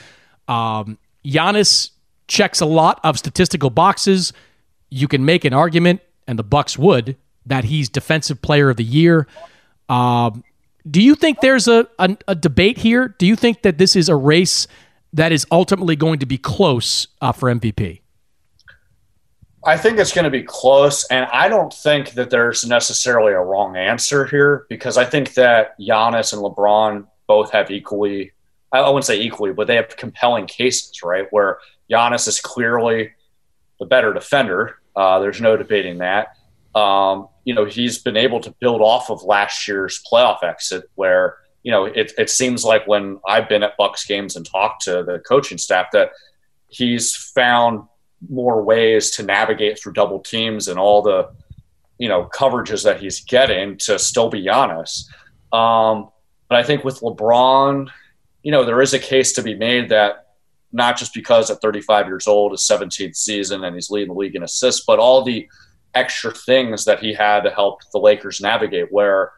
Um, 0.47 0.97
Giannis 1.23 1.91
checks 2.27 2.61
a 2.61 2.65
lot 2.65 2.99
of 3.03 3.17
statistical 3.17 3.69
boxes. 3.69 4.33
You 4.89 5.07
can 5.07 5.25
make 5.25 5.45
an 5.45 5.53
argument, 5.53 6.01
and 6.27 6.39
the 6.39 6.43
Bucks 6.43 6.77
would, 6.77 7.15
that 7.45 7.65
he's 7.65 7.89
Defensive 7.89 8.41
Player 8.41 8.69
of 8.69 8.77
the 8.77 8.83
Year. 8.83 9.27
Um, 9.89 10.43
do 10.89 11.01
you 11.01 11.15
think 11.15 11.41
there's 11.41 11.67
a, 11.67 11.87
a, 11.97 12.17
a 12.27 12.35
debate 12.35 12.77
here? 12.77 13.15
Do 13.17 13.25
you 13.25 13.35
think 13.35 13.63
that 13.63 13.77
this 13.77 13.95
is 13.95 14.09
a 14.09 14.15
race 14.15 14.67
that 15.13 15.31
is 15.31 15.45
ultimately 15.51 15.95
going 15.95 16.19
to 16.19 16.25
be 16.25 16.37
close 16.37 17.07
uh, 17.21 17.31
for 17.31 17.53
MVP? 17.53 18.01
I 19.65 19.77
think 19.77 19.99
it's 19.99 20.13
going 20.13 20.23
to 20.23 20.31
be 20.31 20.43
close, 20.43 21.05
and 21.07 21.27
I 21.33 21.49
don't 21.49 21.73
think 21.73 22.11
that 22.11 22.29
there's 22.29 22.65
necessarily 22.65 23.33
a 23.33 23.41
wrong 23.41 23.75
answer 23.75 24.25
here 24.25 24.65
because 24.69 24.97
I 24.97 25.03
think 25.03 25.33
that 25.33 25.77
Giannis 25.79 26.31
and 26.31 26.41
LeBron 26.41 27.05
both 27.27 27.51
have 27.51 27.69
equally, 27.69 28.31
I 28.71 28.81
wouldn't 28.87 29.05
say 29.05 29.19
equally, 29.19 29.51
but 29.51 29.67
they 29.67 29.75
have 29.75 29.97
compelling 29.97 30.47
cases, 30.47 31.03
right? 31.03 31.27
Where 31.31 31.59
Giannis 31.91 32.27
is 32.27 32.39
clearly 32.39 33.11
the 33.79 33.85
better 33.85 34.13
defender. 34.13 34.79
Uh, 34.95 35.19
there's 35.19 35.41
no 35.41 35.57
debating 35.57 35.97
that. 35.97 36.37
Um, 36.75 37.27
you 37.45 37.53
know, 37.53 37.65
he's 37.65 37.97
been 37.97 38.17
able 38.17 38.39
to 38.41 38.51
build 38.59 38.81
off 38.81 39.09
of 39.09 39.23
last 39.23 39.67
year's 39.67 40.01
playoff 40.11 40.43
exit 40.43 40.83
where, 40.95 41.37
you 41.63 41.71
know, 41.71 41.85
it, 41.85 42.13
it 42.17 42.29
seems 42.29 42.63
like 42.63 42.87
when 42.87 43.19
I've 43.27 43.49
been 43.49 43.63
at 43.63 43.77
Bucks 43.77 44.05
games 44.05 44.35
and 44.35 44.45
talked 44.45 44.83
to 44.83 45.03
the 45.03 45.19
coaching 45.27 45.57
staff 45.57 45.87
that 45.93 46.11
he's 46.67 47.15
found 47.15 47.83
more 48.29 48.61
ways 48.63 49.11
to 49.11 49.23
navigate 49.23 49.79
through 49.79 49.93
double 49.93 50.19
teams 50.19 50.67
and 50.67 50.79
all 50.79 51.01
the, 51.01 51.29
you 51.97 52.07
know, 52.07 52.29
coverages 52.33 52.83
that 52.83 52.99
he's 52.99 53.21
getting 53.21 53.77
to 53.77 53.97
still 53.97 54.29
be 54.29 54.47
honest. 54.47 55.09
Um, 55.51 56.09
but 56.47 56.57
I 56.57 56.63
think 56.63 56.83
with 56.83 56.99
LeBron, 56.99 57.89
you 58.43 58.51
know, 58.51 58.63
there 58.63 58.81
is 58.81 58.93
a 58.93 58.99
case 58.99 59.33
to 59.33 59.43
be 59.43 59.55
made 59.55 59.89
that 59.89 60.27
not 60.71 60.97
just 60.97 61.13
because 61.13 61.49
at 61.49 61.61
35 61.61 62.07
years 62.07 62.27
old, 62.27 62.51
his 62.51 62.61
17th 62.61 63.15
season, 63.15 63.63
and 63.63 63.75
he's 63.75 63.89
leading 63.89 64.09
the 64.09 64.19
league 64.19 64.35
in 64.35 64.43
assists, 64.43 64.83
but 64.85 64.99
all 64.99 65.23
the 65.23 65.47
extra 65.95 66.31
things 66.31 66.85
that 66.85 66.99
he 66.99 67.13
had 67.13 67.41
to 67.41 67.49
help 67.49 67.81
the 67.91 67.99
Lakers 67.99 68.41
navigate. 68.41 68.91
Where 68.91 69.31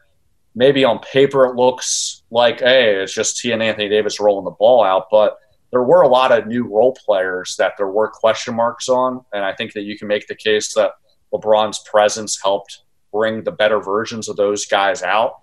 maybe 0.54 0.84
on 0.84 0.98
paper 0.98 1.44
it 1.46 1.56
looks 1.56 2.22
like, 2.30 2.60
hey, 2.60 2.96
it's 2.96 3.14
just 3.14 3.40
he 3.40 3.52
and 3.52 3.62
Anthony 3.62 3.88
Davis 3.88 4.20
rolling 4.20 4.44
the 4.44 4.50
ball 4.50 4.84
out, 4.84 5.06
but 5.10 5.38
there 5.70 5.82
were 5.82 6.02
a 6.02 6.08
lot 6.08 6.32
of 6.32 6.46
new 6.46 6.64
role 6.64 6.94
players 7.06 7.56
that 7.56 7.72
there 7.78 7.88
were 7.88 8.08
question 8.08 8.54
marks 8.54 8.90
on, 8.90 9.24
and 9.32 9.42
I 9.42 9.54
think 9.54 9.72
that 9.72 9.82
you 9.82 9.98
can 9.98 10.06
make 10.06 10.26
the 10.26 10.34
case 10.34 10.74
that 10.74 10.92
LeBron's 11.32 11.78
presence 11.78 12.38
helped 12.42 12.82
bring 13.10 13.42
the 13.42 13.52
better 13.52 13.80
versions 13.80 14.28
of 14.28 14.36
those 14.36 14.66
guys 14.66 15.02
out. 15.02 15.40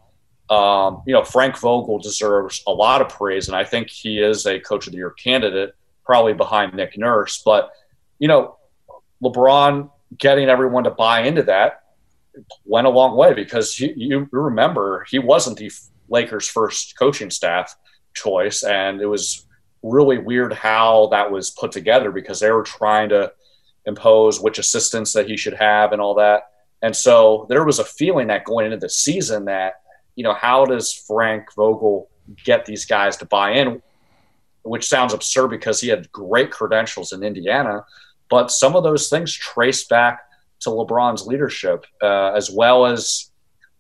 Um, 0.52 1.02
you 1.08 1.14
know, 1.14 1.24
Frank 1.24 1.58
Vogel 1.58 2.00
deserves 2.00 2.62
a 2.68 2.72
lot 2.72 3.02
of 3.02 3.10
praise, 3.10 3.48
and 3.48 3.58
I 3.58 3.64
think 3.64 3.90
he 3.90 4.20
is 4.20 4.46
a 4.46 4.60
Coach 4.60 4.86
of 4.86 4.92
the 4.92 4.98
Year 4.98 5.12
candidate 5.12 5.74
probably 6.06 6.34
behind 6.34 6.74
Nick 6.74 6.98
Nurse. 6.98 7.42
But, 7.44 7.72
you 8.20 8.28
know, 8.28 8.58
LeBron 9.24 9.90
getting 10.18 10.50
everyone 10.50 10.84
to 10.84 10.92
buy 10.92 11.22
into 11.22 11.44
that 11.44 11.84
went 12.66 12.88
a 12.88 12.90
long 12.90 13.16
way 13.16 13.34
because 13.34 13.80
you, 13.80 13.94
you 13.96 14.28
remember 14.32 15.06
he 15.10 15.20
wasn't 15.20 15.58
the 15.58 15.72
Lakers' 16.10 16.48
first 16.48 16.98
coaching 16.98 17.30
staff 17.30 17.76
choice. 18.14 18.64
And 18.64 19.02
it 19.02 19.06
was 19.06 19.46
really 19.84 20.18
weird 20.18 20.54
how 20.54 21.08
that 21.12 21.32
was 21.32 21.52
put 21.52 21.72
together 21.72 22.12
because 22.12 22.40
they 22.40 22.52
were 22.52 22.64
trying 22.64 23.10
to 23.10 23.32
impose 23.86 24.40
which 24.40 24.60
assistants 24.60 25.14
that 25.14 25.28
he 25.28 25.38
should 25.38 25.54
have 25.54 25.92
and 25.92 26.02
all 26.02 26.16
that. 26.16 26.44
And 26.82 26.96
so 26.96 27.46
there 27.50 27.66
was 27.66 27.80
a 27.80 27.86
feeling 27.86 28.28
that 28.28 28.46
going 28.46 28.66
into 28.66 28.78
the 28.78 28.90
season 28.90 29.46
that, 29.46 29.82
you 30.16 30.24
know, 30.24 30.34
how 30.34 30.66
does 30.66 30.94
Frank 30.94 31.54
Vogel 31.56 32.10
get 32.44 32.66
these 32.66 32.86
guys 32.86 33.18
to 33.18 33.26
buy 33.26 33.52
in? 33.52 33.82
which 34.64 34.88
sounds 34.88 35.14
absurd 35.14 35.50
because 35.50 35.80
he 35.80 35.88
had 35.88 36.12
great 36.12 36.52
credentials 36.52 37.12
in 37.12 37.24
Indiana. 37.24 37.86
But 38.30 38.52
some 38.52 38.76
of 38.76 38.84
those 38.84 39.10
things 39.10 39.34
trace 39.34 39.86
back 39.86 40.22
to 40.62 40.70
LeBron's 40.70 41.26
leadership, 41.26 41.86
uh, 42.02 42.34
as 42.34 42.50
well 42.50 42.86
as 42.86 43.32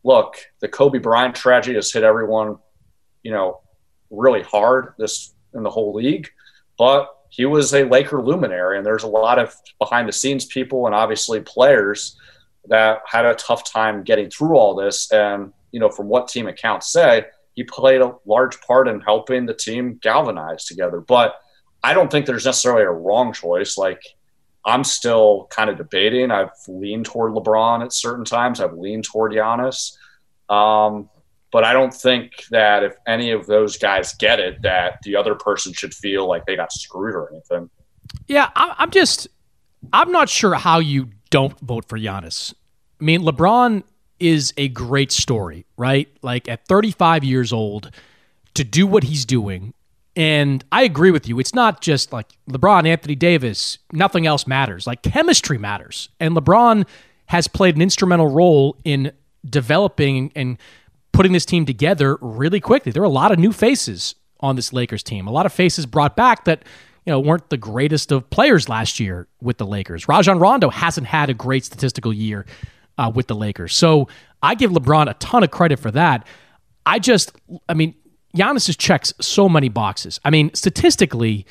look, 0.03 0.37
the 0.61 0.67
Kobe 0.67 0.99
Bryant 0.99 1.35
tragedy 1.35 1.75
has 1.75 1.91
hit 1.91 2.03
everyone, 2.03 2.57
you 3.23 3.31
know, 3.31 3.61
really 4.09 4.41
hard 4.41 4.93
this 4.97 5.33
in 5.53 5.63
the 5.63 5.69
whole 5.69 5.93
league. 5.93 6.29
But 6.77 7.09
he 7.29 7.45
was 7.45 7.73
a 7.73 7.83
Laker 7.83 8.21
luminary, 8.21 8.77
and 8.77 8.85
there's 8.85 9.03
a 9.03 9.07
lot 9.07 9.37
of 9.37 9.53
behind 9.77 10.07
the 10.07 10.13
scenes 10.13 10.45
people 10.45 10.85
and 10.85 10.95
obviously 10.95 11.41
players 11.41 12.17
that 12.67 13.01
had 13.05 13.25
a 13.25 13.35
tough 13.35 13.69
time 13.69 14.03
getting 14.03 14.29
through 14.29 14.55
all 14.55 14.75
this. 14.75 15.11
And 15.11 15.53
you 15.71 15.79
know, 15.79 15.89
from 15.89 16.07
what 16.07 16.27
team 16.27 16.47
accounts 16.47 16.91
say, 16.91 17.25
he 17.53 17.63
played 17.63 18.01
a 18.01 18.15
large 18.25 18.59
part 18.61 18.87
in 18.87 19.01
helping 19.01 19.45
the 19.45 19.53
team 19.53 19.99
galvanize 20.01 20.65
together. 20.65 21.01
But 21.01 21.35
I 21.83 21.93
don't 21.93 22.11
think 22.11 22.25
there's 22.25 22.45
necessarily 22.45 22.83
a 22.83 22.91
wrong 22.91 23.33
choice. 23.33 23.77
Like 23.77 24.01
I'm 24.65 24.83
still 24.83 25.47
kind 25.49 25.69
of 25.69 25.77
debating. 25.77 26.31
I've 26.31 26.51
leaned 26.67 27.05
toward 27.05 27.33
LeBron 27.33 27.83
at 27.83 27.93
certain 27.93 28.25
times. 28.25 28.59
I've 28.59 28.73
leaned 28.73 29.05
toward 29.05 29.31
Giannis. 29.31 29.95
Um, 30.49 31.09
but 31.51 31.63
I 31.63 31.73
don't 31.73 31.93
think 31.93 32.45
that 32.51 32.83
if 32.83 32.95
any 33.07 33.31
of 33.31 33.47
those 33.47 33.77
guys 33.77 34.13
get 34.15 34.39
it, 34.39 34.61
that 34.61 34.99
the 35.03 35.15
other 35.15 35.35
person 35.35 35.73
should 35.73 35.93
feel 35.93 36.27
like 36.27 36.45
they 36.45 36.55
got 36.55 36.71
screwed 36.71 37.15
or 37.15 37.31
anything. 37.31 37.69
Yeah, 38.27 38.49
I'm 38.55 38.91
just, 38.91 39.27
I'm 39.93 40.11
not 40.11 40.29
sure 40.29 40.55
how 40.55 40.79
you 40.79 41.09
don't 41.29 41.57
vote 41.59 41.85
for 41.85 41.97
Giannis. 41.97 42.53
I 42.99 43.03
mean, 43.03 43.21
LeBron 43.21 43.83
is 44.19 44.53
a 44.57 44.67
great 44.67 45.11
story, 45.11 45.65
right? 45.77 46.09
Like 46.21 46.47
at 46.47 46.67
35 46.67 47.23
years 47.23 47.53
old, 47.53 47.91
to 48.55 48.63
do 48.63 48.85
what 48.85 49.03
he's 49.03 49.25
doing. 49.25 49.73
And 50.19 50.65
I 50.69 50.83
agree 50.83 51.11
with 51.11 51.29
you. 51.29 51.39
It's 51.39 51.55
not 51.55 51.79
just 51.79 52.11
like 52.11 52.27
LeBron, 52.49 52.85
Anthony 52.85 53.15
Davis, 53.15 53.77
nothing 53.93 54.27
else 54.27 54.45
matters. 54.45 54.85
Like 54.85 55.01
chemistry 55.01 55.57
matters. 55.57 56.09
And 56.19 56.35
LeBron 56.35 56.85
has 57.27 57.47
played 57.47 57.77
an 57.77 57.81
instrumental 57.81 58.27
role 58.27 58.75
in 58.83 59.13
developing 59.49 60.33
and 60.35 60.57
putting 61.13 61.31
this 61.31 61.45
team 61.45 61.65
together 61.65 62.17
really 62.19 62.59
quickly. 62.59 62.91
There 62.91 63.01
are 63.01 63.05
a 63.05 63.09
lot 63.09 63.31
of 63.31 63.39
new 63.39 63.53
faces 63.53 64.15
on 64.41 64.57
this 64.57 64.73
Lakers 64.73 65.03
team, 65.03 65.25
a 65.25 65.31
lot 65.31 65.45
of 65.45 65.53
faces 65.53 65.85
brought 65.85 66.17
back 66.17 66.43
that 66.43 66.63
you 67.05 67.11
know 67.11 67.19
weren't 67.21 67.49
the 67.49 67.57
greatest 67.57 68.11
of 68.11 68.29
players 68.29 68.67
last 68.67 68.99
year 68.99 69.27
with 69.41 69.57
the 69.57 69.65
Lakers. 69.65 70.09
Rajon 70.09 70.37
Rondo 70.37 70.69
hasn't 70.69 71.07
had 71.07 71.29
a 71.29 71.33
great 71.33 71.63
statistical 71.63 72.11
year 72.11 72.45
uh, 72.97 73.09
with 73.13 73.27
the 73.27 73.35
Lakers. 73.35 73.73
So 73.73 74.09
I 74.43 74.55
give 74.55 74.71
LeBron 74.71 75.09
a 75.09 75.13
ton 75.13 75.43
of 75.45 75.51
credit 75.51 75.79
for 75.79 75.91
that. 75.91 76.27
I 76.85 76.99
just, 76.99 77.31
I 77.69 77.73
mean, 77.73 77.95
Giannis 78.35 78.77
checks 78.77 79.13
so 79.19 79.49
many 79.49 79.69
boxes. 79.69 80.19
I 80.23 80.29
mean, 80.29 80.51
statistically, 80.53 81.45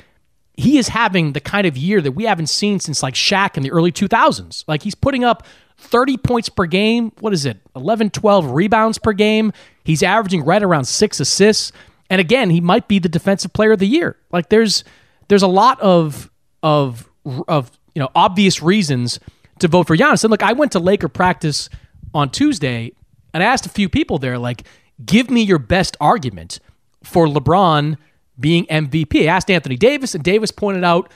he 0.55 0.77
is 0.77 0.89
having 0.89 1.33
the 1.33 1.39
kind 1.39 1.65
of 1.65 1.77
year 1.77 2.01
that 2.01 2.13
we 2.13 2.25
haven't 2.25 2.47
seen 2.47 2.79
since 2.79 3.03
like 3.03 3.13
Shaq 3.13 3.57
in 3.57 3.63
the 3.63 3.71
early 3.71 3.91
2000s. 3.91 4.63
Like 4.67 4.83
he's 4.83 4.95
putting 4.95 5.23
up 5.23 5.45
30 5.77 6.17
points 6.17 6.49
per 6.49 6.65
game. 6.65 7.11
What 7.19 7.33
is 7.33 7.45
it? 7.45 7.57
11, 7.75 8.09
12 8.11 8.51
rebounds 8.51 8.97
per 8.97 9.13
game. 9.13 9.53
He's 9.83 10.03
averaging 10.03 10.43
right 10.43 10.61
around 10.61 10.85
six 10.85 11.19
assists. 11.19 11.71
And 12.09 12.19
again, 12.19 12.49
he 12.49 12.59
might 12.59 12.87
be 12.87 12.99
the 12.99 13.09
defensive 13.09 13.53
player 13.53 13.71
of 13.71 13.79
the 13.79 13.87
year. 13.87 14.17
Like 14.31 14.49
there's 14.49 14.83
there's 15.27 15.43
a 15.43 15.47
lot 15.47 15.79
of 15.79 16.29
of 16.63 17.09
of 17.47 17.71
you 17.95 18.01
know 18.01 18.09
obvious 18.15 18.61
reasons 18.61 19.19
to 19.59 19.67
vote 19.67 19.87
for 19.87 19.95
Giannis. 19.95 20.23
And 20.23 20.31
look, 20.31 20.43
I 20.43 20.53
went 20.53 20.71
to 20.73 20.79
Laker 20.79 21.09
practice 21.09 21.69
on 22.13 22.29
Tuesday 22.29 22.91
and 23.33 23.43
I 23.43 23.45
asked 23.45 23.65
a 23.65 23.69
few 23.69 23.89
people 23.89 24.17
there, 24.17 24.37
like, 24.37 24.63
give 25.05 25.29
me 25.29 25.41
your 25.41 25.59
best 25.59 25.95
argument 26.01 26.59
for 27.03 27.27
LeBron 27.27 27.97
being 28.39 28.65
MVP. 28.67 29.23
I 29.23 29.25
asked 29.25 29.51
Anthony 29.51 29.75
Davis, 29.75 30.15
and 30.15 30.23
Davis 30.23 30.51
pointed 30.51 30.83
out, 30.83 31.11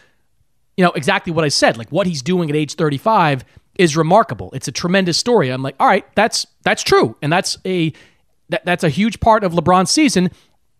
you 0.77 0.83
know, 0.83 0.91
exactly 0.91 1.31
what 1.31 1.45
I 1.45 1.49
said. 1.49 1.77
Like 1.77 1.91
what 1.91 2.07
he's 2.07 2.21
doing 2.21 2.49
at 2.49 2.55
age 2.55 2.75
35 2.75 3.45
is 3.77 3.95
remarkable. 3.95 4.51
It's 4.53 4.67
a 4.67 4.71
tremendous 4.71 5.17
story. 5.17 5.49
I'm 5.49 5.63
like, 5.63 5.75
all 5.79 5.87
right, 5.87 6.05
that's 6.15 6.45
that's 6.63 6.83
true, 6.83 7.15
and 7.21 7.31
that's 7.31 7.57
a 7.65 7.93
that, 8.49 8.65
that's 8.65 8.83
a 8.83 8.89
huge 8.89 9.19
part 9.19 9.43
of 9.43 9.53
LeBron's 9.53 9.91
season. 9.91 10.29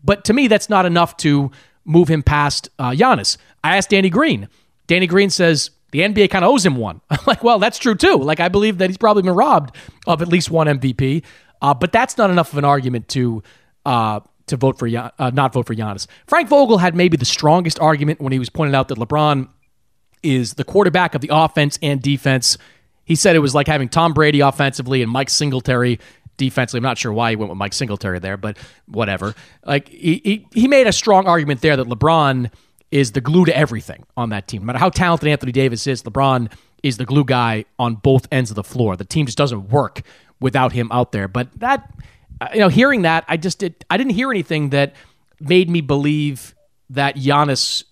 But 0.02 0.24
to 0.24 0.32
me, 0.32 0.48
that's 0.48 0.68
not 0.68 0.86
enough 0.86 1.16
to 1.18 1.50
move 1.84 2.08
him 2.08 2.22
past 2.22 2.68
uh, 2.78 2.90
Giannis. 2.90 3.36
I 3.62 3.76
asked 3.76 3.90
Danny 3.90 4.10
Green. 4.10 4.48
Danny 4.86 5.06
Green 5.06 5.30
says 5.30 5.70
the 5.92 6.00
NBA 6.00 6.30
kind 6.30 6.44
of 6.44 6.50
owes 6.50 6.64
him 6.64 6.76
one. 6.76 7.00
I'm 7.10 7.18
like, 7.26 7.42
well, 7.42 7.58
that's 7.58 7.78
true 7.78 7.94
too. 7.94 8.16
Like, 8.16 8.40
I 8.40 8.48
believe 8.48 8.78
that 8.78 8.90
he's 8.90 8.98
probably 8.98 9.22
been 9.22 9.34
robbed 9.34 9.74
of 10.06 10.22
at 10.22 10.28
least 10.28 10.50
one 10.50 10.66
MVP, 10.66 11.24
uh, 11.62 11.74
but 11.74 11.92
that's 11.92 12.18
not 12.18 12.30
enough 12.30 12.52
of 12.52 12.58
an 12.58 12.64
argument 12.64 13.08
to 13.08 13.42
uh, 13.86 14.20
to 14.46 14.56
vote 14.56 14.78
for 14.78 14.88
uh, 14.88 15.30
not 15.30 15.52
vote 15.52 15.66
for 15.66 15.74
Giannis. 15.74 16.06
Frank 16.26 16.48
Vogel 16.48 16.78
had 16.78 16.94
maybe 16.94 17.16
the 17.16 17.24
strongest 17.24 17.80
argument 17.80 18.20
when 18.20 18.32
he 18.32 18.38
was 18.38 18.50
pointing 18.50 18.74
out 18.74 18.88
that 18.88 18.98
LeBron 18.98 19.48
is 20.22 20.54
the 20.54 20.64
quarterback 20.64 21.14
of 21.14 21.20
the 21.20 21.30
offense 21.32 21.78
and 21.82 22.00
defense. 22.00 22.56
He 23.04 23.14
said 23.14 23.36
it 23.36 23.40
was 23.40 23.54
like 23.54 23.66
having 23.66 23.88
Tom 23.88 24.14
Brady 24.14 24.40
offensively 24.40 25.02
and 25.02 25.10
Mike 25.10 25.30
Singletary 25.30 26.00
defensively. 26.36 26.78
I'm 26.78 26.84
not 26.84 26.98
sure 26.98 27.12
why 27.12 27.30
he 27.30 27.36
went 27.36 27.50
with 27.50 27.58
Mike 27.58 27.74
Singletary 27.74 28.18
there, 28.18 28.36
but 28.36 28.56
whatever. 28.86 29.34
Like 29.64 29.88
he, 29.88 30.20
he, 30.24 30.46
he 30.52 30.68
made 30.68 30.86
a 30.86 30.92
strong 30.92 31.26
argument 31.26 31.60
there 31.60 31.76
that 31.76 31.86
LeBron 31.86 32.50
is 32.90 33.12
the 33.12 33.20
glue 33.20 33.44
to 33.44 33.56
everything 33.56 34.04
on 34.16 34.30
that 34.30 34.48
team. 34.48 34.62
No 34.62 34.66
matter 34.66 34.78
how 34.78 34.88
talented 34.88 35.28
Anthony 35.28 35.52
Davis 35.52 35.86
is, 35.86 36.02
LeBron 36.02 36.50
is 36.82 36.96
the 36.96 37.04
glue 37.04 37.24
guy 37.24 37.64
on 37.78 37.96
both 37.96 38.28
ends 38.30 38.50
of 38.50 38.56
the 38.56 38.64
floor. 38.64 38.96
The 38.96 39.04
team 39.04 39.26
just 39.26 39.38
doesn't 39.38 39.70
work 39.70 40.02
without 40.40 40.72
him 40.72 40.88
out 40.92 41.12
there. 41.12 41.26
But 41.26 41.48
that, 41.60 41.90
you 42.52 42.60
know, 42.60 42.68
hearing 42.68 43.02
that, 43.02 43.24
I 43.28 43.36
just 43.36 43.58
did, 43.58 43.84
I 43.90 43.96
didn't 43.96 44.12
hear 44.12 44.30
anything 44.30 44.70
that 44.70 44.94
made 45.40 45.68
me 45.68 45.80
believe 45.80 46.54
that 46.90 47.16
Giannis 47.16 47.84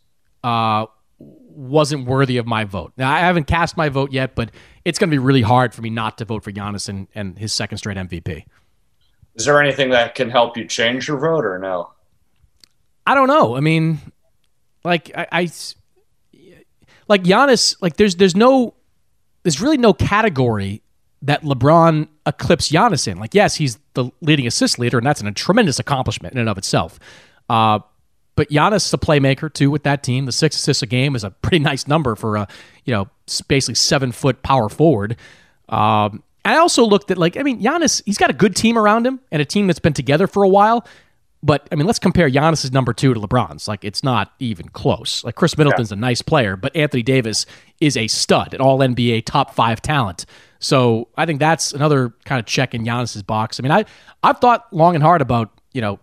uh, 0.45 0.87
wasn't 1.19 2.07
worthy 2.07 2.39
of 2.39 2.47
my 2.47 2.65
vote. 2.65 2.93
Now 2.97 3.11
I 3.11 3.21
haven't 3.21 3.45
cast 3.45 3.77
my 3.77 3.89
vote 3.89 4.13
yet, 4.13 4.35
but 4.35 4.51
it's 4.85 4.99
going 4.99 5.11
to 5.11 5.15
be 5.15 5.19
really 5.19 5.43
hard 5.43 5.75
for 5.75 5.83
me 5.83 5.91
not 5.91 6.19
to 6.19 6.25
vote 6.25 6.43
for 6.43 6.53
Giannis 6.53 6.89
and, 6.89 7.09
and 7.15 7.39
his 7.39 7.53
second 7.53 7.79
straight 7.79 7.97
MVP. 7.97 8.45
Is 9.35 9.45
there 9.47 9.61
anything 9.63 9.91
that 9.91 10.15
can 10.15 10.31
help 10.31 10.57
you 10.57 10.67
change 10.67 11.09
your 11.09 11.19
vote 11.19 11.45
or 11.45 11.59
no? 11.59 11.93
I 13.07 13.15
don't 13.15 13.29
know. 13.29 13.57
I 13.57 13.61
mean, 13.61 13.99
like 14.85 15.11
I, 15.17 15.27
I 15.33 15.51
like 17.09 17.25
Giannis. 17.25 17.77
Like 17.81 17.97
there's 17.97 18.17
there's 18.17 18.37
no 18.37 18.75
there's 19.43 19.61
really 19.61 19.79
no 19.79 19.93
category 19.93 20.83
that 21.23 21.43
LeBron 21.43 22.09
eclipsed 22.27 22.73
Giannis 22.73 23.09
in. 23.09 23.19
Like 23.19 23.35
yes, 23.35 23.57
he's 23.57 23.79
the 23.95 24.11
leading 24.21 24.47
assist 24.47 24.79
leader, 24.79 24.99
and 24.99 25.07
that's 25.07 25.21
a 25.23 25.33
tremendous 25.33 25.79
accomplishment 25.79 26.35
in 26.35 26.41
and 26.41 26.49
of 26.49 26.59
itself. 26.59 26.99
Uh, 27.49 27.81
but 28.35 28.49
Giannis 28.49 28.87
is 28.87 28.95
a 28.95 28.99
playmaker 28.99 29.53
too 29.53 29.71
with 29.71 29.83
that 29.85 30.03
team. 30.03 30.27
The 30.27 30.33
six 30.33 30.57
assists 30.57 30.83
a 30.83 30.87
game 30.87 31.15
is 31.15 31.25
a 31.25 31.31
pretty 31.31 31.59
nice 31.59 31.87
number 31.87 32.15
for 32.15 32.37
a 32.37 32.49
you 32.85 32.93
know 32.93 33.09
basically 33.49 33.77
seven 33.77 34.13
foot 34.13 34.43
power 34.43 34.69
forward. 34.69 35.17
Um, 35.69 36.23
I 36.45 36.57
also 36.57 36.85
looked 36.85 37.11
at 37.11 37.19
like 37.19 37.37
I 37.37 37.43
mean 37.43 37.63
Giannis, 37.63 38.03
he's 38.05 38.19
got 38.19 38.31
a 38.31 38.35
good 38.35 38.57
team 38.57 38.77
around 38.77 39.07
him 39.07 39.21
and 39.31 39.41
a 39.41 39.45
team 39.45 39.67
that's 39.67 39.79
been 39.79 39.93
together 39.93 40.27
for 40.27 40.43
a 40.43 40.49
while. 40.49 40.87
But 41.43 41.67
I 41.73 41.75
mean, 41.75 41.87
let's 41.87 41.99
compare 41.99 42.31
Giannis's 42.31 42.73
number 42.73 42.93
two 42.93 43.15
to 43.15 43.21
LeBron's. 43.21 43.67
Like 43.67 43.85
it's 43.85 44.05
not 44.05 44.33
even 44.39 44.69
close. 44.69 45.25
Like 45.25 45.35
Khris 45.35 45.59
Middleton's 45.59 45.91
yeah. 45.91 45.97
a 45.97 46.01
nice 46.01 46.23
player, 46.23 46.57
but 46.57 46.75
Anthony 46.77 47.03
Davis 47.03 47.47
is 47.81 47.97
a 47.97 48.07
stud, 48.07 48.55
an 48.55 48.61
All 48.61 48.79
NBA 48.79 49.25
top 49.25 49.55
five 49.55 49.83
talent. 49.83 50.25
So 50.61 51.09
I 51.17 51.27
think 51.27 51.41
that's 51.41 51.73
another 51.73 52.15
kind 52.25 52.39
of 52.39 52.47
check 52.47 52.75
in 52.75 52.85
Giannis's 52.85 53.25
box. 53.25 53.59
I 53.59 53.63
mean, 53.63 53.73
I 53.73 53.85
I've 54.23 54.39
thought 54.39 54.73
long 54.73 54.95
and 54.95 55.03
hard 55.03 55.21
about 55.21 55.51
you 55.73 55.81
know 55.81 55.99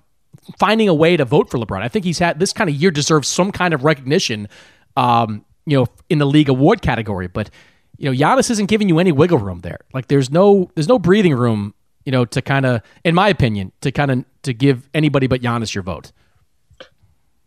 finding 0.58 0.90
a 0.90 0.94
way 0.94 1.16
to 1.16 1.24
vote 1.24 1.50
for 1.50 1.58
LeBron. 1.58 1.82
I 1.82 1.88
think 1.88 2.04
he's 2.04 2.20
had 2.20 2.40
this 2.40 2.52
kind 2.52 2.70
of 2.70 2.76
year 2.76 2.92
deserves 2.92 3.28
some 3.28 3.52
kind 3.52 3.74
of 3.74 3.86
recognition, 3.86 4.50
um, 4.98 5.46
you 5.66 5.78
know, 5.78 5.88
in 6.10 6.18
the 6.18 6.26
league 6.26 6.50
award 6.50 6.82
category. 6.82 7.28
But 7.28 7.50
you 7.98 8.12
know, 8.12 8.18
Giannis 8.18 8.50
isn't 8.52 8.68
giving 8.68 8.90
you 8.90 9.00
any 9.00 9.14
wiggle 9.14 9.38
room 9.38 9.60
there. 9.60 9.80
Like 9.94 10.08
there's 10.08 10.30
no 10.30 10.70
there's 10.76 10.90
no 10.90 11.00
breathing 11.00 11.36
room 11.36 11.74
you 12.10 12.12
know, 12.12 12.26
to 12.26 12.42
kind 12.42 12.66
of, 12.66 12.82
in 13.04 13.14
my 13.14 13.30
opinion, 13.30 13.72
to 13.82 13.92
kind 13.92 14.10
of 14.10 14.26
to 14.42 14.52
give 14.52 14.90
anybody 14.96 15.28
but 15.28 15.42
Giannis 15.42 15.76
your 15.76 15.84
vote? 15.84 16.12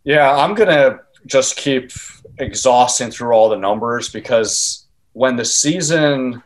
Yeah, 0.05 0.33
I'm 0.33 0.55
gonna 0.55 1.01
just 1.27 1.57
keep 1.57 1.91
exhausting 2.39 3.11
through 3.11 3.33
all 3.33 3.49
the 3.49 3.57
numbers 3.57 4.09
because 4.09 4.87
when 5.15 5.35
the 5.35 5.45
season, 5.45 6.45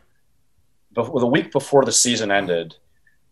the 0.95 1.27
week 1.27 1.53
before 1.53 1.85
the 1.85 1.93
season 1.93 2.31
ended, 2.31 2.75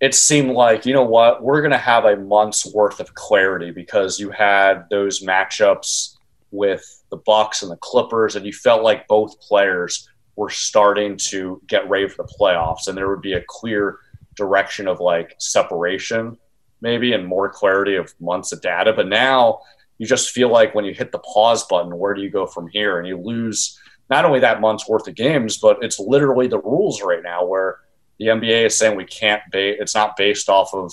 it 0.01 0.14
seemed 0.14 0.51
like 0.51 0.85
you 0.85 0.93
know 0.93 1.03
what 1.03 1.43
we're 1.43 1.62
to 1.62 1.78
have 1.78 2.05
a 2.05 2.16
month's 2.16 2.66
worth 2.66 3.01
of 3.01 3.14
clarity 3.14 3.70
because 3.70 4.20
you 4.20 4.28
had 4.28 4.85
those 4.91 5.24
matchups 5.24 6.16
with 6.51 7.03
the 7.09 7.16
bucks 7.16 7.62
and 7.62 7.72
the 7.72 7.78
clippers 7.78 8.37
and 8.37 8.45
you 8.45 8.53
felt 8.53 8.82
like 8.82 9.09
both 9.09 9.41
players 9.41 10.11
were 10.37 10.51
starting 10.51 11.16
to 11.16 11.62
get 11.68 11.89
ready 11.89 12.07
for 12.07 12.22
the 12.22 12.35
playoffs 12.39 12.87
and 12.87 12.99
there 12.99 13.09
would 13.09 13.22
be 13.22 13.32
a 13.32 13.45
clear 13.49 14.01
direction 14.37 14.89
of 14.89 15.01
like 15.01 15.35
separation 15.39 16.37
maybe 16.80 17.14
and 17.14 17.26
more 17.26 17.49
clarity 17.49 17.97
of 17.97 18.12
months 18.20 18.53
of 18.53 18.61
data. 18.61 18.93
But 18.93 19.09
now 19.09 19.61
you 19.99 20.07
just 20.07 20.30
feel 20.30 20.51
like 20.51 20.74
when 20.74 20.85
you 20.85 20.93
hit 20.93 21.12
the 21.12 21.18
pause 21.20 21.66
button 21.66 21.97
where 21.97 22.14
do 22.14 22.20
you 22.20 22.30
go 22.30 22.47
from 22.47 22.68
here? 22.68 22.99
And 22.99 23.09
you 23.09 23.16
lose 23.16 23.80
not 24.11 24.26
only 24.26 24.41
that 24.41 24.61
month's 24.61 24.89
worth 24.89 25.09
of 25.09 25.14
games 25.14 25.57
but 25.57 25.78
it's 25.82 25.99
literally 25.99 26.47
the 26.47 26.61
rules 26.61 27.03
right 27.03 27.22
now 27.22 27.45
where 27.45 27.78
the 28.18 28.26
nba 28.26 28.66
is 28.66 28.78
saying 28.78 28.97
we 28.97 29.05
can't 29.07 29.43
ba- 29.51 29.80
it's 29.80 29.95
not 29.95 30.16
based 30.16 30.49
off 30.49 30.74
of 30.74 30.93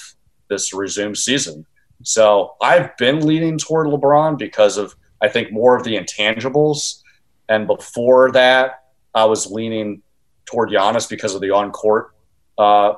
this 0.50 0.74
resumed 0.74 1.18
season. 1.18 1.66
So 2.04 2.56
i've 2.62 2.96
been 2.98 3.26
leaning 3.28 3.58
toward 3.58 3.88
lebron 3.88 4.38
because 4.38 4.78
of 4.78 4.96
i 5.22 5.28
think 5.28 5.52
more 5.52 5.76
of 5.76 5.84
the 5.84 5.98
intangibles. 5.98 7.02
And 7.50 7.68
before 7.68 8.32
that 8.32 8.84
i 9.14 9.26
was 9.26 9.52
leaning 9.52 10.02
toward 10.46 10.70
Giannis 10.70 11.10
because 11.10 11.36
of 11.36 11.42
the 11.42 11.52
on-court 11.52 12.14
uh, 12.58 12.94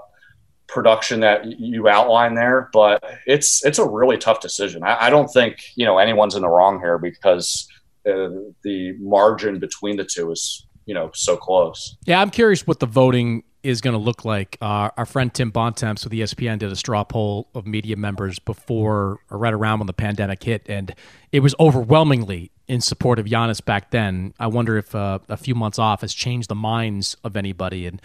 production 0.67 1.19
that 1.21 1.45
you 1.45 1.87
outline 1.87 2.35
there, 2.35 2.69
but 2.73 3.03
it's 3.25 3.65
it's 3.65 3.79
a 3.79 3.87
really 3.87 4.17
tough 4.17 4.39
decision. 4.39 4.83
I, 4.83 5.07
I 5.07 5.09
don't 5.09 5.27
think 5.27 5.57
you 5.75 5.85
know 5.85 5.97
anyone's 5.97 6.35
in 6.35 6.41
the 6.41 6.49
wrong 6.49 6.79
here 6.79 6.97
because 6.97 7.67
uh, 8.07 8.29
the 8.63 8.95
margin 8.99 9.59
between 9.59 9.97
the 9.97 10.05
two 10.05 10.31
is 10.31 10.65
you 10.85 10.93
know 10.93 11.11
so 11.13 11.37
close. 11.37 11.95
Yeah, 12.05 12.21
I'm 12.21 12.29
curious 12.29 12.65
what 12.65 12.79
the 12.79 12.85
voting 12.85 13.43
is 13.63 13.79
going 13.79 13.93
to 13.93 13.99
look 13.99 14.25
like. 14.25 14.57
Uh, 14.61 14.89
our 14.97 15.05
friend 15.05 15.33
Tim 15.33 15.49
Bontemps 15.49 16.03
with 16.03 16.11
ESPN 16.11 16.59
did 16.59 16.69
a 16.69 16.75
straw 16.75 17.05
poll 17.05 17.47
of 17.55 17.65
media 17.65 17.95
members 17.95 18.37
before 18.37 19.19
or 19.29 19.37
right 19.37 19.53
around 19.53 19.79
when 19.79 19.87
the 19.87 19.93
pandemic 19.93 20.43
hit, 20.43 20.63
and 20.67 20.93
it 21.31 21.39
was 21.39 21.55
overwhelmingly 21.59 22.51
in 22.67 22.81
support 22.81 23.19
of 23.19 23.25
Giannis 23.25 23.63
back 23.63 23.91
then. 23.91 24.33
I 24.39 24.47
wonder 24.47 24.77
if 24.77 24.95
uh, 24.95 25.19
a 25.29 25.37
few 25.37 25.55
months 25.55 25.79
off 25.79 26.01
has 26.01 26.13
changed 26.13 26.49
the 26.49 26.55
minds 26.55 27.15
of 27.23 27.35
anybody 27.37 27.85
and 27.85 28.01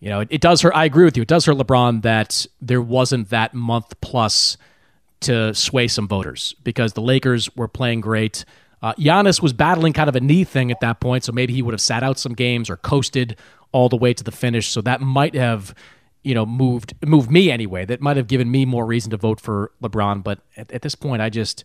you 0.00 0.08
know, 0.08 0.20
it, 0.20 0.28
it, 0.30 0.40
does 0.40 0.62
hurt. 0.62 0.74
I 0.74 0.86
agree 0.86 1.04
with 1.04 1.16
you. 1.16 1.22
It 1.22 1.28
does 1.28 1.44
hurt 1.44 1.56
LeBron 1.56 2.02
that 2.02 2.46
there 2.60 2.80
wasn't 2.80 3.30
that 3.30 3.54
month 3.54 4.00
plus 4.00 4.56
to 5.20 5.54
sway 5.54 5.86
some 5.86 6.08
voters 6.08 6.54
because 6.64 6.94
the 6.94 7.02
Lakers 7.02 7.54
were 7.54 7.68
playing 7.68 8.00
great. 8.00 8.44
Uh, 8.82 8.94
Giannis 8.94 9.42
was 9.42 9.52
battling 9.52 9.92
kind 9.92 10.08
of 10.08 10.16
a 10.16 10.20
knee 10.20 10.44
thing 10.44 10.70
at 10.70 10.80
that 10.80 11.00
point, 11.00 11.24
so 11.24 11.32
maybe 11.32 11.52
he 11.52 11.60
would 11.60 11.74
have 11.74 11.82
sat 11.82 12.02
out 12.02 12.18
some 12.18 12.32
games 12.32 12.70
or 12.70 12.76
coasted 12.78 13.36
all 13.72 13.90
the 13.90 13.96
way 13.96 14.14
to 14.14 14.24
the 14.24 14.32
finish. 14.32 14.68
So 14.68 14.80
that 14.80 15.02
might 15.02 15.34
have, 15.34 15.74
you 16.22 16.34
know, 16.34 16.46
moved 16.46 16.94
moved 17.06 17.30
me 17.30 17.50
anyway. 17.50 17.84
That 17.84 18.00
might 18.00 18.16
have 18.16 18.26
given 18.26 18.50
me 18.50 18.64
more 18.64 18.86
reason 18.86 19.10
to 19.10 19.18
vote 19.18 19.38
for 19.38 19.70
LeBron. 19.82 20.22
But 20.22 20.40
at, 20.56 20.72
at 20.72 20.80
this 20.82 20.94
point, 20.94 21.20
I 21.20 21.28
just 21.28 21.62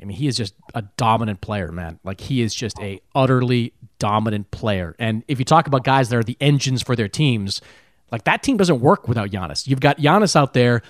I 0.00 0.04
mean, 0.04 0.16
he 0.16 0.26
is 0.26 0.36
just 0.36 0.54
a 0.74 0.82
dominant 0.96 1.40
player, 1.40 1.70
man. 1.72 1.98
Like 2.04 2.20
he 2.20 2.42
is 2.42 2.54
just 2.54 2.78
a 2.80 3.00
utterly 3.14 3.72
dominant 3.98 4.50
player. 4.50 4.96
And 4.98 5.22
if 5.28 5.38
you 5.38 5.44
talk 5.44 5.66
about 5.66 5.84
guys 5.84 6.08
that 6.08 6.16
are 6.16 6.22
the 6.22 6.36
engines 6.40 6.82
for 6.82 6.96
their 6.96 7.08
teams, 7.08 7.60
like 8.10 8.24
that 8.24 8.42
team 8.42 8.56
doesn't 8.56 8.80
work 8.80 9.08
without 9.08 9.30
Giannis. 9.30 9.66
You've 9.66 9.80
got 9.80 9.98
Giannis 9.98 10.34
out 10.36 10.52
there, 10.52 10.82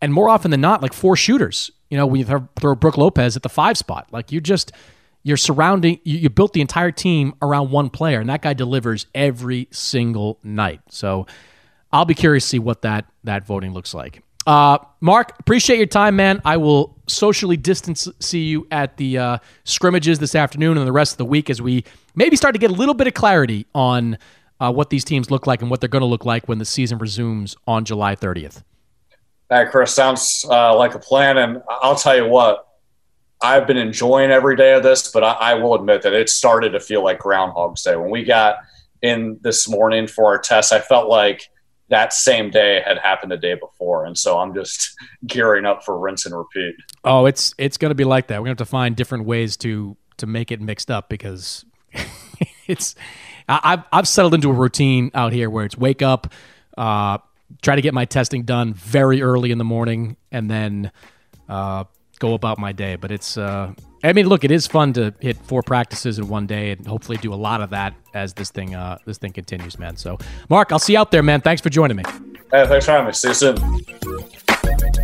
and 0.00 0.12
more 0.12 0.28
often 0.28 0.50
than 0.50 0.60
not, 0.60 0.82
like 0.82 0.92
four 0.92 1.16
shooters. 1.16 1.70
You 1.90 1.96
know, 1.98 2.06
when 2.06 2.20
you 2.20 2.48
throw 2.58 2.74
Brook 2.74 2.96
Lopez 2.96 3.36
at 3.36 3.42
the 3.42 3.48
five 3.48 3.76
spot, 3.76 4.08
like 4.10 4.32
you 4.32 4.40
just 4.40 4.72
you're 5.22 5.36
surrounding 5.36 6.00
you, 6.04 6.18
you 6.18 6.30
built 6.30 6.52
the 6.52 6.60
entire 6.60 6.90
team 6.90 7.34
around 7.42 7.70
one 7.70 7.90
player, 7.90 8.20
and 8.20 8.28
that 8.28 8.42
guy 8.42 8.54
delivers 8.54 9.06
every 9.14 9.68
single 9.70 10.38
night. 10.42 10.80
So 10.88 11.26
I'll 11.92 12.04
be 12.04 12.14
curious 12.14 12.44
to 12.44 12.48
see 12.48 12.58
what 12.58 12.82
that 12.82 13.06
that 13.24 13.46
voting 13.46 13.72
looks 13.72 13.94
like. 13.94 14.23
Uh, 14.46 14.78
Mark, 15.00 15.38
appreciate 15.38 15.78
your 15.78 15.86
time, 15.86 16.16
man. 16.16 16.40
I 16.44 16.56
will 16.56 16.98
socially 17.06 17.56
distance 17.56 18.08
see 18.20 18.44
you 18.44 18.66
at 18.70 18.96
the 18.96 19.18
uh, 19.18 19.38
scrimmages 19.64 20.18
this 20.18 20.34
afternoon 20.34 20.78
and 20.78 20.86
the 20.86 20.92
rest 20.92 21.12
of 21.12 21.18
the 21.18 21.24
week 21.24 21.50
as 21.50 21.60
we 21.60 21.84
maybe 22.14 22.36
start 22.36 22.54
to 22.54 22.58
get 22.58 22.70
a 22.70 22.74
little 22.74 22.94
bit 22.94 23.06
of 23.06 23.14
clarity 23.14 23.66
on 23.74 24.18
uh, 24.60 24.72
what 24.72 24.90
these 24.90 25.04
teams 25.04 25.30
look 25.30 25.46
like 25.46 25.62
and 25.62 25.70
what 25.70 25.80
they're 25.80 25.88
going 25.88 26.02
to 26.02 26.06
look 26.06 26.24
like 26.24 26.48
when 26.48 26.58
the 26.58 26.64
season 26.64 26.98
resumes 26.98 27.56
on 27.66 27.84
July 27.84 28.16
30th. 28.16 28.62
Hey, 29.50 29.66
Chris, 29.70 29.94
sounds 29.94 30.44
uh, 30.48 30.74
like 30.76 30.94
a 30.94 30.98
plan. 30.98 31.38
And 31.38 31.62
I'll 31.68 31.96
tell 31.96 32.16
you 32.16 32.26
what, 32.26 32.66
I've 33.42 33.66
been 33.66 33.76
enjoying 33.76 34.30
every 34.30 34.56
day 34.56 34.72
of 34.74 34.82
this, 34.82 35.10
but 35.10 35.22
I, 35.22 35.32
I 35.32 35.54
will 35.54 35.74
admit 35.74 36.02
that 36.02 36.14
it 36.14 36.30
started 36.30 36.70
to 36.70 36.80
feel 36.80 37.02
like 37.02 37.18
Groundhog's 37.18 37.82
Day. 37.82 37.96
When 37.96 38.10
we 38.10 38.24
got 38.24 38.56
in 39.02 39.38
this 39.42 39.68
morning 39.68 40.06
for 40.06 40.26
our 40.26 40.38
test, 40.38 40.72
I 40.72 40.80
felt 40.80 41.08
like 41.08 41.50
that 41.94 42.12
same 42.12 42.50
day 42.50 42.82
had 42.84 42.98
happened 42.98 43.30
the 43.30 43.36
day 43.36 43.54
before. 43.54 44.04
And 44.04 44.18
so 44.18 44.38
i'm 44.38 44.54
just 44.54 44.96
gearing 45.26 45.64
up 45.64 45.84
for 45.84 45.98
rinse 45.98 46.26
and 46.26 46.36
repeat. 46.36 46.74
Oh 47.04 47.26
it's 47.26 47.54
it's 47.58 47.76
going 47.76 47.90
to 47.90 47.94
be 47.94 48.04
like 48.04 48.26
that. 48.28 48.40
We're 48.40 48.46
going 48.46 48.56
to 48.56 48.62
have 48.62 48.68
to 48.68 48.70
find 48.70 48.96
different 48.96 49.24
ways 49.24 49.56
to 49.58 49.96
to 50.16 50.26
make 50.26 50.50
it 50.50 50.60
mixed 50.60 50.90
up 50.90 51.08
because 51.08 51.64
it's 52.66 52.94
i've 53.48 53.82
i've 53.92 54.08
settled 54.08 54.32
into 54.32 54.48
a 54.48 54.52
routine 54.52 55.10
out 55.12 55.32
here 55.32 55.50
where 55.50 55.64
it's 55.64 55.76
wake 55.76 56.02
up 56.02 56.32
uh 56.78 57.18
try 57.62 57.76
to 57.76 57.82
get 57.82 57.92
my 57.92 58.04
testing 58.04 58.44
done 58.44 58.72
very 58.72 59.20
early 59.22 59.50
in 59.50 59.58
the 59.58 59.64
morning 59.64 60.16
and 60.32 60.50
then 60.50 60.90
uh 61.48 61.84
go 62.18 62.34
about 62.34 62.58
my 62.58 62.72
day. 62.72 62.96
But 62.96 63.12
it's 63.12 63.36
uh 63.36 63.72
I 64.04 64.12
mean, 64.12 64.28
look, 64.28 64.44
it 64.44 64.50
is 64.50 64.66
fun 64.66 64.92
to 64.94 65.14
hit 65.20 65.38
four 65.38 65.62
practices 65.62 66.18
in 66.18 66.28
one 66.28 66.46
day, 66.46 66.72
and 66.72 66.86
hopefully 66.86 67.16
do 67.16 67.32
a 67.32 67.36
lot 67.36 67.62
of 67.62 67.70
that 67.70 67.94
as 68.12 68.34
this 68.34 68.50
thing 68.50 68.74
uh, 68.74 68.98
this 69.06 69.16
thing 69.16 69.32
continues, 69.32 69.78
man. 69.78 69.96
So, 69.96 70.18
Mark, 70.50 70.72
I'll 70.72 70.78
see 70.78 70.92
you 70.92 70.98
out 70.98 71.10
there, 71.10 71.22
man. 71.22 71.40
Thanks 71.40 71.62
for 71.62 71.70
joining 71.70 71.96
me. 71.96 72.02
Hey, 72.50 72.66
thanks 72.66 72.84
for 72.84 72.92
having 72.92 73.06
me. 73.06 73.12
See 73.12 73.28
you 73.28 73.34
soon. 73.34 75.03